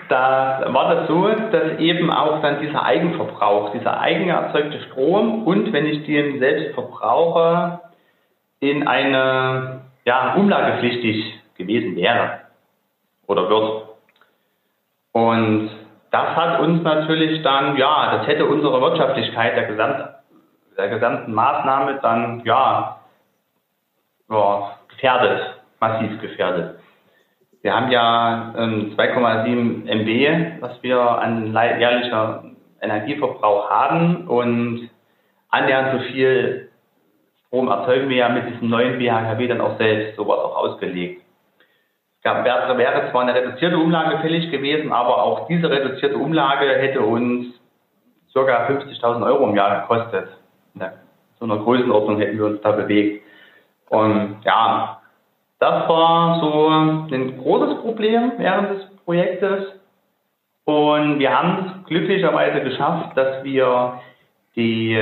Da 0.09 0.65
war 0.65 0.95
das 0.95 1.07
so, 1.07 1.27
dass 1.27 1.77
eben 1.77 2.09
auch 2.09 2.41
dann 2.41 2.59
dieser 2.59 2.83
Eigenverbrauch, 2.83 3.71
dieser 3.71 4.01
eigen 4.01 4.29
erzeugte 4.29 4.81
Strom 4.87 5.45
und 5.45 5.73
wenn 5.73 5.85
ich 5.85 6.07
den 6.07 6.39
selbst 6.39 6.73
verbrauche, 6.73 7.81
in 8.59 8.87
eine 8.87 9.81
ja, 10.05 10.33
umlagepflichtig 10.35 11.39
gewesen 11.57 11.95
wäre 11.95 12.41
oder 13.27 13.49
wird. 13.49 13.83
Und 15.11 15.69
das 16.11 16.35
hat 16.35 16.59
uns 16.59 16.83
natürlich 16.83 17.43
dann, 17.43 17.77
ja, 17.77 18.17
das 18.17 18.27
hätte 18.27 18.45
unsere 18.45 18.81
Wirtschaftlichkeit 18.81 19.55
der 19.55 19.65
Gesamt 19.65 20.09
der 20.79 20.87
gesamten 20.87 21.33
Maßnahme 21.33 21.99
dann 22.01 22.41
ja, 22.45 23.01
ja 24.29 24.77
gefährdet, 24.87 25.61
massiv 25.79 26.21
gefährdet. 26.21 26.79
Wir 27.61 27.75
haben 27.75 27.91
ja 27.91 28.53
ähm, 28.57 28.95
2,7 28.95 29.85
MB, 29.85 30.61
was 30.61 30.81
wir 30.81 31.01
an 31.01 31.53
jährlicher 31.53 32.45
Energieverbrauch 32.79 33.69
haben 33.69 34.27
und 34.29 34.89
annähernd 35.49 35.99
so 35.99 36.07
viel 36.13 36.68
Strom 37.49 37.67
erzeugen 37.67 38.09
wir 38.09 38.17
ja 38.17 38.29
mit 38.29 38.47
diesem 38.47 38.69
neuen 38.69 38.97
BHKW 38.97 39.47
dann 39.47 39.61
auch 39.61 39.77
selbst. 39.77 40.15
So 40.15 40.27
war 40.27 40.37
es 40.37 40.43
auch 40.45 40.55
ausgelegt. 40.55 41.21
Es 42.17 42.23
gab, 42.23 42.45
wäre, 42.45 43.11
zwar 43.11 43.21
eine 43.21 43.35
reduzierte 43.35 43.77
Umlage 43.77 44.19
fällig 44.19 44.49
gewesen, 44.49 44.91
aber 44.91 45.23
auch 45.23 45.47
diese 45.47 45.69
reduzierte 45.69 46.17
Umlage 46.17 46.67
hätte 46.67 47.01
uns 47.01 47.47
ca. 48.33 48.67
50.000 48.67 49.25
Euro 49.25 49.49
im 49.49 49.55
Jahr 49.55 49.81
gekostet 49.81 50.29
in 50.75 50.81
so 51.39 51.45
einer 51.45 51.63
Größenordnung 51.63 52.19
hätten 52.19 52.37
wir 52.37 52.45
uns 52.45 52.61
da 52.61 52.71
bewegt. 52.71 53.23
Und 53.89 54.37
ja, 54.43 55.01
das 55.59 55.89
war 55.89 56.39
so 56.41 56.67
ein 56.67 57.37
großes 57.41 57.81
Problem 57.81 58.33
während 58.37 58.71
des 58.71 58.85
Projektes. 59.05 59.73
Und 60.65 61.19
wir 61.19 61.35
haben 61.35 61.65
es 61.65 61.87
glücklicherweise 61.87 62.61
geschafft, 62.61 63.17
dass 63.17 63.43
wir 63.43 63.99
die 64.55 65.01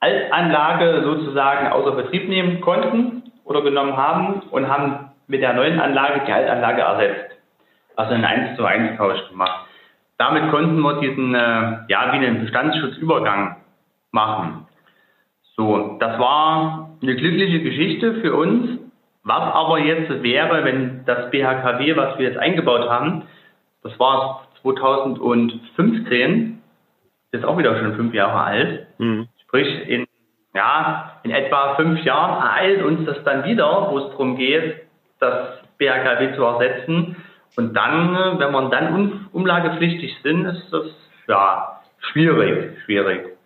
Altanlage 0.00 1.02
sozusagen 1.02 1.68
außer 1.68 1.92
Betrieb 1.92 2.28
nehmen 2.28 2.60
konnten 2.60 3.22
oder 3.44 3.62
genommen 3.62 3.96
haben 3.96 4.42
und 4.50 4.68
haben 4.68 5.10
mit 5.26 5.42
der 5.42 5.54
neuen 5.54 5.80
Anlage 5.80 6.22
die 6.26 6.32
Altanlage 6.32 6.82
ersetzt. 6.82 7.36
Also 7.96 8.14
einen 8.14 8.24
1 8.24 8.56
zu 8.56 8.64
1 8.64 8.96
Tausch 8.96 9.28
gemacht. 9.28 9.66
Damit 10.18 10.50
konnten 10.50 10.80
wir 10.80 11.00
diesen, 11.00 11.34
äh, 11.34 11.78
ja, 11.88 12.12
wie 12.12 12.16
einen 12.16 12.40
Bestandsschutzübergang 12.40 13.56
machen. 14.12 14.66
So, 15.56 15.96
das 15.98 16.18
war 16.18 16.90
eine 17.02 17.16
glückliche 17.16 17.60
Geschichte 17.60 18.14
für 18.20 18.34
uns. 18.34 18.78
Was 19.24 19.54
aber 19.54 19.80
jetzt 19.80 20.22
wäre, 20.22 20.64
wenn 20.64 21.04
das 21.04 21.30
BHKW, 21.30 21.96
was 21.96 22.18
wir 22.18 22.28
jetzt 22.28 22.38
eingebaut 22.38 22.88
haben, 22.88 23.24
das 23.82 23.98
war 23.98 24.46
2015, 24.62 26.62
ist 27.32 27.44
auch 27.44 27.58
wieder 27.58 27.78
schon 27.78 27.96
fünf 27.96 28.14
Jahre 28.14 28.40
alt. 28.40 28.86
Mhm. 28.98 29.28
Sprich, 29.48 29.88
in, 29.88 30.06
ja, 30.54 31.20
in 31.24 31.30
etwa 31.30 31.74
fünf 31.76 32.04
Jahren 32.04 32.42
ereilt 32.42 32.82
uns 32.82 33.06
das 33.06 33.24
dann 33.24 33.44
wieder, 33.44 33.88
wo 33.90 33.98
es 33.98 34.10
darum 34.10 34.36
geht, 34.36 34.82
das 35.20 35.58
BHKW 35.78 36.36
zu 36.36 36.42
ersetzen. 36.42 37.16
Und 37.56 37.74
dann, 37.74 38.38
wenn 38.38 38.52
man 38.52 38.70
dann 38.70 39.28
umlagepflichtig 39.32 40.16
sind, 40.22 40.44
ist 40.46 40.70
das 40.70 40.86
ja 41.26 41.82
schwierig, 42.12 42.78
schwierig. 42.84 43.36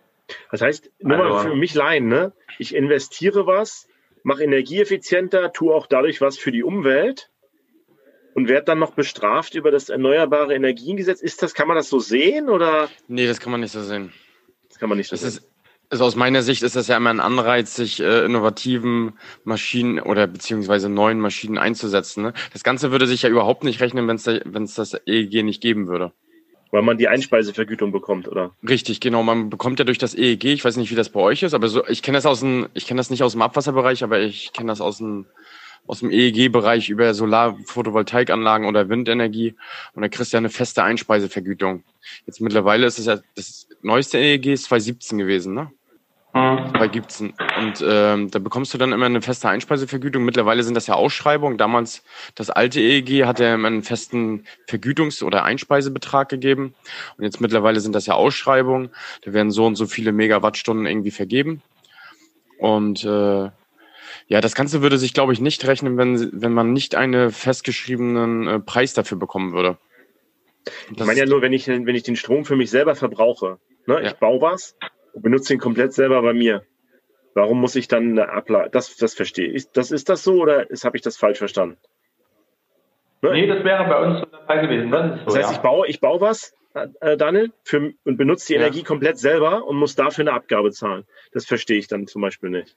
Das 0.51 0.61
heißt, 0.61 0.91
nur 0.99 1.17
also, 1.17 1.29
mal 1.29 1.41
für 1.41 1.55
mich 1.55 1.73
Laien, 1.73 2.07
ne? 2.07 2.33
ich 2.59 2.75
investiere 2.75 3.47
was, 3.47 3.87
mache 4.23 4.43
Energie 4.43 4.81
effizienter, 4.81 5.51
tue 5.51 5.73
auch 5.73 5.87
dadurch 5.87 6.21
was 6.21 6.37
für 6.37 6.51
die 6.51 6.63
Umwelt 6.63 7.29
und 8.33 8.47
werde 8.49 8.65
dann 8.65 8.79
noch 8.79 8.91
bestraft 8.91 9.55
über 9.55 9.71
das 9.71 9.89
Erneuerbare 9.89 10.53
Energiengesetz. 10.53 11.21
Ist 11.21 11.43
das, 11.43 11.53
kann 11.53 11.67
man 11.67 11.77
das 11.77 11.89
so 11.89 11.99
sehen 11.99 12.49
oder? 12.49 12.89
Nee, 13.07 13.27
das 13.27 13.39
kann 13.39 13.51
man 13.51 13.61
nicht 13.61 13.71
so 13.71 13.81
sehen. 13.81 14.11
Das 14.69 14.79
kann 14.79 14.89
man 14.89 14.97
nicht 14.97 15.07
so 15.07 15.15
das 15.15 15.21
sehen. 15.21 15.29
Ist, 15.29 15.52
also 15.93 16.05
aus 16.05 16.15
meiner 16.15 16.41
Sicht 16.41 16.63
ist 16.63 16.75
das 16.75 16.87
ja 16.87 16.97
immer 16.97 17.11
ein 17.11 17.19
Anreiz, 17.19 17.75
sich 17.75 17.99
äh, 17.99 18.25
innovativen 18.25 19.13
Maschinen 19.43 19.99
oder 19.99 20.25
beziehungsweise 20.25 20.89
neuen 20.89 21.19
Maschinen 21.19 21.59
einzusetzen. 21.59 22.23
Ne? 22.23 22.33
Das 22.51 22.63
Ganze 22.63 22.89
würde 22.89 23.05
sich 23.05 23.21
ja 23.21 23.29
überhaupt 23.29 23.63
nicht 23.63 23.79
rechnen, 23.79 24.07
wenn 24.07 24.15
es 24.63 24.73
das 24.73 24.99
EEG 25.05 25.43
nicht 25.43 25.61
geben 25.61 25.87
würde. 25.87 26.11
Weil 26.71 26.81
man 26.81 26.97
die 26.97 27.07
Einspeisevergütung 27.07 27.91
bekommt, 27.91 28.27
oder? 28.27 28.55
Richtig, 28.67 29.01
genau. 29.01 29.21
Man 29.21 29.51
bekommt 29.51 29.77
ja 29.77 29.85
durch 29.85 29.99
das 29.99 30.15
EEG, 30.15 30.45
ich 30.45 30.65
weiß 30.65 30.77
nicht, 30.77 30.89
wie 30.89 30.95
das 30.95 31.09
bei 31.09 31.19
euch 31.19 31.43
ist, 31.43 31.53
aber 31.53 31.67
so, 31.67 31.85
ich 31.87 32.01
kenne 32.01 32.17
das 32.17 32.25
aus 32.25 32.39
dem, 32.39 32.69
ich 32.73 32.87
kenne 32.87 32.97
das 32.97 33.11
nicht 33.11 33.21
aus 33.21 33.33
dem 33.33 33.43
Abwasserbereich, 33.43 34.03
aber 34.03 34.19
ich 34.19 34.51
kenne 34.51 34.69
das 34.69 34.81
aus 34.81 34.97
dem, 34.97 35.27
aus 35.85 35.99
dem 35.99 36.09
EEG-Bereich 36.09 36.89
über 36.89 37.13
Solar-, 37.13 37.55
Photovoltaikanlagen 37.67 38.65
oder 38.65 38.89
Windenergie. 38.89 39.53
Und 39.93 40.01
da 40.01 40.09
kriegst 40.09 40.33
du 40.33 40.37
ja 40.37 40.39
eine 40.39 40.49
feste 40.49 40.83
Einspeisevergütung. 40.83 41.83
Jetzt 42.25 42.41
mittlerweile 42.41 42.87
ist 42.87 42.97
es 42.97 43.05
ja, 43.05 43.19
das 43.35 43.67
neueste 43.83 44.17
EEG 44.17 44.53
ist 44.53 44.63
2017 44.63 45.19
gewesen, 45.19 45.53
ne? 45.53 45.71
Mhm. 46.33 46.73
Bei 46.73 46.87
gibt's 46.87 47.21
und 47.21 47.85
ähm, 47.87 48.31
da 48.31 48.39
bekommst 48.39 48.73
du 48.73 48.79
dann 48.79 48.91
immer 48.91 49.05
eine 49.05 49.21
feste 49.21 49.49
Einspeisevergütung. 49.49 50.25
Mittlerweile 50.25 50.63
sind 50.63 50.73
das 50.73 50.87
ja 50.87 50.95
Ausschreibungen. 50.95 51.59
Damals 51.59 52.03
das 52.33 52.49
alte 52.49 52.79
EEG 52.79 53.25
hat 53.25 53.39
ja 53.39 53.53
immer 53.53 53.67
einen 53.67 53.83
festen 53.83 54.45
Vergütungs- 54.67 55.23
oder 55.23 55.43
Einspeisebetrag 55.43 56.29
gegeben 56.29 56.73
und 57.17 57.23
jetzt 57.23 57.39
mittlerweile 57.39 57.79
sind 57.81 57.93
das 57.93 58.07
ja 58.07 58.15
Ausschreibungen. 58.15 58.89
Da 59.21 59.33
werden 59.33 59.51
so 59.51 59.65
und 59.67 59.75
so 59.75 59.85
viele 59.85 60.11
Megawattstunden 60.11 60.87
irgendwie 60.87 61.11
vergeben 61.11 61.61
und 62.57 63.03
äh, 63.03 63.49
ja, 64.27 64.41
das 64.41 64.55
Ganze 64.55 64.81
würde 64.81 64.97
sich, 64.97 65.13
glaube 65.13 65.33
ich, 65.33 65.41
nicht 65.41 65.67
rechnen, 65.67 65.97
wenn, 65.97 66.29
wenn 66.33 66.53
man 66.53 66.73
nicht 66.73 66.95
einen 66.95 67.31
festgeschriebenen 67.31 68.47
äh, 68.47 68.59
Preis 68.59 68.93
dafür 68.93 69.19
bekommen 69.19 69.53
würde. 69.53 69.77
ich 70.89 70.97
meine 70.97 71.19
ja 71.19 71.25
nur, 71.27 71.43
wenn 71.43 71.53
ich, 71.53 71.67
wenn 71.67 71.87
ich 71.95 72.03
den 72.03 72.15
Strom 72.15 72.45
für 72.45 72.55
mich 72.55 72.71
selber 72.71 72.95
verbrauche. 72.95 73.59
Ne? 73.85 74.01
Ja. 74.01 74.07
Ich 74.07 74.13
baue 74.13 74.41
was 74.41 74.75
benutze 75.13 75.53
ihn 75.53 75.59
komplett 75.59 75.93
selber 75.93 76.21
bei 76.21 76.33
mir. 76.33 76.63
Warum 77.33 77.59
muss 77.59 77.75
ich 77.75 77.87
dann 77.87 78.11
eine 78.11 78.29
Ablage? 78.29 78.69
Das, 78.69 78.95
das 78.95 79.13
verstehe 79.13 79.47
ich. 79.47 79.71
Das, 79.71 79.91
ist 79.91 80.09
das 80.09 80.23
so 80.23 80.41
oder 80.41 80.67
habe 80.83 80.97
ich 80.97 81.01
das 81.01 81.17
falsch 81.17 81.39
verstanden? 81.39 81.77
Ne? 83.21 83.31
Nee, 83.31 83.47
das 83.47 83.63
wäre 83.63 83.85
bei 83.85 83.99
uns 84.05 84.29
der 84.29 84.39
Fall 84.45 84.61
gewesen. 84.61 84.91
Das, 84.91 85.19
so, 85.19 85.25
das 85.25 85.35
heißt, 85.37 85.49
ja. 85.49 85.55
ich, 85.55 85.61
baue, 85.61 85.87
ich 85.87 85.99
baue 85.99 86.21
was, 86.21 86.53
äh, 86.73 87.17
Daniel, 87.17 87.51
für, 87.63 87.93
und 88.03 88.17
benutze 88.17 88.47
die 88.47 88.53
ja. 88.53 88.59
Energie 88.59 88.83
komplett 88.83 89.17
selber 89.17 89.65
und 89.65 89.77
muss 89.77 89.95
dafür 89.95 90.23
eine 90.23 90.33
Abgabe 90.33 90.71
zahlen. 90.71 91.05
Das 91.31 91.45
verstehe 91.45 91.77
ich 91.77 91.87
dann 91.87 92.07
zum 92.07 92.21
Beispiel 92.21 92.49
nicht. 92.49 92.75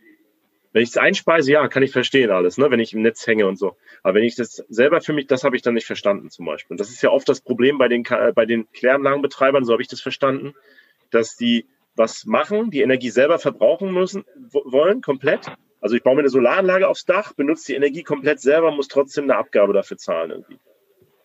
Wenn 0.72 0.82
ich 0.82 0.91
es 0.91 0.99
einspeise, 0.99 1.53
ja, 1.53 1.68
kann 1.68 1.82
ich 1.82 1.91
verstehen 1.91 2.30
alles, 2.30 2.59
ne? 2.59 2.70
wenn 2.70 2.80
ich 2.80 2.93
im 2.93 3.01
Netz 3.01 3.26
hänge 3.26 3.47
und 3.47 3.59
so. 3.59 3.76
Aber 4.03 4.14
wenn 4.14 4.24
ich 4.24 4.37
das 4.37 4.62
selber 4.68 5.01
für 5.01 5.14
mich, 5.14 5.26
das 5.26 5.43
habe 5.43 5.57
ich 5.57 5.62
dann 5.62 5.74
nicht 5.74 5.87
verstanden 5.87 6.30
zum 6.30 6.45
Beispiel. 6.45 6.74
Und 6.74 6.80
das 6.80 6.91
ist 6.91 7.03
ja 7.03 7.11
oft 7.11 7.28
das 7.28 7.41
Problem 7.41 7.78
bei 7.78 7.89
den, 7.89 8.03
bei 8.34 8.45
den 8.45 8.70
Kläranlagenbetreibern, 8.72 9.64
so 9.64 9.72
habe 9.72 9.82
ich 9.82 9.89
das 9.89 10.03
verstanden, 10.03 10.55
dass 11.11 11.37
die 11.37 11.66
was 11.97 12.24
machen, 12.26 12.70
die 12.70 12.82
Energie 12.82 13.11
selber 13.11 13.38
verbrauchen 13.38 13.92
müssen, 13.92 14.24
wollen, 14.53 15.01
komplett. 15.01 15.47
Also 15.80 15.97
ich 15.97 16.03
baue 16.03 16.14
mir 16.14 16.20
eine 16.20 16.28
Solaranlage 16.28 16.88
aufs 16.88 17.05
Dach, 17.05 17.32
benutze 17.32 17.66
die 17.66 17.74
Energie 17.74 18.03
komplett 18.03 18.40
selber, 18.40 18.70
muss 18.70 18.88
trotzdem 18.88 19.24
eine 19.24 19.36
Abgabe 19.36 19.72
dafür 19.72 19.97
zahlen 19.97 20.30
irgendwie. 20.30 20.59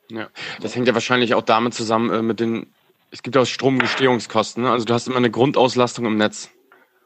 Ja, 0.09 0.29
das 0.61 0.75
hängt 0.75 0.87
ja 0.87 0.93
wahrscheinlich 0.93 1.33
auch 1.33 1.41
damit 1.41 1.73
zusammen 1.73 2.11
äh, 2.11 2.21
mit 2.21 2.39
den, 2.39 2.73
es 3.11 3.23
gibt 3.23 3.35
ja 3.35 3.41
auch 3.41 3.45
Stromgestehungskosten, 3.45 4.63
ne? 4.63 4.71
also 4.71 4.85
du 4.85 4.93
hast 4.93 5.07
immer 5.07 5.17
eine 5.17 5.31
Grundauslastung 5.31 6.05
im 6.05 6.17
Netz. 6.17 6.51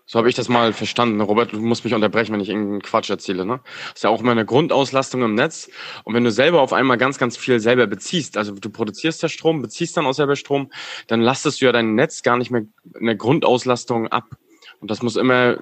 So 0.07 0.19
habe 0.19 0.29
ich 0.29 0.35
das 0.35 0.49
mal 0.49 0.71
verstanden. 0.71 1.19
Robert, 1.19 1.53
du 1.53 1.59
musst 1.59 1.83
mich 1.83 1.93
unterbrechen, 1.93 2.33
wenn 2.33 2.39
ich 2.39 2.49
irgendeinen 2.49 2.83
Quatsch 2.83 3.09
erzähle. 3.09 3.43
Ne? 3.43 3.59
Das 3.63 3.95
ist 3.95 4.03
ja 4.03 4.11
auch 4.11 4.21
immer 4.21 4.31
eine 4.31 4.45
Grundauslastung 4.45 5.23
im 5.23 5.33
Netz. 5.33 5.69
Und 6.03 6.13
wenn 6.13 6.23
du 6.23 6.31
selber 6.31 6.61
auf 6.61 6.73
einmal 6.73 6.97
ganz, 6.97 7.17
ganz 7.17 7.37
viel 7.37 7.59
selber 7.59 7.87
beziehst, 7.87 8.37
also 8.37 8.53
du 8.53 8.69
produzierst 8.69 9.23
ja 9.23 9.29
Strom, 9.29 9.63
beziehst 9.63 9.97
dann 9.97 10.05
auch 10.05 10.13
selber 10.13 10.35
Strom, 10.35 10.71
dann 11.07 11.21
lastest 11.21 11.59
du 11.59 11.65
ja 11.65 11.71
dein 11.71 11.95
Netz 11.95 12.21
gar 12.21 12.37
nicht 12.37 12.51
mehr 12.51 12.65
in 12.99 13.05
der 13.05 13.15
Grundauslastung 13.15 14.07
ab. 14.09 14.37
Und 14.79 14.91
das 14.91 15.01
muss 15.01 15.15
immer 15.15 15.57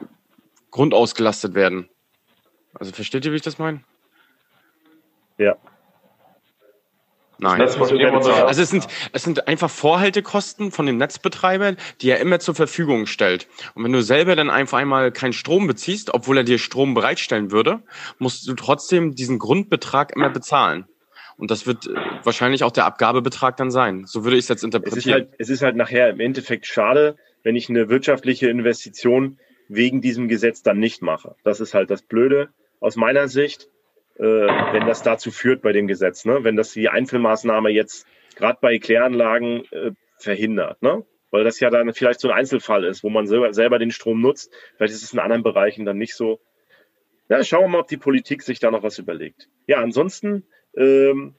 grundausgelastet 0.71 1.53
werden. 1.53 1.87
Also 2.73 2.91
versteht 2.91 3.23
ihr, 3.25 3.31
wie 3.31 3.37
ich 3.37 3.41
das 3.43 3.59
meine? 3.59 3.81
Ja, 5.37 5.55
Nein. 7.43 7.61
Also 7.61 8.61
es 8.61 8.69
sind, 8.69 8.87
es 9.11 9.23
sind 9.23 9.47
einfach 9.47 9.69
Vorhaltekosten 9.69 10.71
von 10.71 10.85
dem 10.85 10.97
Netzbetreiber, 10.97 11.75
die 12.01 12.09
er 12.09 12.19
immer 12.19 12.39
zur 12.39 12.55
Verfügung 12.55 13.05
stellt. 13.05 13.47
Und 13.75 13.83
wenn 13.83 13.91
du 13.91 14.01
selber 14.01 14.35
dann 14.35 14.49
einfach 14.49 14.77
einmal 14.77 15.11
keinen 15.11 15.33
Strom 15.33 15.67
beziehst, 15.67 16.13
obwohl 16.13 16.37
er 16.37 16.43
dir 16.43 16.57
Strom 16.57 16.93
bereitstellen 16.93 17.51
würde, 17.51 17.81
musst 18.17 18.47
du 18.47 18.53
trotzdem 18.53 19.13
diesen 19.13 19.39
Grundbetrag 19.39 20.15
immer 20.15 20.29
bezahlen. 20.29 20.85
Und 21.35 21.51
das 21.51 21.67
wird 21.67 21.87
äh, 21.87 21.95
wahrscheinlich 22.23 22.63
auch 22.63 22.71
der 22.71 22.85
Abgabebetrag 22.85 23.57
dann 23.57 23.71
sein. 23.71 24.05
So 24.05 24.23
würde 24.23 24.37
ich 24.37 24.45
es 24.45 24.49
jetzt 24.49 24.63
interpretieren. 24.63 24.97
Es 24.99 25.05
ist, 25.05 25.11
halt, 25.11 25.29
es 25.39 25.49
ist 25.49 25.61
halt 25.63 25.75
nachher 25.75 26.09
im 26.09 26.19
Endeffekt 26.19 26.65
schade, 26.65 27.17
wenn 27.43 27.55
ich 27.55 27.69
eine 27.69 27.89
wirtschaftliche 27.89 28.47
Investition 28.47 29.37
wegen 29.67 29.99
diesem 29.99 30.27
Gesetz 30.29 30.61
dann 30.61 30.79
nicht 30.79 31.01
mache. 31.01 31.35
Das 31.43 31.59
ist 31.59 31.73
halt 31.73 31.89
das 31.89 32.03
Blöde 32.03 32.49
aus 32.79 32.95
meiner 32.95 33.27
Sicht 33.27 33.67
äh, 34.17 34.23
wenn 34.23 34.85
das 34.85 35.03
dazu 35.03 35.31
führt 35.31 35.61
bei 35.61 35.71
dem 35.71 35.87
Gesetz, 35.87 36.25
ne? 36.25 36.43
wenn 36.43 36.55
das 36.55 36.71
die 36.73 36.89
Einzelmaßnahme 36.89 37.69
jetzt 37.69 38.07
gerade 38.35 38.59
bei 38.61 38.77
Kläranlagen 38.77 39.65
äh, 39.71 39.91
verhindert. 40.17 40.81
Ne? 40.81 41.05
Weil 41.31 41.43
das 41.43 41.59
ja 41.59 41.69
dann 41.69 41.93
vielleicht 41.93 42.19
so 42.19 42.29
ein 42.29 42.37
Einzelfall 42.37 42.83
ist, 42.83 43.03
wo 43.03 43.09
man 43.09 43.27
selber, 43.27 43.53
selber 43.53 43.79
den 43.79 43.91
Strom 43.91 44.21
nutzt. 44.21 44.53
Vielleicht 44.77 44.93
ist 44.93 45.03
es 45.03 45.13
in 45.13 45.19
anderen 45.19 45.43
Bereichen 45.43 45.85
dann 45.85 45.97
nicht 45.97 46.15
so. 46.15 46.39
Ja, 47.29 47.43
schauen 47.43 47.63
wir 47.63 47.67
mal, 47.69 47.79
ob 47.79 47.87
die 47.87 47.97
Politik 47.97 48.43
sich 48.43 48.59
da 48.59 48.69
noch 48.69 48.83
was 48.83 48.99
überlegt. 48.99 49.49
Ja, 49.65 49.77
ansonsten 49.77 50.45
ähm, 50.75 51.35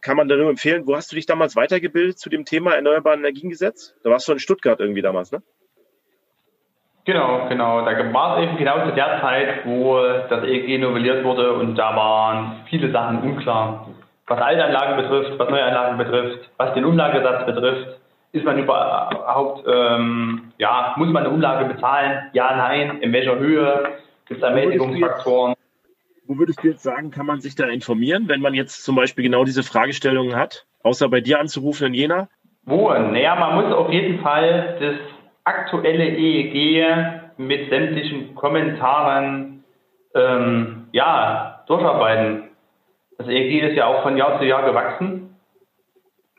kann 0.00 0.16
man 0.16 0.28
darüber 0.28 0.50
empfehlen, 0.50 0.86
wo 0.86 0.96
hast 0.96 1.10
du 1.10 1.16
dich 1.16 1.26
damals 1.26 1.56
weitergebildet 1.56 2.18
zu 2.18 2.28
dem 2.28 2.44
Thema 2.44 2.74
Erneuerbare 2.74 3.16
Energiengesetz? 3.16 3.94
Da 4.02 4.10
warst 4.10 4.28
du 4.28 4.32
in 4.32 4.38
Stuttgart 4.38 4.80
irgendwie 4.80 5.02
damals, 5.02 5.32
ne? 5.32 5.42
Genau, 7.08 7.46
genau. 7.48 7.86
Da 7.86 8.12
war 8.12 8.36
es 8.36 8.44
eben 8.44 8.58
genau 8.58 8.84
zu 8.84 8.92
der 8.92 9.18
Zeit, 9.22 9.64
wo 9.64 9.98
das 10.28 10.44
EEG 10.44 10.78
novelliert 10.78 11.24
wurde 11.24 11.54
und 11.54 11.74
da 11.74 11.96
waren 11.96 12.56
viele 12.68 12.90
Sachen 12.90 13.22
unklar. 13.22 13.88
Was 14.26 14.38
Altanlagen 14.38 14.98
betrifft, 14.98 15.38
was 15.38 15.48
Neuanlagen 15.48 15.96
betrifft, 15.96 16.50
was 16.58 16.74
den 16.74 16.84
Umlagesatz 16.84 17.46
betrifft, 17.46 17.98
ist 18.32 18.44
man 18.44 18.58
überhaupt, 18.58 19.64
ähm, 19.66 20.52
ja, 20.58 20.92
muss 20.98 21.08
man 21.08 21.24
eine 21.24 21.32
Umlage 21.32 21.72
bezahlen? 21.72 22.24
Ja, 22.34 22.54
nein, 22.54 22.98
in 23.00 23.10
welcher 23.14 23.38
Höhe? 23.38 23.88
Gibt 24.26 24.42
es 24.42 24.46
da 24.46 24.54
Mäßigungsfaktoren? 24.54 25.54
Wo 26.26 26.36
würdest 26.36 26.62
du 26.62 26.68
jetzt 26.68 26.82
sagen, 26.82 27.10
kann 27.10 27.24
man 27.24 27.40
sich 27.40 27.54
da 27.54 27.68
informieren, 27.68 28.28
wenn 28.28 28.42
man 28.42 28.52
jetzt 28.52 28.84
zum 28.84 28.96
Beispiel 28.96 29.24
genau 29.24 29.44
diese 29.44 29.62
Fragestellungen 29.62 30.36
hat, 30.36 30.66
außer 30.82 31.08
bei 31.08 31.22
dir 31.22 31.40
anzurufen 31.40 31.86
in 31.86 31.94
Jena? 31.94 32.28
Wo? 32.66 32.92
Naja, 32.92 33.34
man 33.34 33.54
muss 33.54 33.74
auf 33.74 33.90
jeden 33.90 34.20
Fall 34.20 34.76
das 34.78 35.17
aktuelle 35.48 36.04
EEG 36.04 36.84
mit 37.38 37.70
sämtlichen 37.70 38.34
Kommentaren 38.34 39.64
ähm, 40.14 40.88
ja, 40.92 41.64
durcharbeiten. 41.66 42.50
Das 43.16 43.28
EEG 43.28 43.70
ist 43.70 43.76
ja 43.76 43.86
auch 43.86 44.02
von 44.02 44.16
Jahr 44.16 44.38
zu 44.38 44.44
Jahr 44.44 44.64
gewachsen 44.64 45.36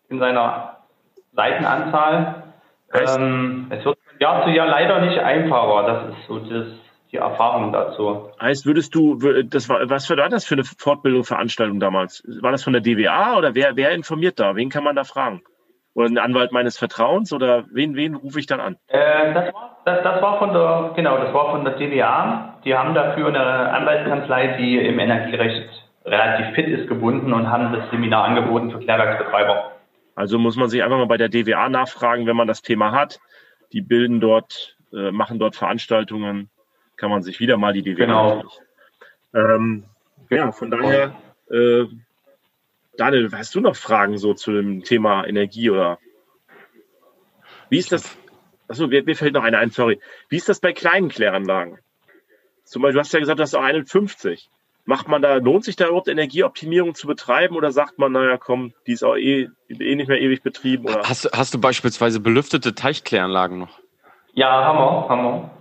in 0.10 0.20
seiner 0.20 0.78
Seitenanzahl. 1.34 2.43
Ähm, 2.93 3.68
es 3.70 3.84
wird 3.84 3.97
von 4.07 4.20
Jahr 4.20 4.43
zu 4.45 4.51
Jahr 4.51 4.68
leider 4.68 5.01
nicht 5.01 5.20
einfacher. 5.20 5.88
Das 5.88 6.10
ist 6.10 6.28
so 6.28 6.39
das, 6.39 6.68
die 7.12 7.18
Erfahrung 7.18 7.72
dazu. 7.72 8.30
Heißt, 8.39 8.66
würdest 8.66 8.93
du, 8.93 9.16
das 9.43 9.70
war, 9.70 9.89
was 9.89 10.10
war 10.10 10.30
das 10.30 10.45
für 10.45 10.55
eine 10.55 10.64
Fortbildung, 10.64 11.24
Veranstaltung 11.24 11.80
damals? 11.80 12.24
War 12.41 12.51
das 12.51 12.64
von 12.64 12.74
der 12.74 12.82
DWA 12.82 13.38
oder 13.38 13.55
wer, 13.55 13.76
wer 13.76 13.91
informiert 13.91 14.39
da? 14.39 14.55
Wen 14.55 14.70
kann 14.70 14.84
man 14.84 14.95
da 14.95 15.03
fragen? 15.03 15.41
Oder 15.99 16.07
einen 16.07 16.17
Anwalt 16.17 16.53
meines 16.53 16.77
Vertrauens 16.77 17.33
oder 17.33 17.65
wen, 17.71 17.93
wen 17.97 18.15
rufe 18.15 18.39
ich 18.39 18.45
dann 18.45 18.61
an? 18.61 18.77
Äh, 18.87 19.33
das, 19.33 19.53
war, 19.53 19.81
das, 19.83 20.01
das, 20.01 20.21
war 20.21 20.39
von 20.39 20.53
der, 20.53 20.93
genau, 20.95 21.17
das 21.17 21.33
war 21.33 21.51
von 21.51 21.65
der 21.65 21.73
DWA. 21.73 22.57
Die 22.63 22.73
haben 22.73 22.93
dafür 22.93 23.27
eine 23.27 23.73
Anwaltskanzlei, 23.73 24.55
die 24.57 24.77
im 24.77 24.97
Energierecht 24.97 25.67
relativ 26.05 26.55
fit 26.55 26.69
ist, 26.69 26.87
gebunden 26.87 27.33
und 27.33 27.51
haben 27.51 27.73
das 27.73 27.89
Seminar 27.89 28.23
angeboten 28.23 28.71
für 28.71 28.79
Klärwerksbetreiber. 28.79 29.73
Also 30.15 30.39
muss 30.39 30.55
man 30.55 30.69
sich 30.69 30.81
einfach 30.83 30.97
mal 30.97 31.07
bei 31.07 31.17
der 31.17 31.27
DWA 31.27 31.67
nachfragen, 31.67 32.27
wenn 32.27 32.37
man 32.37 32.47
das 32.47 32.61
Thema 32.61 32.93
hat. 32.93 33.19
Die 33.73 33.81
bilden 33.81 34.21
dort, 34.21 34.77
äh, 34.93 35.11
machen 35.11 35.37
dort 35.37 35.57
Veranstaltungen, 35.57 36.49
kann 36.95 37.09
man 37.09 37.23
sich 37.23 37.41
wieder 37.41 37.57
mal 37.57 37.73
die 37.73 37.83
DWA. 37.83 38.05
Genau. 38.05 38.43
Ähm, 39.33 39.83
ja, 40.29 40.53
von 40.53 40.71
daher 40.71 41.11
äh, 41.51 41.83
Daniel, 42.99 43.29
hast 43.31 43.55
du 43.55 43.61
noch 43.61 43.77
Fragen 43.77 44.17
so 44.17 44.33
zu 44.33 44.51
dem 44.51 44.83
Thema 44.83 45.25
Energie 45.25 45.69
oder 45.69 45.99
wie 47.69 47.77
ist 47.77 47.93
das? 47.93 48.17
Achso, 48.67 48.87
mir, 48.87 49.03
mir 49.03 49.15
fällt 49.15 49.33
noch 49.33 49.43
eine 49.43 49.57
ein, 49.57 49.71
sorry. 49.71 50.01
Wie 50.27 50.35
ist 50.35 50.49
das 50.49 50.59
bei 50.59 50.73
kleinen 50.73 51.07
Kläranlagen? 51.07 51.79
Zum 52.65 52.81
Beispiel, 52.81 52.95
du 52.95 52.99
hast 52.99 53.13
ja 53.13 53.19
gesagt, 53.19 53.39
du 53.39 53.43
hast 53.43 53.55
auch 53.55 53.63
51. 53.63 54.49
Macht 54.83 55.07
man 55.07 55.21
da, 55.21 55.35
lohnt 55.35 55.63
sich 55.63 55.77
da 55.77 55.85
überhaupt 55.85 56.09
Energieoptimierung 56.09 56.93
zu 56.93 57.07
betreiben 57.07 57.55
oder 57.55 57.71
sagt 57.71 57.99
man, 57.99 58.11
naja, 58.11 58.37
komm, 58.37 58.73
die 58.85 58.91
ist 58.91 59.03
auch 59.03 59.15
eh, 59.15 59.47
eh 59.69 59.95
nicht 59.95 60.09
mehr 60.09 60.19
ewig 60.19 60.43
betrieben? 60.43 60.85
Oder? 60.85 61.03
Hast, 61.07 61.29
hast 61.31 61.53
du 61.53 61.61
beispielsweise 61.61 62.19
belüftete 62.19 62.75
Teichkläranlagen 62.75 63.59
noch? 63.59 63.79
Ja, 64.33 64.49
haben 64.65 64.77
wir, 64.77 65.09
haben 65.09 65.23
wir. 65.23 65.51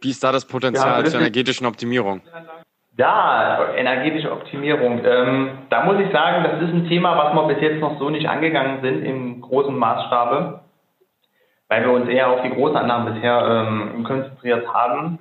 Wie 0.00 0.10
ist 0.10 0.24
da 0.24 0.32
das 0.32 0.46
Potenzial 0.46 1.04
ja, 1.04 1.10
zur 1.10 1.20
energetischen 1.20 1.66
Optimierung? 1.66 2.22
Ja, 2.98 3.74
energetische 3.76 4.32
Optimierung. 4.32 5.04
Ähm, 5.04 5.58
da 5.68 5.84
muss 5.84 6.00
ich 6.00 6.10
sagen, 6.12 6.44
das 6.44 6.62
ist 6.62 6.74
ein 6.74 6.88
Thema, 6.88 7.16
was 7.16 7.34
wir 7.34 7.54
bis 7.54 7.60
jetzt 7.62 7.80
noch 7.80 7.98
so 7.98 8.08
nicht 8.08 8.26
angegangen 8.26 8.80
sind 8.80 9.04
im 9.04 9.42
großen 9.42 9.76
Maßstabe, 9.76 10.60
weil 11.68 11.84
wir 11.84 11.92
uns 11.92 12.08
eher 12.08 12.30
auf 12.30 12.40
die 12.42 12.50
Großanlagen 12.50 13.14
bisher 13.14 13.66
ähm, 13.68 14.04
konzentriert 14.04 14.66
haben. 14.72 15.18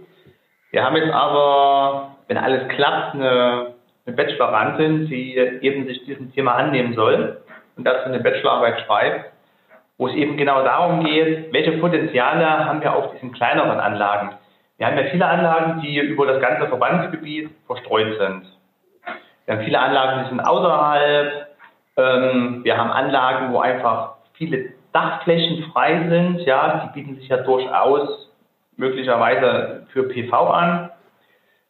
Wir 0.71 0.85
haben 0.85 0.95
jetzt 0.95 1.13
aber, 1.13 2.15
wenn 2.27 2.37
alles 2.37 2.67
klappt, 2.69 3.15
eine, 3.15 3.73
eine 4.05 4.15
Bachelorantin, 4.15 5.07
die 5.07 5.35
eben 5.35 5.85
sich 5.85 6.05
diesem 6.05 6.33
Thema 6.33 6.55
annehmen 6.55 6.93
soll 6.93 7.41
und 7.75 7.85
dazu 7.85 8.05
eine 8.05 8.19
Bachelorarbeit 8.19 8.81
schreibt. 8.85 9.31
wo 9.97 10.07
es 10.07 10.15
eben 10.15 10.37
genau 10.37 10.63
darum 10.63 11.03
geht, 11.05 11.53
welche 11.53 11.73
Potenziale 11.73 12.65
haben 12.65 12.81
wir 12.81 12.95
auf 12.95 13.11
diesen 13.13 13.31
kleineren 13.33 13.79
Anlagen. 13.79 14.31
Wir 14.77 14.87
haben 14.87 14.97
ja 14.97 15.05
viele 15.05 15.25
Anlagen, 15.25 15.81
die 15.81 15.97
über 15.99 16.25
das 16.25 16.41
ganze 16.41 16.67
Verbandsgebiet 16.67 17.49
verstreut 17.65 18.17
sind. 18.19 18.45
Wir 19.45 19.55
haben 19.55 19.63
viele 19.63 19.79
Anlagen, 19.79 20.23
die 20.23 20.29
sind 20.29 20.39
außerhalb. 20.41 21.47
Ähm, 21.97 22.63
wir 22.63 22.77
haben 22.77 22.91
Anlagen, 22.91 23.53
wo 23.53 23.59
einfach 23.59 24.15
viele 24.33 24.73
Dachflächen 24.91 25.63
frei 25.71 26.07
sind. 26.09 26.41
Ja, 26.41 26.83
die 26.85 26.99
bieten 26.99 27.15
sich 27.15 27.29
ja 27.29 27.37
durchaus 27.37 28.31
möglicherweise 28.75 29.87
für 29.93 30.03
PV 30.03 30.49
an. 30.49 30.89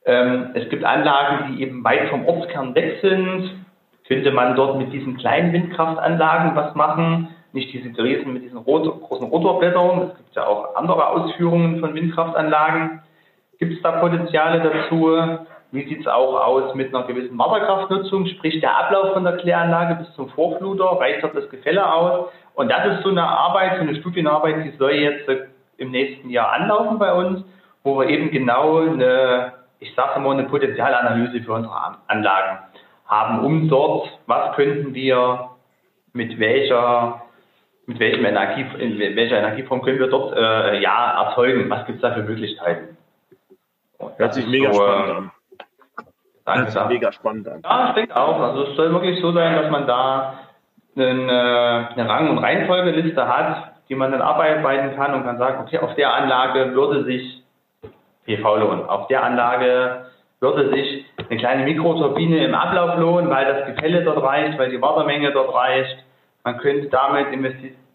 Ähm, 0.06 0.51
es 0.56 0.68
gibt 0.70 0.84
Anlagen, 0.84 1.51
die 1.51 1.62
eben 1.62 1.84
weit 1.84 2.10
vom 2.10 2.26
Ortskern 2.26 2.74
weg 2.74 2.99
sind. 3.01 3.66
Könnte 4.08 4.32
man 4.32 4.56
dort 4.56 4.78
mit 4.78 4.93
diesen 4.93 5.18
kleinen 5.18 5.53
Windkraftanlagen 5.53 6.56
was 6.56 6.74
machen? 6.76 7.35
Nicht 7.56 7.72
diese 7.72 8.03
Riesen 8.03 8.34
mit 8.34 8.43
diesen 8.43 8.58
Rotor, 8.58 8.99
großen 8.99 9.28
Rotorblättern. 9.28 10.10
Es 10.10 10.18
gibt 10.18 10.36
ja 10.36 10.45
auch 10.45 10.76
andere 10.76 11.08
Ausführungen 11.08 11.80
von 11.80 11.95
Windkraftanlagen. 11.95 13.01
Gibt 13.60 13.78
es 13.78 13.82
da 13.82 13.93
Potenziale 13.93 14.60
dazu? 14.60 15.10
Wie 15.72 15.88
sieht 15.88 16.01
es 16.01 16.08
auch 16.08 16.36
aus 16.36 16.76
mit 16.76 16.93
einer 16.93 17.08
gewissen 17.08 17.39
Wasserkraftnutzung? 17.39 18.26
Sprich, 18.28 18.60
der 18.60 18.78
Ablauf 18.78 19.14
von 19.14 19.24
der 19.24 19.38
Kläranlage 19.38 19.95
bis 19.95 20.14
zum 20.16 20.28
Vorfluter, 20.32 20.99
reicht 20.99 21.24
das 21.24 21.49
Gefälle 21.49 21.89
aus? 21.89 22.28
Und 22.56 22.70
das 22.70 22.97
ist 22.97 23.03
so 23.03 23.10
eine 23.10 23.24
Arbeit, 23.24 23.78
so 23.78 23.84
eine 23.84 23.95
Studienarbeit, 23.95 24.66
die 24.66 24.78
soll 24.78 24.91
jetzt 24.91 25.30
im 25.78 25.91
nächsten 25.91 26.30
Jahr 26.30 26.51
anlaufen 26.51 26.99
bei 26.99 27.14
uns, 27.14 27.45
wo 27.84 27.97
wir 27.97 28.10
eben 28.10 28.32
genau 28.32 28.80
eine, 28.80 29.53
ich 29.80 29.95
sage 29.95 30.20
mal, 30.20 30.34
eine 30.34 30.49
Potenzialanalyse 30.49 31.41
für 31.41 31.53
unsere 31.53 31.74
Anlagen 32.08 32.60
haben, 33.08 33.45
um 33.45 33.70
dort, 33.70 34.10
was 34.28 34.56
könnten 34.58 34.93
wir 34.93 35.51
mit 36.12 36.38
welcher 36.38 37.22
mit 37.88 38.00
welchem 38.00 38.26
Energie, 38.26 38.66
in 38.80 39.00
welcher 39.00 39.38
Energieform 39.38 39.82
können 39.82 40.00
wir 40.00 40.08
dort 40.08 40.36
äh, 40.36 40.82
ja 40.82 41.28
erzeugen? 41.28 41.70
Was 41.70 41.86
gibt 41.86 41.98
es 41.98 42.02
da 42.02 42.14
für 42.14 42.24
Möglichkeiten? 42.24 42.98
Hört 44.18 44.34
sich 44.34 44.48
mega 44.48 44.74
so, 44.74 44.82
spannend 44.82 45.12
an. 45.12 45.32
Danke, 46.46 46.62
Hört 46.62 46.72
sich 46.72 46.86
mega 46.88 47.12
spannend 47.12 47.48
an. 47.48 47.62
Ja, 47.64 47.90
ich 47.90 47.96
denke 47.96 48.16
auch. 48.16 48.40
Also 48.40 48.64
es 48.64 48.76
soll 48.76 48.92
wirklich 48.92 49.20
so 49.22 49.32
sein, 49.32 49.56
dass 49.56 49.72
man 49.72 49.88
da 49.88 50.40
eine, 50.96 51.90
eine 51.96 52.10
Rang- 52.10 52.30
und 52.30 52.38
Reihenfolgeliste 52.40 53.28
hat, 53.28 53.74
die 53.90 53.96
man 53.96 54.12
dann 54.12 54.22
arbeiten 54.22 54.96
kann 54.96 55.14
und 55.14 55.24
kann 55.24 55.38
sagen, 55.38 55.62
okay, 55.62 55.80
auf 55.80 55.94
der 55.96 56.14
Anlage 56.14 56.74
würde 56.74 57.04
sich 57.04 57.44
PV 58.26 58.58
lohnen. 58.58 58.86
Auf 58.90 59.08
der 59.08 59.24
Anlage 59.24 60.08
würde 60.40 60.70
sich 60.70 61.06
eine 61.30 61.40
kleine 61.40 61.64
Mikroturbine 61.64 62.46
im 62.46 62.56
Ablauf 62.56 62.98
lohnen, 62.98 63.30
weil 63.30 63.46
das 63.46 63.66
Gefälle 63.68 64.04
dort 64.04 64.22
reicht, 64.24 64.58
weil 64.58 64.70
die 64.70 64.82
Wassermenge 64.82 65.32
dort 65.32 65.54
reicht. 65.54 65.98
Man 66.46 66.60
könnte 66.60 66.89
damit 66.89 67.28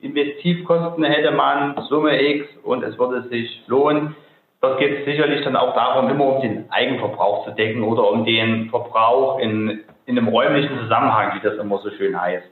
Investivkosten 0.01 1.05
hätte 1.05 1.30
man 1.30 1.80
Summe 1.88 2.20
X 2.20 2.48
und 2.64 2.82
es 2.82 2.98
würde 2.98 3.28
sich 3.28 3.62
lohnen. 3.68 4.16
Dort 4.61 4.80
geht 4.80 4.98
es 4.98 5.05
sicherlich 5.05 5.44
dann 5.44 5.55
auch 5.55 5.72
darum, 5.74 6.11
immer 6.11 6.36
um 6.36 6.42
den 6.42 6.68
Eigenverbrauch 6.68 7.46
zu 7.46 7.53
decken 7.53 7.84
oder 7.84 8.11
um 8.11 8.24
den 8.24 8.68
Verbrauch 8.68 9.38
in, 9.38 9.84
in 10.05 10.18
einem 10.18 10.26
räumlichen 10.26 10.80
Zusammenhang, 10.80 11.36
wie 11.36 11.48
das 11.48 11.59
immer 11.59 11.78
so 11.78 11.90
schön 11.92 12.20
heißt. 12.20 12.44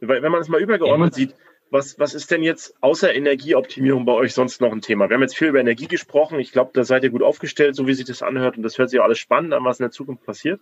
Wenn 0.00 0.30
man 0.30 0.42
es 0.42 0.50
mal 0.50 0.60
übergeordnet 0.60 1.14
sieht, 1.14 1.34
was, 1.70 1.98
was 1.98 2.12
ist 2.12 2.30
denn 2.30 2.42
jetzt 2.42 2.76
außer 2.82 3.14
Energieoptimierung 3.14 4.04
bei 4.04 4.12
euch 4.12 4.34
sonst 4.34 4.60
noch 4.60 4.70
ein 4.70 4.82
Thema? 4.82 5.08
Wir 5.08 5.14
haben 5.14 5.22
jetzt 5.22 5.38
viel 5.38 5.48
über 5.48 5.60
Energie 5.60 5.88
gesprochen. 5.88 6.38
Ich 6.40 6.52
glaube, 6.52 6.72
da 6.74 6.84
seid 6.84 7.04
ihr 7.04 7.10
gut 7.10 7.22
aufgestellt, 7.22 7.74
so 7.74 7.86
wie 7.86 7.94
sich 7.94 8.04
das 8.04 8.22
anhört. 8.22 8.58
Und 8.58 8.64
das 8.64 8.76
hört 8.76 8.90
sich 8.90 9.00
auch 9.00 9.04
alles 9.04 9.18
spannend 9.18 9.54
an, 9.54 9.64
was 9.64 9.80
in 9.80 9.84
der 9.84 9.92
Zukunft 9.92 10.26
passiert. 10.26 10.60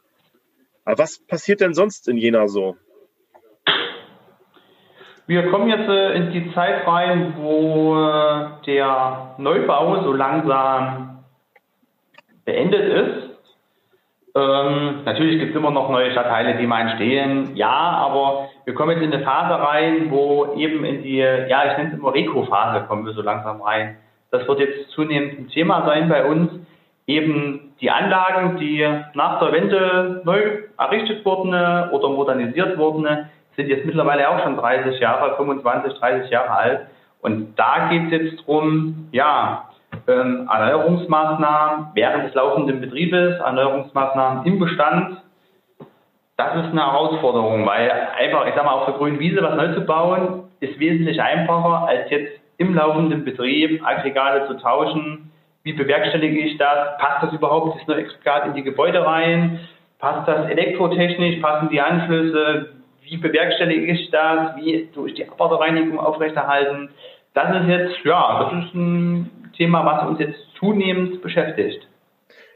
Aber 0.85 0.99
was 0.99 1.18
passiert 1.18 1.61
denn 1.61 1.75
sonst 1.75 2.07
in 2.07 2.16
Jena 2.16 2.47
so? 2.47 2.77
Wir 5.31 5.49
kommen 5.49 5.68
jetzt 5.68 5.89
äh, 5.89 6.14
in 6.16 6.33
die 6.33 6.53
Zeit 6.55 6.85
rein, 6.89 7.35
wo 7.37 7.95
äh, 7.95 8.47
der 8.66 9.37
Neubau 9.39 10.03
so 10.03 10.12
langsam 10.12 11.20
beendet 12.45 12.83
ist. 12.83 13.55
Ähm, 14.35 15.05
natürlich 15.05 15.39
gibt 15.39 15.53
es 15.53 15.57
immer 15.57 15.70
noch 15.70 15.89
neue 15.89 16.11
Stadtteile, 16.11 16.57
die 16.57 16.66
mal 16.66 16.81
entstehen, 16.81 17.55
ja, 17.55 17.70
aber 17.70 18.49
wir 18.64 18.74
kommen 18.74 18.91
jetzt 18.91 19.05
in 19.05 19.12
eine 19.12 19.22
Phase 19.22 19.55
rein, 19.55 20.11
wo 20.11 20.55
eben 20.57 20.85
in 20.85 21.05
die, 21.05 21.18
ja, 21.18 21.70
ich 21.70 21.78
nenne 21.78 21.91
es 21.91 21.99
immer 22.01 22.12
Reko-Phase, 22.12 22.87
kommen 22.89 23.07
wir 23.07 23.12
so 23.12 23.22
langsam 23.22 23.62
rein. 23.62 23.99
Das 24.33 24.49
wird 24.49 24.59
jetzt 24.59 24.91
zunehmend 24.91 25.39
ein 25.39 25.49
Thema 25.49 25.87
sein 25.87 26.09
bei 26.09 26.24
uns. 26.24 26.51
Eben 27.07 27.72
die 27.81 27.93
Anlagen, 27.93 28.59
die 28.59 28.85
nach 29.14 29.39
der 29.39 29.53
Wende 29.53 30.22
neu 30.24 30.41
errichtet 30.76 31.24
wurden 31.24 31.51
oder 31.51 32.09
modernisiert 32.09 32.76
wurden, 32.78 33.07
sind 33.61 33.71
jetzt 33.71 33.87
mittlerweile 33.87 34.29
auch 34.29 34.43
schon 34.43 34.57
30 34.57 34.99
Jahre, 35.01 35.37
25, 35.37 35.95
30 35.99 36.31
Jahre 36.31 36.51
alt. 36.51 36.81
Und 37.21 37.59
da 37.59 37.89
geht 37.91 38.05
es 38.07 38.11
jetzt 38.11 38.47
drum, 38.47 39.09
ja, 39.13 39.69
ähm, 40.09 40.49
Erneuerungsmaßnahmen 40.51 41.89
während 41.95 42.25
des 42.25 42.35
laufenden 42.35 42.81
Betriebes, 42.81 43.39
Erneuerungsmaßnahmen 43.41 44.47
im 44.47 44.59
Bestand. 44.59 45.19
Das 46.37 46.57
ist 46.57 46.71
eine 46.71 46.81
Herausforderung, 46.81 47.67
weil 47.67 47.91
einfach, 47.91 48.47
ich 48.47 48.55
sag 48.55 48.65
mal, 48.65 48.73
auf 48.73 48.87
der 48.87 48.95
grünen 48.95 49.19
Wiese 49.19 49.43
was 49.43 49.57
neu 49.57 49.75
zu 49.75 49.83
bauen, 49.83 50.45
ist 50.61 50.79
wesentlich 50.79 51.21
einfacher, 51.21 51.87
als 51.87 52.09
jetzt 52.11 52.41
im 52.57 52.75
laufenden 52.75 53.25
Betrieb 53.25 53.87
Aggregate 53.87 54.47
zu 54.47 54.55
tauschen. 54.55 55.31
Wie 55.65 55.75
bewerkstellige 55.75 56.41
ich 56.41 56.57
das? 56.57 56.97
Passt 56.99 57.25
das 57.25 57.33
überhaupt, 57.35 57.79
das 57.79 57.87
neue 57.87 58.07
Aggregat 58.07 58.47
in 58.47 58.55
die 58.55 58.63
Gebäude 58.63 59.05
rein? 59.05 59.61
Passt 59.99 60.27
das 60.27 60.49
elektrotechnisch? 60.49 61.41
Passen 61.43 61.69
die 61.69 61.81
Anschlüsse? 61.81 62.80
Wie 63.11 63.17
bewerkstellige 63.17 63.93
ich 63.93 64.09
das? 64.13 64.55
Wie 64.57 64.89
durch 64.95 65.15
die 65.15 65.29
Abwasserreinigung 65.29 65.99
aufrechterhalten? 65.99 66.91
Das 67.35 67.61
ist 67.61 67.69
jetzt, 67.69 68.05
ja, 68.05 68.45
das 68.45 68.65
ist 68.65 68.75
ein 68.75 69.51
Thema, 69.57 69.85
was 69.85 70.09
uns 70.09 70.21
jetzt 70.21 70.39
zunehmend 70.61 71.21
beschäftigt. 71.21 71.89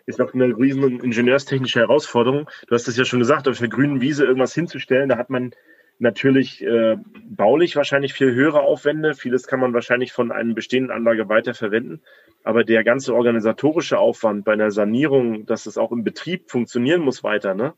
Ist 0.07 0.21
noch 0.21 0.33
eine 0.33 0.57
riesen 0.57 1.01
ingenieurstechnische 1.01 1.81
Herausforderung. 1.81 2.49
Du 2.69 2.75
hast 2.75 2.87
es 2.87 2.97
ja 2.97 3.05
schon 3.05 3.19
gesagt, 3.19 3.49
auf 3.49 3.61
einer 3.61 3.69
grünen 3.69 4.01
Wiese 4.01 4.27
irgendwas 4.27 4.55
hinzustellen, 4.55 5.09
da 5.09 5.17
hat 5.17 5.29
man 5.29 5.51
natürlich 5.99 6.63
äh, 6.65 6.99
baulich 7.25 7.75
wahrscheinlich 7.75 8.15
viel 8.15 8.33
höhere 8.33 8.61
Aufwände. 8.61 9.15
Vieles 9.15 9.49
kann 9.49 9.59
man 9.59 9.75
wahrscheinlich 9.75 10.13
von 10.13 10.31
einer 10.31 10.55
bestehenden 10.55 10.93
Anlage 10.93 11.29
weiterverwenden. 11.29 12.01
Aber 12.45 12.63
der 12.63 12.85
ganze 12.85 13.13
organisatorische 13.15 13.99
Aufwand 13.99 14.45
bei 14.45 14.53
einer 14.53 14.71
Sanierung, 14.71 15.47
dass 15.47 15.67
es 15.67 15.79
auch 15.79 15.91
im 15.91 16.05
Betrieb 16.05 16.49
funktionieren 16.49 17.01
muss 17.01 17.25
weiter, 17.25 17.55
ne? 17.55 17.75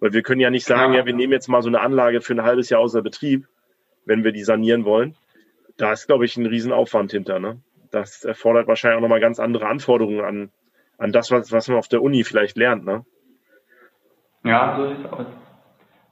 Weil 0.00 0.12
wir 0.12 0.22
können 0.22 0.40
ja 0.40 0.50
nicht 0.50 0.66
sagen, 0.66 0.94
ja, 0.94 1.06
wir 1.06 1.14
nehmen 1.14 1.32
jetzt 1.32 1.48
mal 1.48 1.62
so 1.62 1.68
eine 1.68 1.80
Anlage 1.80 2.20
für 2.20 2.34
ein 2.34 2.42
halbes 2.42 2.70
Jahr 2.70 2.80
außer 2.80 3.02
Betrieb, 3.02 3.46
wenn 4.06 4.24
wir 4.24 4.32
die 4.32 4.42
sanieren 4.42 4.84
wollen. 4.84 5.14
Da 5.76 5.92
ist, 5.92 6.06
glaube 6.06 6.24
ich, 6.24 6.36
ein 6.36 6.46
Riesenaufwand 6.46 7.12
hinter, 7.12 7.38
ne? 7.38 7.60
das 7.90 8.24
erfordert 8.24 8.68
wahrscheinlich 8.68 8.98
auch 8.98 9.02
nochmal 9.02 9.20
ganz 9.20 9.40
andere 9.40 9.66
Anforderungen 9.66 10.20
an, 10.20 10.50
an 10.98 11.12
das, 11.12 11.30
was, 11.30 11.52
was 11.52 11.68
man 11.68 11.78
auf 11.78 11.88
der 11.88 12.02
Uni 12.02 12.24
vielleicht 12.24 12.56
lernt. 12.56 12.84
Ne? 12.84 13.04
Ja, 14.44 14.76
so 14.76 14.88
sieht 14.88 15.04
es 15.04 15.12
aus. 15.12 15.26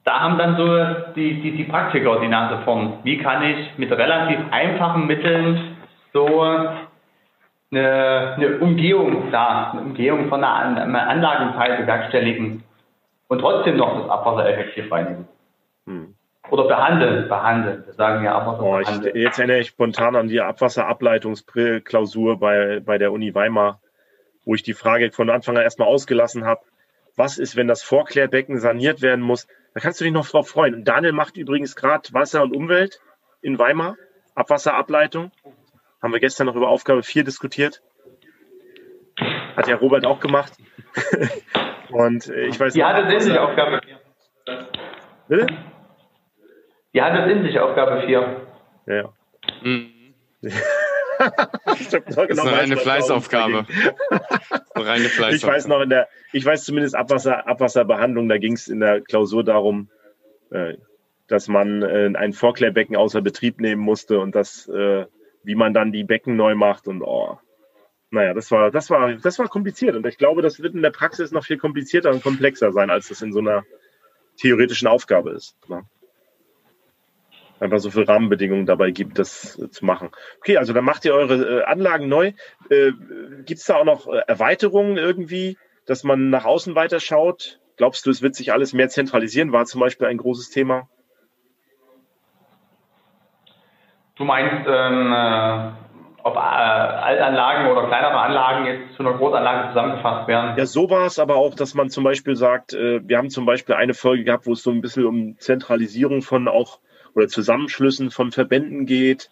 Da 0.05 0.21
haben 0.21 0.39
dann 0.39 0.57
so 0.57 1.13
die, 1.15 1.41
die, 1.41 1.57
die 1.57 1.65
Praktiker 1.65 2.21
die 2.21 2.29
Nase 2.29 2.63
vorn. 2.65 3.01
Wie 3.03 3.19
kann 3.19 3.43
ich 3.43 3.77
mit 3.77 3.91
relativ 3.91 4.39
einfachen 4.51 5.07
Mitteln 5.07 5.77
so 6.13 6.41
eine, 7.71 8.35
eine 8.37 8.59
Umgehung 8.61 9.31
da, 9.31 9.73
eine 9.73 9.83
Umgehung 9.83 10.29
von 10.29 10.43
einer, 10.43 11.09
Anlagenteil 11.09 11.77
bewerkstelligen 11.79 12.65
und 13.29 13.41
trotzdem 13.41 13.77
noch 13.77 14.01
das 14.01 14.11
Abwasser 14.11 14.49
effektiv 14.49 14.91
reinigen. 14.91 15.29
Hm. 15.87 16.15
Oder 16.51 16.65
behandeln, 16.65 17.29
behandeln. 17.29 17.85
Wir 17.85 17.93
sagen 17.93 18.25
ja 18.25 18.39
Abwasser 18.39 18.63
oh, 18.63 18.81
ich, 18.81 19.15
Jetzt 19.15 19.39
erinnere 19.39 19.59
ich 19.59 19.69
spontan 19.69 20.17
an 20.17 20.29
die 20.29 20.41
Abwasserableitungsklausur 20.41 22.41
bei, 22.41 22.81
bei 22.81 22.97
der 22.97 23.13
Uni 23.13 23.35
Weimar, 23.35 23.81
wo 24.45 24.55
ich 24.55 24.63
die 24.63 24.73
Frage 24.73 25.13
von 25.13 25.29
Anfang 25.29 25.57
an 25.57 25.63
erstmal 25.63 25.89
ausgelassen 25.89 26.47
habe. 26.47 26.63
Was 27.17 27.39
ist, 27.39 27.57
wenn 27.57 27.69
das 27.69 27.83
Vorklärbecken 27.83 28.61
saniert 28.61 29.03
werden 29.03 29.21
muss? 29.21 29.47
Da 29.75 29.81
kannst 29.81 30.01
du 30.01 30.05
dich 30.05 30.13
noch 30.13 30.27
drauf 30.27 30.49
freuen. 30.49 30.75
Und 30.75 30.85
Daniel 30.85 31.13
macht 31.13 31.37
übrigens 31.37 31.77
gerade 31.77 32.09
Wasser 32.13 32.43
und 32.43 32.57
Umwelt 32.57 33.01
in 33.43 33.59
Weimar, 33.59 33.97
Abwasserableitung. 34.35 35.33
Haben 36.01 36.13
wir 36.13 36.21
gestern 36.21 36.47
noch 36.47 36.57
über 36.57 36.69
Aufgabe 36.69 37.03
4 37.03 37.25
diskutiert. 37.25 37.83
Hat 39.57 39.67
ja 39.67 39.77
Robert 39.77 40.07
auch 40.07 40.21
gemacht. 40.21 40.53
und 41.91 42.29
äh, 42.29 42.47
ich 42.47 42.59
weiß 42.59 42.73
Die 42.73 42.85
hatte 42.85 43.07
es 43.07 43.13
in 43.13 43.21
sich, 43.21 43.39
Aufgabe 43.39 43.81
4. 43.85 43.99
Bitte? 45.29 45.47
Die 46.95 47.03
hat 47.03 47.19
es 47.19 47.33
in 47.33 47.43
sich, 47.43 47.59
Aufgabe 47.59 48.03
4. 48.07 48.47
Ja. 48.87 49.13
Mhm. 49.63 50.15
ich 50.43 51.91
genau 51.91 52.27
das 52.27 52.29
ist 52.29 52.39
eine 52.39 52.53
reine 52.53 52.77
Fleißaufgabe. 52.77 53.67
reine 54.75 55.05
Fleißaufgabe. 55.05 55.35
Ich 55.35 55.47
weiß 55.47 55.69
noch 55.69 55.81
in 55.81 55.91
der, 55.91 56.09
ich 56.33 56.45
weiß 56.45 56.65
zumindest 56.65 56.95
Abwasser, 56.95 57.47
Abwasserbehandlung, 57.47 58.29
da 58.29 58.39
ging 58.39 58.55
es 58.55 58.69
in 58.69 58.81
der 58.81 59.01
Klausur 59.01 59.45
darum, 59.45 59.91
äh, 60.51 60.75
dass 61.27 61.49
man 61.49 61.83
äh, 61.83 62.11
ein 62.15 62.33
Vorklärbecken 62.33 62.97
außer 62.97 63.21
Betrieb 63.21 63.61
nehmen 63.61 63.83
musste 63.83 64.21
und 64.21 64.35
das, 64.35 64.69
äh, 64.69 65.07
wie 65.43 65.55
man 65.55 65.75
dann 65.75 65.93
die 65.93 66.05
Becken 66.05 66.37
neu 66.37 66.55
macht 66.55 66.89
und 66.89 67.03
oh. 67.03 67.39
Naja, 68.11 68.33
das 68.33 68.51
war, 68.51 68.71
das 68.71 68.89
war, 68.91 69.15
das 69.15 69.39
war 69.39 69.49
kompliziert 69.49 69.95
und 69.95 70.07
ich 70.07 70.17
glaube, 70.17 70.41
das 70.43 70.61
wird 70.61 70.75
in 70.75 70.83
der 70.83 70.91
Praxis 70.91 71.31
noch 71.31 71.45
viel 71.45 71.59
komplizierter 71.59 72.11
und 72.11 72.23
komplexer 72.23 72.73
sein, 72.73 72.91
als 72.91 73.09
das 73.09 73.21
in 73.21 73.33
so 73.33 73.41
einer 73.41 73.65
theoretischen 74.37 74.89
Aufgabe 74.89 75.31
ist. 75.31 75.57
Ne? 75.69 75.85
einfach 77.61 77.79
so 77.79 77.91
viele 77.91 78.09
Rahmenbedingungen 78.09 78.67
dabei 78.67 78.91
gibt, 78.91 79.19
das 79.19 79.59
äh, 79.59 79.71
zu 79.71 79.85
machen. 79.85 80.11
Okay, 80.39 80.57
also 80.57 80.73
dann 80.73 80.85
macht 80.85 81.05
ihr 81.05 81.15
eure 81.15 81.61
äh, 81.61 81.65
Anlagen 81.65 82.09
neu. 82.09 82.33
Äh, 82.71 82.93
gibt 83.45 83.61
es 83.61 83.65
da 83.65 83.77
auch 83.77 83.85
noch 83.85 84.07
Erweiterungen 84.07 84.97
irgendwie, 84.97 85.59
dass 85.87 86.05
man 86.05 86.31
nach 86.31 86.45
außen 86.45 86.75
weiter 86.75 87.01
schaut? 87.01 87.61
Glaubst 87.77 88.07
du, 88.07 88.11
es 88.11 88.23
wird 88.23 88.35
sich 88.35 88.53
alles 88.53 88.73
mehr 88.73 88.89
zentralisieren? 88.89 89.53
War 89.53 89.65
zum 89.65 89.81
Beispiel 89.81 90.07
ein 90.09 90.19
großes 90.19 90.51
Thema. 90.51 90.89
Du 94.17 94.25
meinst, 94.25 94.67
ähm, 94.69 95.13
äh, 95.13 95.73
ob 96.29 96.37
äh, 96.37 96.39
Altanlagen 96.39 97.71
oder 97.71 97.87
kleinere 97.89 98.19
Anlagen 98.19 98.67
jetzt 98.67 98.95
zu 98.97 99.03
einer 99.03 99.17
Großanlage 99.17 99.69
zusammengefasst 99.69 100.29
werden? 100.29 100.57
Ja, 100.57 100.67
so 100.67 100.91
war 100.91 101.07
es 101.07 101.19
aber 101.19 101.37
auch, 101.37 101.55
dass 101.55 101.75
man 101.75 101.91
zum 101.91 102.05
Beispiel 102.05 102.37
sagt, 102.37 102.75
äh, 102.75 103.01
wir 103.07 103.19
haben 103.19 103.31
zum 103.31 103.47
Beispiel 103.47 103.75
eine 103.75 103.95
Folge 103.95 104.25
gehabt, 104.25 104.47
wo 104.47 104.53
es 104.53 104.63
so 104.63 104.71
ein 104.71 104.81
bisschen 104.81 105.07
um 105.07 105.39
Zentralisierung 105.39 106.23
von 106.23 106.49
auch 106.49 106.79
oder 107.15 107.29
Zusammenschlüssen 107.29 108.11
von 108.11 108.31
Verbänden 108.31 108.87
geht. 108.87 109.31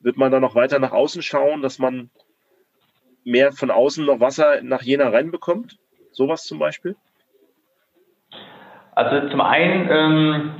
Wird 0.00 0.16
man 0.16 0.32
da 0.32 0.40
noch 0.40 0.54
weiter 0.54 0.78
nach 0.78 0.92
außen 0.92 1.22
schauen, 1.22 1.62
dass 1.62 1.78
man 1.78 2.10
mehr 3.24 3.52
von 3.52 3.70
außen 3.70 4.04
noch 4.04 4.20
Wasser 4.20 4.62
nach 4.62 4.82
Jena 4.82 5.08
reinbekommt? 5.08 5.76
Sowas 6.12 6.44
zum 6.44 6.58
Beispiel? 6.58 6.96
Also 8.94 9.28
zum 9.28 9.40
einen 9.40 9.88
ähm, 9.90 10.50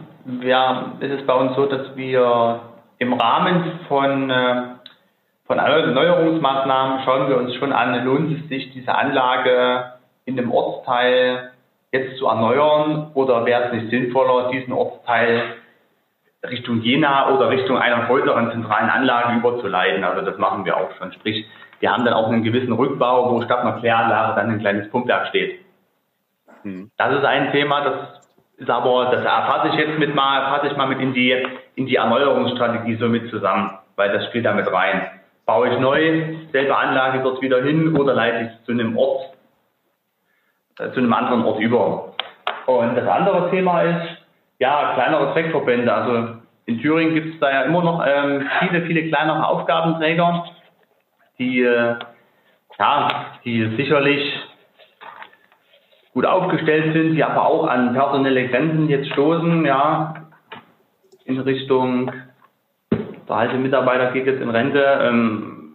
ja, 0.42 0.96
ist 1.00 1.12
es 1.12 1.26
bei 1.26 1.34
uns 1.34 1.54
so, 1.56 1.66
dass 1.66 1.96
wir 1.96 2.60
im 2.98 3.12
Rahmen 3.12 3.80
von, 3.88 4.30
äh, 4.30 4.62
von 5.46 5.58
Erneuerungsmaßnahmen 5.58 7.04
schauen 7.04 7.28
wir 7.28 7.36
uns 7.38 7.54
schon 7.54 7.72
an, 7.72 8.04
lohnt 8.04 8.38
es 8.38 8.48
sich, 8.48 8.72
diese 8.72 8.94
Anlage 8.94 9.92
in 10.24 10.36
dem 10.36 10.50
Ortsteil 10.50 11.52
jetzt 11.92 12.18
zu 12.18 12.26
erneuern 12.26 13.12
oder 13.14 13.46
wäre 13.46 13.64
es 13.64 13.72
nicht 13.72 13.90
sinnvoller, 13.90 14.50
diesen 14.50 14.72
Ortsteil 14.72 15.54
Richtung 16.44 16.82
Jena 16.82 17.34
oder 17.34 17.48
Richtung 17.50 17.78
einer 17.78 18.06
größeren 18.06 18.50
zentralen 18.52 18.90
Anlage 18.90 19.38
überzuleiten. 19.38 20.04
Also 20.04 20.22
das 20.22 20.38
machen 20.38 20.64
wir 20.64 20.76
auch 20.76 20.90
schon. 20.98 21.12
Sprich, 21.12 21.46
wir 21.80 21.92
haben 21.92 22.04
dann 22.04 22.14
auch 22.14 22.28
einen 22.28 22.42
gewissen 22.42 22.72
Rückbau, 22.72 23.32
wo 23.32 23.42
statt 23.42 23.60
einer 23.60 23.78
Kläranlage 23.78 24.34
dann 24.36 24.50
ein 24.50 24.60
kleines 24.60 24.90
Pumpwerk 24.90 25.28
steht. 25.28 25.60
Hm. 26.62 26.90
Das 26.96 27.14
ist 27.16 27.24
ein 27.24 27.52
Thema, 27.52 27.82
das 27.82 27.94
ist 28.56 28.70
aber, 28.70 29.06
das 29.06 29.24
erfasse 29.24 29.68
ich 29.68 29.74
jetzt 29.74 29.98
mit 29.98 30.14
mal, 30.14 30.40
erfasse 30.40 30.68
ich 30.68 30.76
mal 30.76 30.86
mit 30.86 31.00
in 31.00 31.12
die, 31.12 31.46
in 31.74 31.86
die 31.86 31.96
Erneuerungsstrategie 31.96 32.96
so 32.96 33.08
mit 33.08 33.30
zusammen, 33.30 33.78
weil 33.96 34.12
das 34.12 34.26
spielt 34.26 34.46
damit 34.46 34.70
rein. 34.72 35.15
Baue 35.46 35.72
ich 35.72 35.78
neu, 35.78 36.36
selbe 36.52 36.76
Anlage 36.76 37.22
dort 37.22 37.40
wieder 37.40 37.62
hin 37.62 37.96
oder 37.96 38.14
leite 38.14 38.50
ich 38.50 38.66
zu 38.66 38.72
einem 38.72 38.96
Ort, 38.98 39.32
äh, 40.78 40.90
zu 40.90 40.98
einem 40.98 41.12
anderen 41.12 41.44
Ort 41.44 41.60
über. 41.60 42.12
Und 42.66 42.96
das 42.96 43.06
andere 43.06 43.48
Thema 43.50 43.82
ist, 43.82 44.18
ja, 44.58 44.94
kleinere 44.94 45.32
Zweckverbände. 45.32 45.92
Also 45.92 46.40
in 46.66 46.80
Thüringen 46.80 47.14
gibt 47.14 47.34
es 47.34 47.40
da 47.40 47.50
ja 47.50 47.62
immer 47.62 47.82
noch 47.82 48.04
ähm, 48.04 48.48
viele, 48.58 48.82
viele 48.82 49.08
kleinere 49.08 49.46
Aufgabenträger, 49.46 50.46
die, 51.38 51.60
äh, 51.60 51.94
ja, 52.78 53.26
die 53.44 53.76
sicherlich 53.76 54.32
gut 56.12 56.26
aufgestellt 56.26 56.92
sind, 56.92 57.14
die 57.14 57.22
aber 57.22 57.46
auch 57.46 57.68
an 57.68 57.92
personelle 57.92 58.48
Grenzen 58.48 58.88
jetzt 58.88 59.12
stoßen, 59.12 59.64
ja, 59.64 60.14
in 61.24 61.38
Richtung, 61.40 62.10
der 63.28 63.36
alte 63.36 63.56
Mitarbeiter 63.56 64.12
geht 64.12 64.26
jetzt 64.26 64.40
in 64.40 64.50
Rente, 64.50 65.00
ähm, 65.02 65.74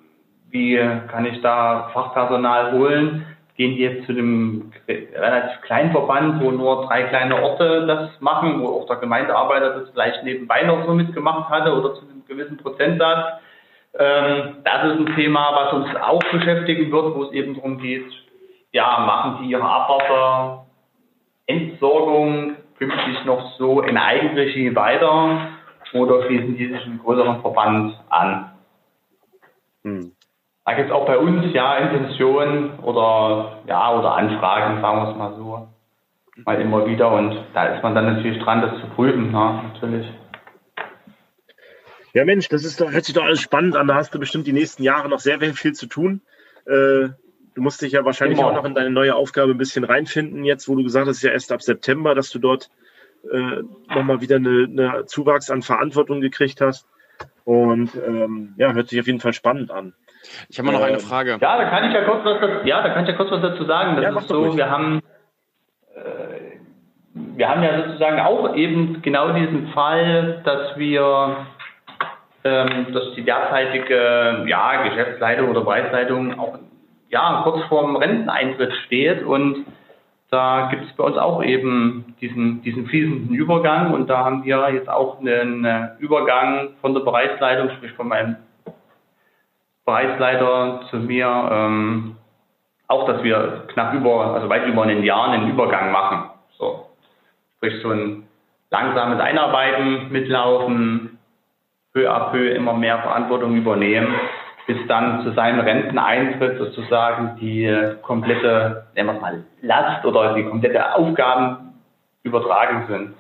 wie 0.49 0.80
kann 1.10 1.26
ich 1.26 1.41
da 1.41 1.89
Fachpersonal 1.93 2.72
holen? 2.74 3.26
Gehen 3.56 3.76
die 3.76 3.82
jetzt 3.82 4.06
zu 4.06 4.14
dem 4.14 4.72
relativ 4.88 5.62
kleinen 5.62 5.91
Verband, 5.91 6.41
wo 6.41 6.52
nur 6.52 6.88
drei 6.88 7.04
kleine 7.04 7.41
Orte 7.41 7.86
das 7.86 8.10
machen, 8.22 8.62
wo 8.62 8.68
auch 8.68 8.88
der 8.88 8.95
Gemeindearbeiter 8.97 9.80
das 9.80 9.89
vielleicht 9.91 10.24
nebenbei 10.24 10.64
noch 10.64 10.86
so 10.86 10.93
mitgemacht 10.93 11.49
hatte 11.49 11.74
oder 11.74 11.93
zu 11.95 12.02
einem 12.02 12.26
gewissen 12.28 12.58
Prozentsatz? 12.58 13.39
Ähm, 13.97 14.58
das 14.64 14.84
ist 14.86 14.99
ein 14.99 15.16
Thema, 15.16 15.52
was 15.54 15.74
uns 15.74 15.89
auch 16.02 16.24
beschäftigen 16.32 16.91
wird, 16.91 17.16
wo 17.16 17.24
es 17.24 17.32
eben 17.34 17.56
darum 17.56 17.78
geht, 17.78 18.06
ja, 18.72 18.99
machen 19.06 19.39
die 19.41 19.49
ihre 19.52 19.70
Abwasserentsorgung 19.70 22.56
künftig 22.78 23.26
noch 23.26 23.58
so 23.58 23.82
in 23.82 23.97
Eigenregie 23.97 24.74
weiter 24.76 25.49
oder 25.93 26.25
schließen 26.25 26.57
die 26.57 26.67
sich 26.67 26.83
einem 26.83 26.99
größeren 26.99 27.41
Verband 27.41 27.99
an? 28.09 28.51
Hm. 29.83 30.11
Da 30.65 30.73
gibt 30.73 30.89
es 30.89 30.93
auch 30.93 31.05
bei 31.05 31.17
uns 31.17 31.53
ja 31.53 31.77
Intentionen 31.77 32.79
oder 32.79 33.59
ja 33.67 33.97
oder 33.97 34.13
Anfragen, 34.15 34.81
sagen 34.81 34.97
wir 34.97 35.11
es 35.11 35.17
mal 35.17 35.35
so, 35.35 35.67
mal 36.45 36.61
immer 36.61 36.85
wieder 36.85 37.11
und 37.11 37.35
da 37.53 37.65
ist 37.65 37.83
man 37.83 37.95
dann 37.95 38.15
natürlich 38.15 38.41
dran, 38.43 38.61
das 38.61 38.79
zu 38.79 38.87
prüfen, 38.95 39.31
ja, 39.33 39.63
natürlich. 39.73 40.07
Ja 42.13 42.25
Mensch, 42.25 42.49
das 42.49 42.63
ist 42.63 42.79
doch, 42.79 42.91
hört 42.91 43.05
sich 43.05 43.15
doch 43.15 43.23
alles 43.23 43.41
spannend 43.41 43.75
an. 43.75 43.87
Da 43.87 43.95
hast 43.95 44.13
du 44.13 44.19
bestimmt 44.19 44.45
die 44.45 44.53
nächsten 44.53 44.83
Jahre 44.83 45.07
noch 45.09 45.19
sehr, 45.19 45.39
sehr 45.39 45.53
viel 45.53 45.73
zu 45.73 45.87
tun. 45.87 46.21
Äh, 46.65 47.09
Du 47.53 47.61
musst 47.61 47.81
dich 47.81 47.91
ja 47.91 48.05
wahrscheinlich 48.05 48.39
Immer. 48.39 48.49
auch 48.49 48.55
noch 48.55 48.65
in 48.65 48.75
deine 48.75 48.91
neue 48.91 49.15
Aufgabe 49.15 49.51
ein 49.51 49.57
bisschen 49.57 49.83
reinfinden, 49.83 50.45
jetzt, 50.45 50.69
wo 50.69 50.75
du 50.75 50.83
gesagt 50.83 51.07
hast, 51.07 51.21
ja 51.21 51.31
erst 51.31 51.51
ab 51.51 51.61
September, 51.61 52.15
dass 52.15 52.29
du 52.29 52.39
dort 52.39 52.69
äh, 53.30 53.63
nochmal 53.93 54.22
wieder 54.22 54.38
eine, 54.38 54.67
eine 54.69 55.05
Zuwachs 55.05 55.49
an 55.49 55.61
Verantwortung 55.61 56.22
gekriegt 56.22 56.61
hast. 56.61 56.88
Und 57.43 57.91
ähm, 57.95 58.53
ja, 58.57 58.74
hört 58.74 58.89
sich 58.89 58.99
auf 58.99 59.07
jeden 59.07 59.19
Fall 59.19 59.34
spannend 59.34 59.72
an. 59.72 59.93
Ich 60.49 60.59
habe 60.59 60.67
mal 60.67 60.74
noch 60.74 60.86
eine 60.86 60.97
ähm, 60.97 60.99
Frage. 60.99 61.38
Ja, 61.41 61.57
da 61.57 61.69
kann 61.69 61.88
ich 61.88 61.93
ja 61.93 62.03
kurz 62.03 62.24
was, 62.24 62.39
dazu, 62.39 62.67
ja, 62.67 62.82
da 62.82 62.89
kann 62.89 63.03
ich 63.03 63.09
ja 63.09 63.15
kurz 63.15 63.32
was 63.32 63.41
dazu 63.41 63.65
sagen. 63.65 63.95
Das 63.95 64.03
ja, 64.03 64.17
ist 64.17 64.28
so, 64.28 64.55
wir 64.55 64.69
haben, 64.69 65.01
äh, 65.95 66.57
wir 67.13 67.49
haben 67.49 67.63
ja 67.63 67.88
sozusagen 67.88 68.19
auch 68.19 68.55
eben 68.55 69.01
genau 69.01 69.32
diesen 69.34 69.69
Fall, 69.69 70.41
dass 70.45 70.78
wir, 70.78 71.45
ähm, 72.43 72.93
dass 72.93 73.13
die 73.15 73.24
derzeitige 73.24 74.45
ja, 74.47 74.84
Geschäftsleitung 74.84 75.49
oder 75.49 75.61
Preisleitung 75.61 76.39
auch 76.39 76.59
ja, 77.09 77.41
kurz 77.43 77.63
vorm 77.67 77.95
Renteneintritt 77.95 78.74
steht 78.86 79.24
und 79.24 79.65
da 80.32 80.69
gibt 80.71 80.86
es 80.86 80.95
bei 80.95 81.03
uns 81.03 81.17
auch 81.17 81.43
eben 81.43 82.15
diesen, 82.21 82.61
diesen 82.61 82.88
fließenden 82.88 83.36
Übergang 83.36 83.93
und 83.93 84.09
da 84.09 84.23
haben 84.23 84.45
wir 84.45 84.73
jetzt 84.73 84.89
auch 84.89 85.19
einen 85.19 85.65
äh, 85.65 85.89
Übergang 85.99 86.69
von 86.79 86.93
der 86.93 87.01
Bereichsleitung, 87.01 87.69
sprich 87.71 87.91
von 87.91 88.07
meinem 88.07 88.38
Bereichsleiter 89.86 90.86
zu 90.89 90.97
mir, 90.97 91.49
ähm, 91.51 92.15
auch, 92.88 93.05
dass 93.07 93.23
wir 93.23 93.65
knapp 93.73 93.93
über, 93.93 94.34
also 94.34 94.47
weit 94.47 94.65
über 94.67 94.84
ein 94.84 95.03
Jahr 95.03 95.29
einen 95.29 95.49
Übergang 95.49 95.91
machen. 95.91 96.29
So, 96.57 96.88
sprich 97.57 97.82
so 97.82 97.89
ein 97.89 98.23
langsames 98.69 99.19
Einarbeiten, 99.19 100.11
mitlaufen, 100.11 101.19
peu 101.93 102.09
à 102.09 102.32
peu 102.32 102.51
immer 102.51 102.73
mehr 102.73 102.99
Verantwortung 102.99 103.55
übernehmen 103.55 104.15
bis 104.68 104.78
dann 104.88 105.24
zu 105.24 105.32
seinem 105.34 105.59
Renteneintritt 105.59 106.57
sozusagen 106.57 107.38
die 107.39 107.95
komplette, 108.01 108.88
nennen 108.95 109.09
wir 109.09 109.16
es 109.16 109.22
mal, 109.22 109.43
Last 109.62 110.05
oder 110.05 110.34
die 110.34 110.43
komplette 110.43 110.95
Aufgaben 110.95 111.74
übertragen 112.24 112.86
sind. 112.88 113.14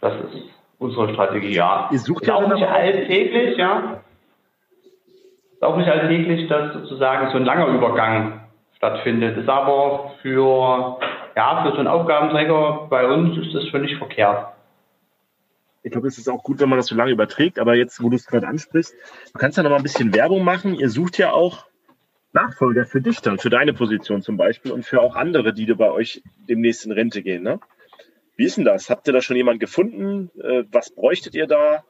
Das 0.00 0.14
ist 0.14 0.42
unsere 0.78 1.12
Strategie, 1.12 1.54
ja. 1.54 1.88
Ihr 1.90 1.98
sucht 1.98 2.24
ist 2.24 2.30
auch 2.30 2.46
nicht 2.52 2.66
alltäglich, 2.66 3.56
ja. 3.56 4.00
Ist 5.52 5.62
auch 5.62 5.76
nicht 5.76 5.88
alltäglich, 5.88 6.48
dass 6.48 6.72
sozusagen 6.72 7.30
so 7.30 7.36
ein 7.36 7.44
langer 7.44 7.68
Übergang 7.68 8.40
stattfindet. 8.76 9.36
Ist 9.36 9.48
aber 9.48 10.12
für, 10.20 10.98
ja, 11.36 11.62
für 11.62 11.72
so 11.72 11.78
einen 11.78 11.88
Aufgabenträger 11.88 12.86
bei 12.90 13.06
uns 13.06 13.36
ist 13.38 13.54
das 13.54 13.68
völlig 13.68 13.96
verkehrt. 13.96 14.53
Ich 15.84 15.92
glaube, 15.92 16.08
es 16.08 16.16
ist 16.16 16.28
auch 16.28 16.42
gut, 16.42 16.60
wenn 16.60 16.70
man 16.70 16.78
das 16.78 16.86
so 16.86 16.94
lange 16.94 17.12
überträgt. 17.12 17.58
Aber 17.58 17.74
jetzt, 17.74 18.02
wo 18.02 18.08
du 18.08 18.16
es 18.16 18.26
gerade 18.26 18.48
ansprichst, 18.48 18.94
du 19.32 19.38
kannst 19.38 19.58
ja 19.58 19.62
noch 19.62 19.70
mal 19.70 19.76
ein 19.76 19.82
bisschen 19.82 20.14
Werbung 20.14 20.42
machen. 20.42 20.74
Ihr 20.74 20.88
sucht 20.88 21.18
ja 21.18 21.30
auch 21.30 21.66
Nachfolger 22.32 22.86
für 22.86 23.02
dich 23.02 23.20
dann, 23.20 23.38
für 23.38 23.50
deine 23.50 23.74
Position 23.74 24.22
zum 24.22 24.38
Beispiel 24.38 24.72
und 24.72 24.84
für 24.84 25.02
auch 25.02 25.14
andere, 25.14 25.52
die 25.52 25.66
bei 25.74 25.90
euch 25.90 26.22
demnächst 26.48 26.86
in 26.86 26.90
Rente 26.90 27.22
gehen. 27.22 27.42
Ne? 27.42 27.60
Wie 28.36 28.46
ist 28.46 28.56
denn 28.56 28.64
das? 28.64 28.88
Habt 28.88 29.06
ihr 29.06 29.12
da 29.12 29.20
schon 29.20 29.36
jemanden 29.36 29.60
gefunden? 29.60 30.30
Äh, 30.40 30.64
was 30.72 30.90
bräuchtet 30.90 31.34
ihr 31.34 31.46
da? 31.46 31.84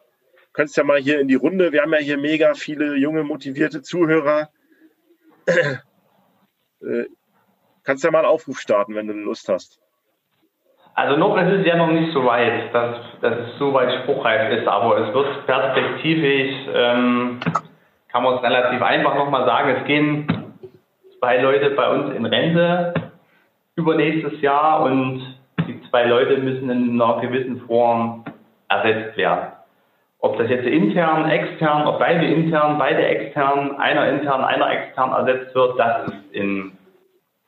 Könntest 0.53 0.77
ja 0.77 0.85
mal 0.85 1.01
hier 1.01 1.21
in 1.21 1.29
die 1.29 1.35
Runde. 1.37 1.73
Wir 1.73 1.83
haben 1.83 1.93
ja 1.93 2.01
hier 2.01 2.19
mega 2.19 2.55
viele 2.55 2.97
junge, 2.97 3.23
motivierte 3.23 3.81
Zuhörer. 3.81 4.51
Äh, 6.83 7.07
kannst 7.83 8.05
ja 8.05 8.11
mal 8.11 8.19
einen 8.19 8.29
Aufruf 8.29 8.61
starten, 8.61 8.95
wenn 8.95 9.07
du 9.07 9.15
Lust 9.15 9.49
hast. 9.49 9.81
Also 10.95 11.17
noch 11.17 11.37
ist 11.37 11.61
es 11.61 11.67
ja 11.67 11.77
noch 11.77 11.91
nicht 11.91 12.13
so 12.13 12.25
weit, 12.25 12.73
dass, 12.73 12.97
dass 13.21 13.33
es 13.33 13.59
so 13.59 13.75
weit 13.75 13.93
spruchreif 14.03 14.53
ist, 14.53 14.69
aber 14.69 14.99
es 14.99 15.13
wird 15.13 15.45
perspektivisch, 15.45 16.55
ähm, 16.73 17.41
kann 18.13 18.23
man 18.23 18.37
es 18.37 18.43
relativ 18.45 18.81
einfach 18.81 19.17
nochmal 19.17 19.45
sagen, 19.45 19.77
es 19.81 19.85
gehen 19.87 20.27
zwei 21.19 21.39
Leute 21.39 21.71
bei 21.71 21.91
uns 21.91 22.15
in 22.15 22.25
Rente 22.25 22.95
übernächstes 23.75 24.41
Jahr 24.41 24.83
und 24.83 25.21
die 25.67 25.81
zwei 25.91 26.05
Leute 26.05 26.37
müssen 26.37 26.71
in 26.71 27.01
einer 27.01 27.21
gewissen 27.21 27.63
Form 27.63 28.25
ersetzt 28.69 29.17
werden. 29.17 29.49
Ob 30.21 30.39
das 30.39 30.49
jetzt 30.49 30.67
intern, 30.67 31.29
extern, 31.29 31.89
ob 31.89 31.99
beide 31.99 32.25
intern, 32.25 32.79
beide 32.79 33.05
extern, 33.05 33.77
einer 33.79 34.09
intern, 34.11 34.45
einer 34.45 34.71
extern 34.71 35.11
ersetzt 35.11 35.55
wird, 35.57 35.77
das 35.77 36.07
ist 36.07 36.33
in, 36.33 36.73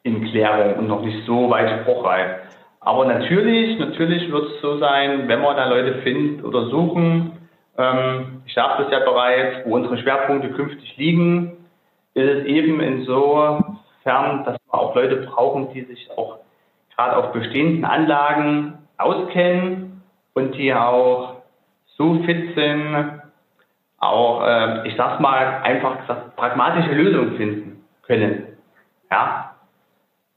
in 0.02 0.24
Klärung 0.30 0.74
und 0.74 0.88
noch 0.88 1.02
nicht 1.02 1.24
so 1.26 1.48
weit 1.48 1.80
spruchreif. 1.80 2.45
Aber 2.86 3.04
natürlich, 3.04 3.80
natürlich 3.80 4.30
wird 4.30 4.44
es 4.48 4.60
so 4.60 4.78
sein, 4.78 5.26
wenn 5.26 5.40
wir 5.40 5.54
da 5.54 5.68
Leute 5.68 6.02
finden 6.02 6.44
oder 6.44 6.66
suchen, 6.66 7.32
ähm, 7.76 8.42
ich 8.46 8.54
sagte 8.54 8.84
es 8.84 8.92
ja 8.92 9.00
bereits, 9.00 9.66
wo 9.66 9.74
unsere 9.74 9.98
Schwerpunkte 9.98 10.50
künftig 10.50 10.96
liegen, 10.96 11.66
ist 12.14 12.28
es 12.28 12.44
eben 12.44 12.78
insofern, 12.78 14.44
dass 14.44 14.56
wir 14.70 14.74
auch 14.74 14.94
Leute 14.94 15.16
brauchen, 15.16 15.72
die 15.74 15.82
sich 15.82 16.08
auch 16.16 16.38
gerade 16.94 17.16
auf 17.16 17.32
bestehenden 17.32 17.84
Anlagen 17.84 18.78
auskennen 18.98 20.04
und 20.34 20.54
die 20.54 20.72
auch 20.72 21.42
so 21.96 22.22
fit 22.22 22.54
sind, 22.54 23.20
auch, 23.98 24.46
äh, 24.46 24.86
ich 24.86 24.94
sag's 24.96 25.20
mal 25.20 25.60
einfach 25.64 26.02
gesagt, 26.02 26.36
pragmatische 26.36 26.92
Lösungen 26.92 27.36
finden 27.36 27.84
können. 28.02 28.46
Ja, 29.10 29.56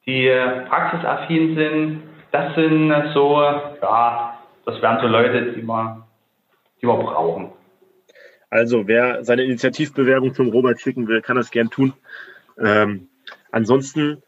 die 0.08 0.28
äh, 0.28 0.62
praxisaffin 0.62 1.56
sind, 1.56 2.09
das 2.32 2.56
sind 2.56 2.94
so, 3.14 3.42
ja, 3.42 4.40
das 4.66 4.82
wären 4.82 5.00
so 5.02 5.08
Leute, 5.08 5.54
die 5.54 5.64
wir, 5.64 6.08
die 6.82 6.88
wir 6.88 6.98
brauchen. 6.98 7.52
Also, 8.50 8.88
wer 8.88 9.24
seine 9.24 9.44
Initiativbewerbung 9.44 10.34
zum 10.34 10.50
Robert 10.50 10.82
schicken 10.82 11.08
will, 11.08 11.22
kann 11.22 11.38
das 11.38 11.52
gern 11.52 11.70
tun. 11.70 11.94
Ähm, 12.60 13.10
ansonsten 13.52 14.24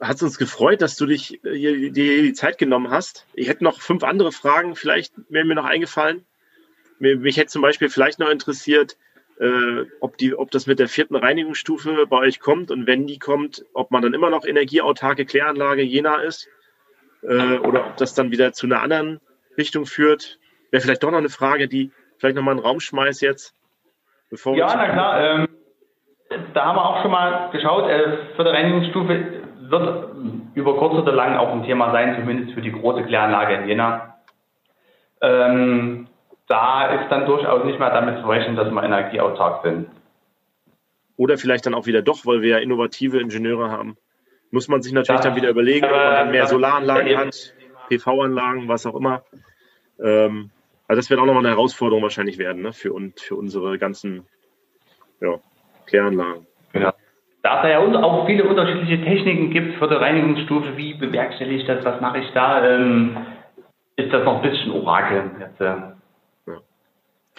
hat 0.00 0.16
es 0.16 0.22
uns 0.22 0.38
gefreut, 0.38 0.82
dass 0.82 0.96
du 0.96 1.06
dich 1.06 1.44
äh, 1.44 1.54
hier, 1.54 1.90
dir 1.90 2.22
die 2.22 2.32
Zeit 2.32 2.58
genommen 2.58 2.90
hast. 2.90 3.26
Ich 3.34 3.48
hätte 3.48 3.64
noch 3.64 3.80
fünf 3.80 4.04
andere 4.04 4.32
Fragen, 4.32 4.76
vielleicht 4.76 5.14
wären 5.28 5.48
mir 5.48 5.54
noch 5.54 5.64
eingefallen. 5.64 6.24
Mich, 6.98 7.36
hätte 7.36 7.48
zum 7.48 7.62
Beispiel 7.62 7.90
vielleicht 7.90 8.18
noch 8.18 8.30
interessiert, 8.30 8.96
äh, 9.38 9.84
ob, 10.00 10.16
die, 10.16 10.34
ob 10.34 10.50
das 10.50 10.66
mit 10.66 10.78
der 10.78 10.88
vierten 10.88 11.16
Reinigungsstufe 11.16 12.06
bei 12.06 12.16
euch 12.16 12.40
kommt 12.40 12.70
und 12.70 12.86
wenn 12.86 13.06
die 13.06 13.18
kommt, 13.18 13.66
ob 13.74 13.90
man 13.90 14.02
dann 14.02 14.14
immer 14.14 14.30
noch 14.30 14.46
energieautarke 14.46 15.26
Kläranlage 15.26 15.82
Jena 15.82 16.22
ist 16.22 16.48
äh, 17.22 17.58
oder 17.58 17.86
ob 17.86 17.96
das 17.96 18.14
dann 18.14 18.30
wieder 18.30 18.52
zu 18.52 18.66
einer 18.66 18.82
anderen 18.82 19.20
Richtung 19.56 19.86
führt. 19.86 20.38
Wäre 20.70 20.82
vielleicht 20.82 21.02
doch 21.02 21.10
noch 21.10 21.18
eine 21.18 21.28
Frage, 21.28 21.68
die 21.68 21.90
vielleicht 22.18 22.36
nochmal 22.36 22.52
in 22.52 22.60
den 22.60 22.66
Raum 22.66 22.80
schmeißt 22.80 23.22
jetzt. 23.22 23.54
Bevor 24.30 24.56
ja, 24.56 24.74
na 24.74 24.88
klar. 24.88 25.20
Ähm, 25.20 25.48
da 26.54 26.64
haben 26.64 26.76
wir 26.76 26.84
auch 26.84 27.02
schon 27.02 27.10
mal 27.10 27.50
geschaut. 27.50 27.88
Äh, 27.88 28.34
für 28.34 28.44
die 28.44 28.50
Reinigungsstufe 28.50 29.42
wird 29.60 30.10
über 30.54 30.76
kurz 30.78 30.94
oder 30.94 31.12
lang 31.12 31.36
auch 31.36 31.52
ein 31.52 31.64
Thema 31.64 31.92
sein, 31.92 32.16
zumindest 32.18 32.54
für 32.54 32.62
die 32.62 32.72
große 32.72 33.04
Kläranlage 33.04 33.54
in 33.54 33.68
Jena. 33.68 34.16
Ähm, 35.20 36.08
da 36.48 36.86
ist 36.86 37.10
dann 37.10 37.26
durchaus 37.26 37.64
nicht 37.64 37.78
mehr 37.78 37.90
damit 37.90 38.20
zu 38.20 38.28
rechnen, 38.28 38.56
dass 38.56 38.70
wir 38.70 38.82
energieautark 38.82 39.62
sind. 39.64 39.88
Oder 41.16 41.38
vielleicht 41.38 41.66
dann 41.66 41.74
auch 41.74 41.86
wieder 41.86 42.02
doch, 42.02 42.26
weil 42.26 42.42
wir 42.42 42.50
ja 42.50 42.58
innovative 42.58 43.20
Ingenieure 43.20 43.70
haben. 43.70 43.96
Muss 44.50 44.68
man 44.68 44.82
sich 44.82 44.92
natürlich 44.92 45.22
dann 45.22 45.36
wieder 45.36 45.50
überlegen, 45.50 45.86
ob 45.86 45.92
man 45.92 46.12
dann 46.12 46.30
mehr 46.30 46.46
Solaranlagen 46.46 47.16
hat, 47.16 47.54
PV-Anlagen, 47.88 48.68
was 48.68 48.86
auch 48.86 48.94
immer. 48.94 49.22
Ähm, 50.02 50.50
also 50.88 51.00
das 51.00 51.10
wird 51.10 51.20
auch 51.20 51.26
nochmal 51.26 51.44
eine 51.44 51.54
Herausforderung 51.54 52.02
wahrscheinlich 52.02 52.38
werden 52.38 52.62
ne, 52.62 52.72
für, 52.72 52.92
und, 52.92 53.20
für 53.20 53.34
unsere 53.34 53.78
ganzen 53.78 54.24
ja, 55.20 55.38
Kläranlagen. 55.86 56.46
Ja. 56.74 56.94
Da 57.42 57.62
es 57.62 57.70
ja 57.70 57.78
auch 57.78 58.26
viele 58.26 58.44
unterschiedliche 58.44 59.04
Techniken 59.04 59.50
gibt 59.50 59.78
für 59.78 59.88
die 59.88 59.94
Reinigungsstufe, 59.94 60.76
wie 60.76 60.94
bewerkstellige 60.94 61.60
ich 61.60 61.66
das, 61.66 61.84
was 61.84 62.00
mache 62.00 62.18
ich 62.18 62.30
da, 62.32 62.68
ähm, 62.68 63.16
ist 63.94 64.12
das 64.12 64.24
noch 64.24 64.42
ein 64.42 64.50
bisschen 64.50 64.72
Orakel. 64.72 65.30
Jetzt, 65.38 65.60
äh, 65.60 65.74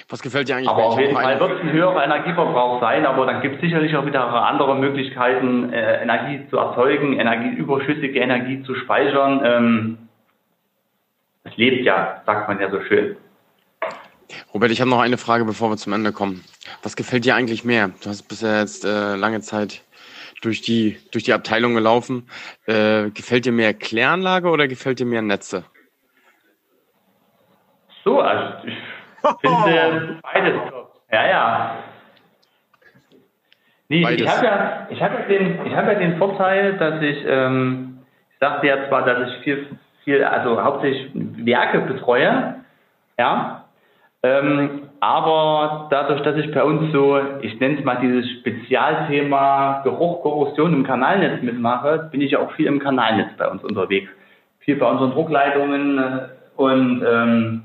was 0.10 0.22
gefällt 0.22 0.48
dir 0.48 0.56
eigentlich? 0.56 0.70
Aber 0.70 0.86
auf 0.86 1.00
jeden 1.00 1.14
Fall 1.14 1.40
wird 1.40 1.52
es 1.52 1.62
ein 1.62 1.72
höherer 1.72 2.04
Energieverbrauch 2.04 2.80
sein, 2.80 3.06
aber 3.06 3.26
dann 3.26 3.42
gibt 3.42 3.56
es 3.56 3.62
sicherlich 3.62 3.96
auch 3.96 4.06
wieder 4.06 4.24
andere 4.24 4.76
Möglichkeiten, 4.76 5.74
äh, 5.74 6.02
Energie 6.02 6.48
zu 6.50 6.58
erzeugen, 6.58 7.20
Energie, 7.20 7.50
überschüssige 7.50 8.20
Energie 8.20 8.64
zu 8.64 8.74
speichern. 8.76 9.42
Ähm, 9.44 9.98
es 11.44 11.58
lebt 11.58 11.84
ja, 11.86 12.22
sagt 12.26 12.48
man 12.48 12.60
ja 12.60 12.70
so 12.72 12.82
schön. 12.84 13.18
Robert, 14.54 14.72
ich 14.72 14.80
habe 14.80 14.90
noch 14.90 15.00
eine 15.00 15.18
Frage, 15.18 15.46
bevor 15.46 15.70
wir 15.70 15.78
zum 15.78 15.94
Ende 15.94 16.12
kommen. 16.12 16.44
Was 16.84 16.96
gefällt 16.96 17.26
dir 17.26 17.36
eigentlich 17.36 17.64
mehr? 17.66 17.92
Du 18.02 18.10
hast 18.10 18.24
bisher 18.24 18.60
jetzt 18.60 18.86
äh, 18.86 19.16
lange 19.16 19.42
Zeit 19.42 19.84
durch 20.42 20.62
die, 20.62 20.98
durch 21.12 21.24
die 21.24 21.34
Abteilung 21.34 21.74
gelaufen. 21.74 22.30
Äh, 22.66 23.10
gefällt 23.12 23.46
dir 23.46 23.52
mehr 23.52 23.74
Kläranlage 23.74 24.50
oder 24.50 24.68
gefällt 24.68 25.00
dir 25.00 25.06
mehr 25.06 25.22
Netze? 25.22 25.66
So, 28.04 28.22
also 28.22 28.68
ich 28.68 28.74
finde 29.42 30.20
beides 30.22 30.54
top. 30.70 30.94
Ja, 31.12 31.28
ja. 31.28 31.76
Nee, 33.90 34.06
ich 34.16 34.28
habe 34.28 34.46
ja, 34.46 34.88
ich 34.90 35.02
hab 35.02 35.14
ja, 35.14 35.26
den, 35.28 35.66
ich 35.66 35.76
hab 35.76 35.88
ja 35.88 35.94
den 35.96 36.18
Vorteil, 36.18 36.74
dass 36.74 37.02
ich, 37.02 37.24
ähm, 37.26 38.00
ich 38.34 38.40
sagte 38.40 38.68
ja 38.68 38.88
zwar, 38.90 39.06
dass 39.06 39.30
ich 39.30 39.38
viel, 39.44 39.68
viel, 40.04 40.24
also 40.24 40.62
hauptsächlich 40.62 41.10
Werke 41.14 41.80
betreue, 41.80 42.56
ja, 43.18 43.64
ähm, 44.24 44.90
aber 45.00 45.88
dadurch, 45.92 46.22
dass 46.24 46.36
ich 46.38 46.52
bei 46.52 46.64
uns 46.64 46.92
so, 46.92 47.20
ich 47.42 47.60
nenne 47.60 47.78
es 47.80 47.86
mal 47.86 48.00
dieses 48.02 48.30
Spezialthema 48.40 49.82
Geruch, 49.84 50.24
Korrosion 50.24 50.74
im 50.74 50.84
Kanalnetz 50.84 51.42
mitmache, 51.44 52.10
bin 52.12 52.22
ich 52.22 52.32
ja 52.32 52.40
auch 52.40 52.52
viel 52.54 52.66
im 52.66 52.80
Kanalnetz 52.80 53.30
bei 53.38 53.48
uns 53.48 53.64
unterwegs. 53.64 54.10
Viel 54.60 54.76
bei 54.78 54.90
unseren 54.90 55.12
Druckleitungen 55.12 55.98
äh, 55.98 56.28
und 56.56 57.06
ähm, 57.08 57.64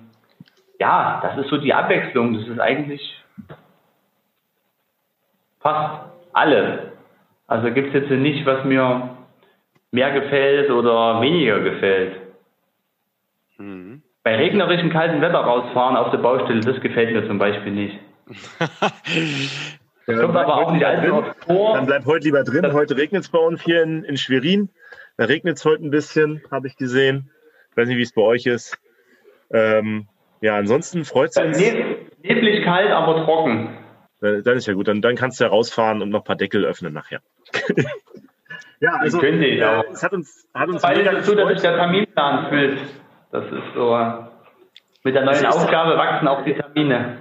ja, 0.83 1.21
das 1.23 1.39
ist 1.39 1.49
so 1.49 1.59
die 1.59 1.73
Abwechslung. 1.73 2.35
Das 2.35 2.49
ist 2.49 2.59
eigentlich 2.59 3.01
fast 5.61 6.11
alles. 6.33 6.81
Also 7.47 7.71
gibt 7.71 7.95
es 7.95 8.03
jetzt 8.03 8.11
nicht, 8.11 8.45
was 8.47 8.65
mir 8.65 9.17
mehr 9.93 10.11
gefällt 10.11 10.71
oder 10.71 11.21
weniger 11.21 11.61
gefällt. 11.61 12.17
Mhm. 13.59 14.03
Bei 14.25 14.35
regnerischem 14.35 14.91
kalten 14.91 15.21
Wetter 15.21 15.39
rausfahren 15.39 15.97
auf 15.97 16.11
der 16.11 16.19
Baustelle, 16.19 16.61
das 16.61 16.81
gefällt 16.81 17.13
mir 17.13 17.29
zum 17.29 17.39
Beispiel 17.39 17.73
nicht. 17.73 17.99
ja, 20.09 20.21
kommt 20.21 20.37
aber 20.37 20.57
auch 20.57 20.73
nicht 20.73 20.85
allzu 20.85 21.25
vor. 21.47 21.75
Dann 21.75 21.87
bleib 21.87 22.07
heute 22.07 22.25
lieber 22.25 22.43
drin. 22.43 22.73
Heute 22.73 22.97
regnet 22.97 23.23
es 23.23 23.29
bei 23.29 23.39
uns 23.39 23.63
hier 23.63 23.85
in, 23.85 24.03
in 24.03 24.17
Schwerin. 24.17 24.69
Da 25.17 25.27
regnet 25.27 25.59
es 25.59 25.65
heute 25.65 25.85
ein 25.85 25.91
bisschen, 25.91 26.43
habe 26.51 26.67
ich 26.67 26.77
gesehen. 26.77 27.31
Ich 27.71 27.77
weiß 27.77 27.87
nicht, 27.87 27.99
wie 27.99 28.03
es 28.03 28.13
bei 28.13 28.23
euch 28.23 28.47
ist. 28.47 28.79
Ähm, 29.53 30.09
ja, 30.43 30.57
ansonsten 30.57 31.05
freut 31.05 31.31
es 31.31 31.37
uns. 31.37 31.59
Neblig 31.59 32.65
kalt, 32.65 32.91
aber 32.91 33.25
trocken. 33.25 33.79
Dann 34.21 34.57
ist 34.57 34.67
ja 34.67 34.75
gut. 34.75 34.87
Dann, 34.87 35.01
dann 35.01 35.17
kannst 35.17 35.41
du 35.41 35.45
ja 35.45 35.51
rausfahren 35.51 36.03
und 36.03 36.11
noch 36.11 36.21
ein 36.21 36.25
paar 36.25 36.37
Deckel 36.37 36.65
öffnen 36.65 36.93
nachher. 36.93 37.21
ja, 38.81 38.97
also 38.97 39.19
könnte 39.19 39.47
ich 39.47 39.65
auch. 39.65 39.85
es 39.91 40.03
hat 40.03 40.13
uns, 40.13 40.47
hat 40.53 40.69
uns 40.69 40.83
Weil 40.83 41.01
es 41.01 41.11
dazu, 41.11 41.35
dass 41.35 41.49
sich 41.49 41.61
der 41.61 41.77
Terminplan 41.77 42.49
füllt. 42.49 42.79
Das 43.31 43.45
ist 43.47 43.75
so. 43.75 43.99
Mit 45.05 45.15
der 45.15 45.25
neuen 45.25 45.47
Aufgabe 45.47 45.97
wachsen 45.97 46.29
auch 46.29 46.45
die 46.45 46.55
Termine. 46.55 47.19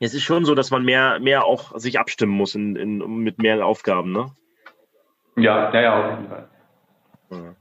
Es 0.00 0.14
ist 0.14 0.22
schon 0.22 0.44
so, 0.44 0.54
dass 0.54 0.70
man 0.70 0.84
mehr, 0.84 1.18
mehr 1.20 1.44
auch 1.44 1.78
sich 1.78 1.98
abstimmen 1.98 2.32
muss 2.32 2.54
in, 2.54 2.76
in, 2.76 2.98
mit 3.22 3.38
mehr 3.38 3.64
Aufgaben, 3.64 4.12
ne? 4.12 4.32
Ja, 5.36 5.72
ja, 5.72 5.80
ja, 5.80 6.00
auf 6.00 6.10
jeden 6.10 6.28
Fall. 6.28 6.48
Ja. 7.30 7.54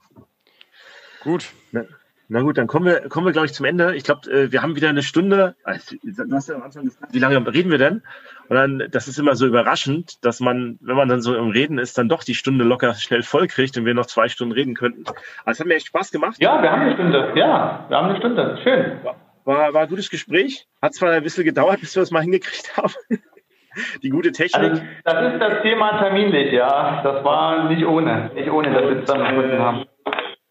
Gut. 1.23 1.53
Ne? 1.71 1.87
Na 2.29 2.41
gut, 2.41 2.57
dann 2.57 2.67
kommen 2.67 2.85
wir, 2.85 3.09
kommen 3.09 3.25
wir 3.25 3.33
glaube 3.33 3.47
ich, 3.47 3.53
zum 3.53 3.65
Ende. 3.65 3.95
Ich 3.95 4.03
glaube, 4.03 4.31
äh, 4.31 4.51
wir 4.51 4.61
haben 4.61 4.75
wieder 4.75 4.89
eine 4.89 5.03
Stunde. 5.03 5.55
Also, 5.63 5.95
du 6.01 6.35
hast 6.35 6.49
ja 6.49 6.55
am 6.55 6.63
Anfang 6.63 6.85
gesagt, 6.85 7.13
wie 7.13 7.19
lange 7.19 7.53
reden 7.53 7.69
wir 7.69 7.77
denn? 7.77 8.01
Und 8.47 8.55
dann, 8.55 8.83
das 8.91 9.07
ist 9.07 9.19
immer 9.19 9.35
so 9.35 9.45
überraschend, 9.45 10.23
dass 10.25 10.39
man, 10.39 10.77
wenn 10.81 10.95
man 10.95 11.09
dann 11.09 11.21
so 11.21 11.35
im 11.35 11.49
Reden 11.49 11.77
ist, 11.77 11.97
dann 11.97 12.09
doch 12.09 12.23
die 12.23 12.35
Stunde 12.35 12.63
locker 12.63 12.93
schnell 12.95 13.23
voll 13.23 13.47
kriegt 13.47 13.77
und 13.77 13.85
wir 13.85 13.93
noch 13.93 14.05
zwei 14.05 14.29
Stunden 14.29 14.53
reden 14.53 14.73
könnten. 14.73 15.03
Aber 15.05 15.51
es 15.51 15.59
hat 15.59 15.67
mir 15.67 15.75
echt 15.75 15.87
Spaß 15.87 16.11
gemacht. 16.11 16.37
Ja, 16.39 16.61
wir 16.61 16.71
haben 16.71 16.81
eine 16.81 16.93
Stunde. 16.93 17.33
Ja, 17.35 17.85
wir 17.87 17.97
haben 17.97 18.09
eine 18.09 18.17
Stunde. 18.17 18.59
Schön. 18.63 18.99
War, 19.45 19.73
war 19.73 19.81
ein 19.81 19.89
gutes 19.89 20.09
Gespräch. 20.09 20.67
Hat 20.81 20.93
zwar 20.93 21.11
ein 21.11 21.23
bisschen 21.23 21.43
gedauert, 21.43 21.81
bis 21.81 21.95
wir 21.95 22.01
das 22.01 22.11
mal 22.11 22.21
hingekriegt 22.21 22.77
haben. 22.77 22.93
die 24.01 24.09
gute 24.09 24.31
Technik. 24.31 24.71
Also, 24.71 24.81
das 25.03 25.33
ist 25.33 25.41
das 25.41 25.61
Thema 25.61 25.99
terminlich, 25.99 26.53
ja. 26.53 27.01
Das 27.03 27.23
war 27.23 27.69
nicht 27.69 27.85
ohne. 27.85 28.31
Nicht 28.33 28.49
ohne, 28.49 28.71
dass 28.71 28.83
wir 28.83 28.99
es 28.99 29.05
dann 29.05 29.35
gefunden 29.35 29.59
haben. 29.59 29.85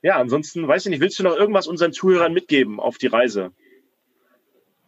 Ja, 0.03 0.17
ansonsten, 0.17 0.67
weiß 0.67 0.87
ich 0.87 0.91
nicht, 0.91 1.01
willst 1.01 1.19
du 1.21 1.23
noch 1.23 1.37
irgendwas 1.37 1.69
unseren 1.69 1.93
Zuhörern 1.93 2.33
mitgeben 2.33 2.81
auf 2.81 2.99
die 2.99 3.07
Reise? 3.07 3.53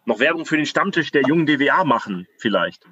Noch 0.07 0.19
Werbung 0.19 0.45
für 0.45 0.57
den 0.57 0.67
Stammtisch 0.67 1.13
der 1.13 1.23
jungen 1.23 1.47
DWA 1.47 1.85
machen, 1.85 2.27
vielleicht? 2.39 2.85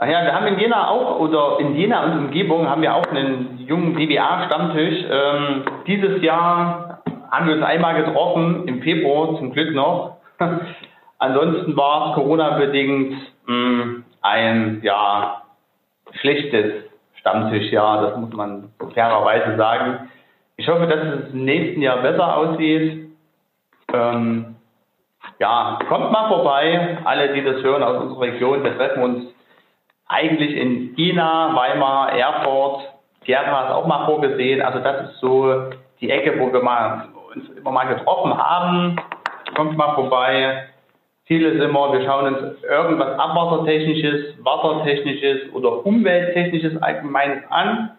Ach 0.00 0.06
ja, 0.06 0.24
wir 0.24 0.32
haben 0.32 0.46
in 0.46 0.60
Jena 0.60 0.88
auch, 0.88 1.18
oder 1.18 1.58
in 1.58 1.74
Jena 1.74 2.04
und 2.04 2.26
Umgebung 2.26 2.68
haben 2.68 2.82
wir 2.82 2.94
auch 2.94 3.06
einen 3.06 3.58
jungen 3.66 3.96
DWA-Stammtisch. 3.96 5.04
Ähm, 5.10 5.64
dieses 5.88 6.22
Jahr 6.22 7.02
haben 7.32 7.48
wir 7.48 7.56
uns 7.56 7.64
einmal 7.64 8.04
getroffen, 8.04 8.68
im 8.68 8.80
Februar 8.82 9.36
zum 9.38 9.52
Glück 9.52 9.74
noch. 9.74 10.18
Ansonsten 11.18 11.76
war 11.76 12.10
es 12.10 12.14
Corona-bedingt 12.14 13.16
mm, 13.46 14.04
ein 14.22 14.80
ja, 14.84 15.42
schlechtes 16.20 16.87
Stammtischjahr, 17.20 18.02
das 18.02 18.16
muss 18.16 18.32
man 18.32 18.70
fairerweise 18.94 19.56
sagen. 19.56 20.10
Ich 20.56 20.68
hoffe, 20.68 20.86
dass 20.86 21.00
es 21.00 21.32
im 21.32 21.44
nächsten 21.44 21.82
Jahr 21.82 21.98
besser 21.98 22.36
aussieht. 22.36 23.10
Ähm, 23.92 24.56
ja, 25.38 25.78
kommt 25.88 26.10
mal 26.10 26.28
vorbei, 26.28 26.98
alle, 27.04 27.32
die 27.32 27.44
das 27.44 27.62
hören 27.62 27.82
aus 27.82 28.02
unserer 28.02 28.22
Region. 28.22 28.64
Wir 28.64 28.76
treffen 28.76 29.02
uns 29.02 29.34
eigentlich 30.08 30.56
in 30.56 30.94
Jena, 30.96 31.54
Weimar, 31.54 32.12
Erfurt. 32.12 32.88
Gera 33.24 33.66
ist 33.66 33.72
auch 33.72 33.86
mal 33.86 34.06
vorgesehen. 34.06 34.62
Also 34.62 34.80
das 34.80 35.10
ist 35.10 35.20
so 35.20 35.70
die 36.00 36.10
Ecke, 36.10 36.40
wo 36.40 36.52
wir 36.52 36.62
mal, 36.62 37.08
uns 37.34 37.48
immer 37.50 37.70
mal 37.70 37.94
getroffen 37.94 38.36
haben. 38.36 38.96
Kommt 39.54 39.76
mal 39.76 39.94
vorbei. 39.94 40.68
Ziel 41.28 41.44
ist 41.44 41.62
immer, 41.62 41.92
wir 41.92 42.04
schauen 42.06 42.34
uns 42.34 42.62
irgendwas 42.62 43.18
Abwassertechnisches, 43.18 44.34
Wassertechnisches 44.42 45.52
oder 45.52 45.84
Umwelttechnisches 45.84 46.80
Allgemeines 46.82 47.44
an. 47.50 47.90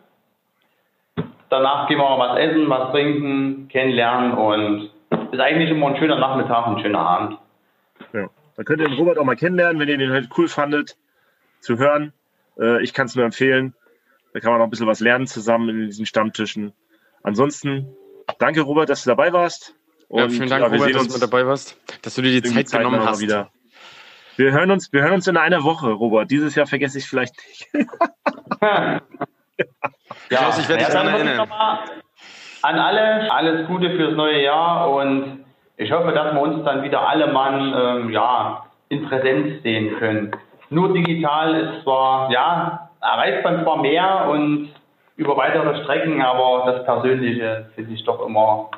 Danach 1.50 1.88
gehen 1.88 2.00
wir 2.00 2.20
was 2.20 2.40
essen, 2.40 2.70
was 2.70 2.92
trinken, 2.92 3.68
kennenlernen 3.70 4.34
und 4.34 4.90
ist 5.32 5.40
eigentlich 5.40 5.70
immer 5.70 5.90
ein 5.90 5.98
schöner 5.98 6.18
Nachmittag, 6.18 6.68
ein 6.68 6.80
schöner 6.80 7.00
Abend. 7.00 7.38
Ja. 8.14 8.30
Dann 8.56 8.66
könnt 8.66 8.82
ihr 8.82 8.88
den 8.88 8.98
Robert 8.98 9.20
auch 9.20 9.24
mal 9.24 9.36
kennenlernen, 9.36 9.80
wenn 9.80 9.90
ihr 9.90 9.98
den 9.98 10.12
halt 10.12 10.30
cool 10.38 10.48
fandet, 10.48 10.98
zu 11.60 11.78
hören. 11.78 12.14
Äh, 12.60 12.84
ich 12.84 12.94
kann 12.94 13.06
es 13.06 13.16
nur 13.16 13.26
empfehlen. 13.26 13.76
Da 14.34 14.40
kann 14.40 14.52
man 14.52 14.60
noch 14.60 14.68
ein 14.68 14.72
bisschen 14.72 14.88
was 14.88 15.00
lernen 15.00 15.28
zusammen 15.28 15.70
in 15.70 15.86
diesen 15.86 16.06
Stammtischen. 16.06 16.74
Ansonsten, 17.22 17.96
danke 18.40 18.62
Robert, 18.62 18.90
dass 18.90 19.04
du 19.04 19.10
dabei 19.12 19.34
warst. 19.34 19.76
Und, 20.10 20.20
ja, 20.20 20.30
vielen 20.30 20.50
Dank, 20.50 20.64
ja, 20.64 20.68
Robert, 20.68 20.96
dass 20.96 21.08
du 21.08 21.14
mit 21.14 21.22
dabei 21.22 21.46
warst, 21.46 21.78
dass 22.02 22.16
du 22.16 22.24
dir 22.24 22.42
die 22.42 22.42
Zeit, 22.42 22.68
Zeit 22.68 22.82
genommen 22.82 23.06
hast. 23.06 23.22
Wieder. 23.22 23.52
Wir 24.38 24.52
hören, 24.52 24.72
uns, 24.72 24.92
wir 24.92 25.04
hören 25.04 25.14
uns 25.14 25.28
in 25.28 25.38
einer 25.38 25.64
Woche, 25.64 25.92
Robert. 25.92 26.32
Dieses 26.32 26.56
Jahr 26.56 26.66
vergesse 26.66 26.98
ich 26.98 27.06
vielleicht 27.06 27.36
nicht. 27.48 27.68
ja, 28.62 29.02
Klaus, 30.30 30.58
ich 30.58 30.68
werde 30.68 30.84
dich 30.84 30.94
daran 30.94 31.08
erinnern. 31.08 31.48
An 32.62 32.80
alle, 32.80 33.32
alles 33.32 33.68
Gute 33.68 33.92
fürs 33.92 34.16
neue 34.16 34.42
Jahr 34.42 34.90
und 34.92 35.46
ich 35.78 35.92
hoffe, 35.92 36.12
dass 36.12 36.34
wir 36.34 36.42
uns 36.42 36.66
dann 36.66 36.84
wieder 36.84 37.08
alle 37.08 37.32
Mann 37.32 37.74
ähm, 37.78 38.10
ja, 38.10 38.66
in 38.90 39.08
Präsenz 39.08 39.62
sehen 39.62 39.96
können. 40.00 40.32
Nur 40.72 40.92
digital 40.92 41.56
ist 41.56 41.84
zwar, 41.84 42.32
ja, 42.32 42.90
erreicht 43.02 43.44
man 43.44 43.64
zwar 43.64 43.78
mehr 43.78 44.28
und 44.30 44.70
über 45.18 45.38
weitere 45.38 45.84
Strecken, 45.84 46.22
aber 46.22 46.64
das 46.66 46.86
Persönliche 46.86 47.70
finde 47.76 47.94
ich 47.94 48.04
doch 48.06 48.26
immer 48.26 48.70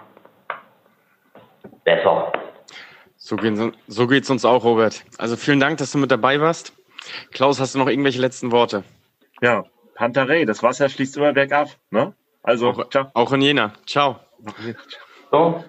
besser. 1.84 2.32
So, 3.18 3.36
gehen, 3.36 3.76
so 3.88 4.08
geht 4.08 4.24
es 4.24 4.30
uns 4.30 4.46
auch, 4.46 4.64
Robert. 4.64 5.04
Also 5.18 5.36
vielen 5.36 5.60
Dank, 5.60 5.78
dass 5.78 5.92
du 5.92 5.98
mit 5.98 6.12
dabei 6.12 6.42
warst. 6.42 6.74
Klaus, 7.32 7.60
hast 7.60 7.76
du 7.76 7.80
noch 7.80 7.88
irgendwelche 7.88 8.20
letzten 8.20 8.52
Worte? 8.52 8.84
Ja, 9.42 9.66
Panterei, 9.96 10.46
das 10.46 10.64
Wasser 10.64 10.90
schließt 10.90 11.18
immer 11.18 11.34
bergab. 11.34 11.70
Ne? 11.92 12.14
Also, 12.44 12.70
auch, 12.70 12.90
ciao. 12.90 13.08
Auch 13.14 13.32
in 13.34 13.42
Jena. 13.42 13.74
Ciao. 13.86 14.20
So. 15.32 15.60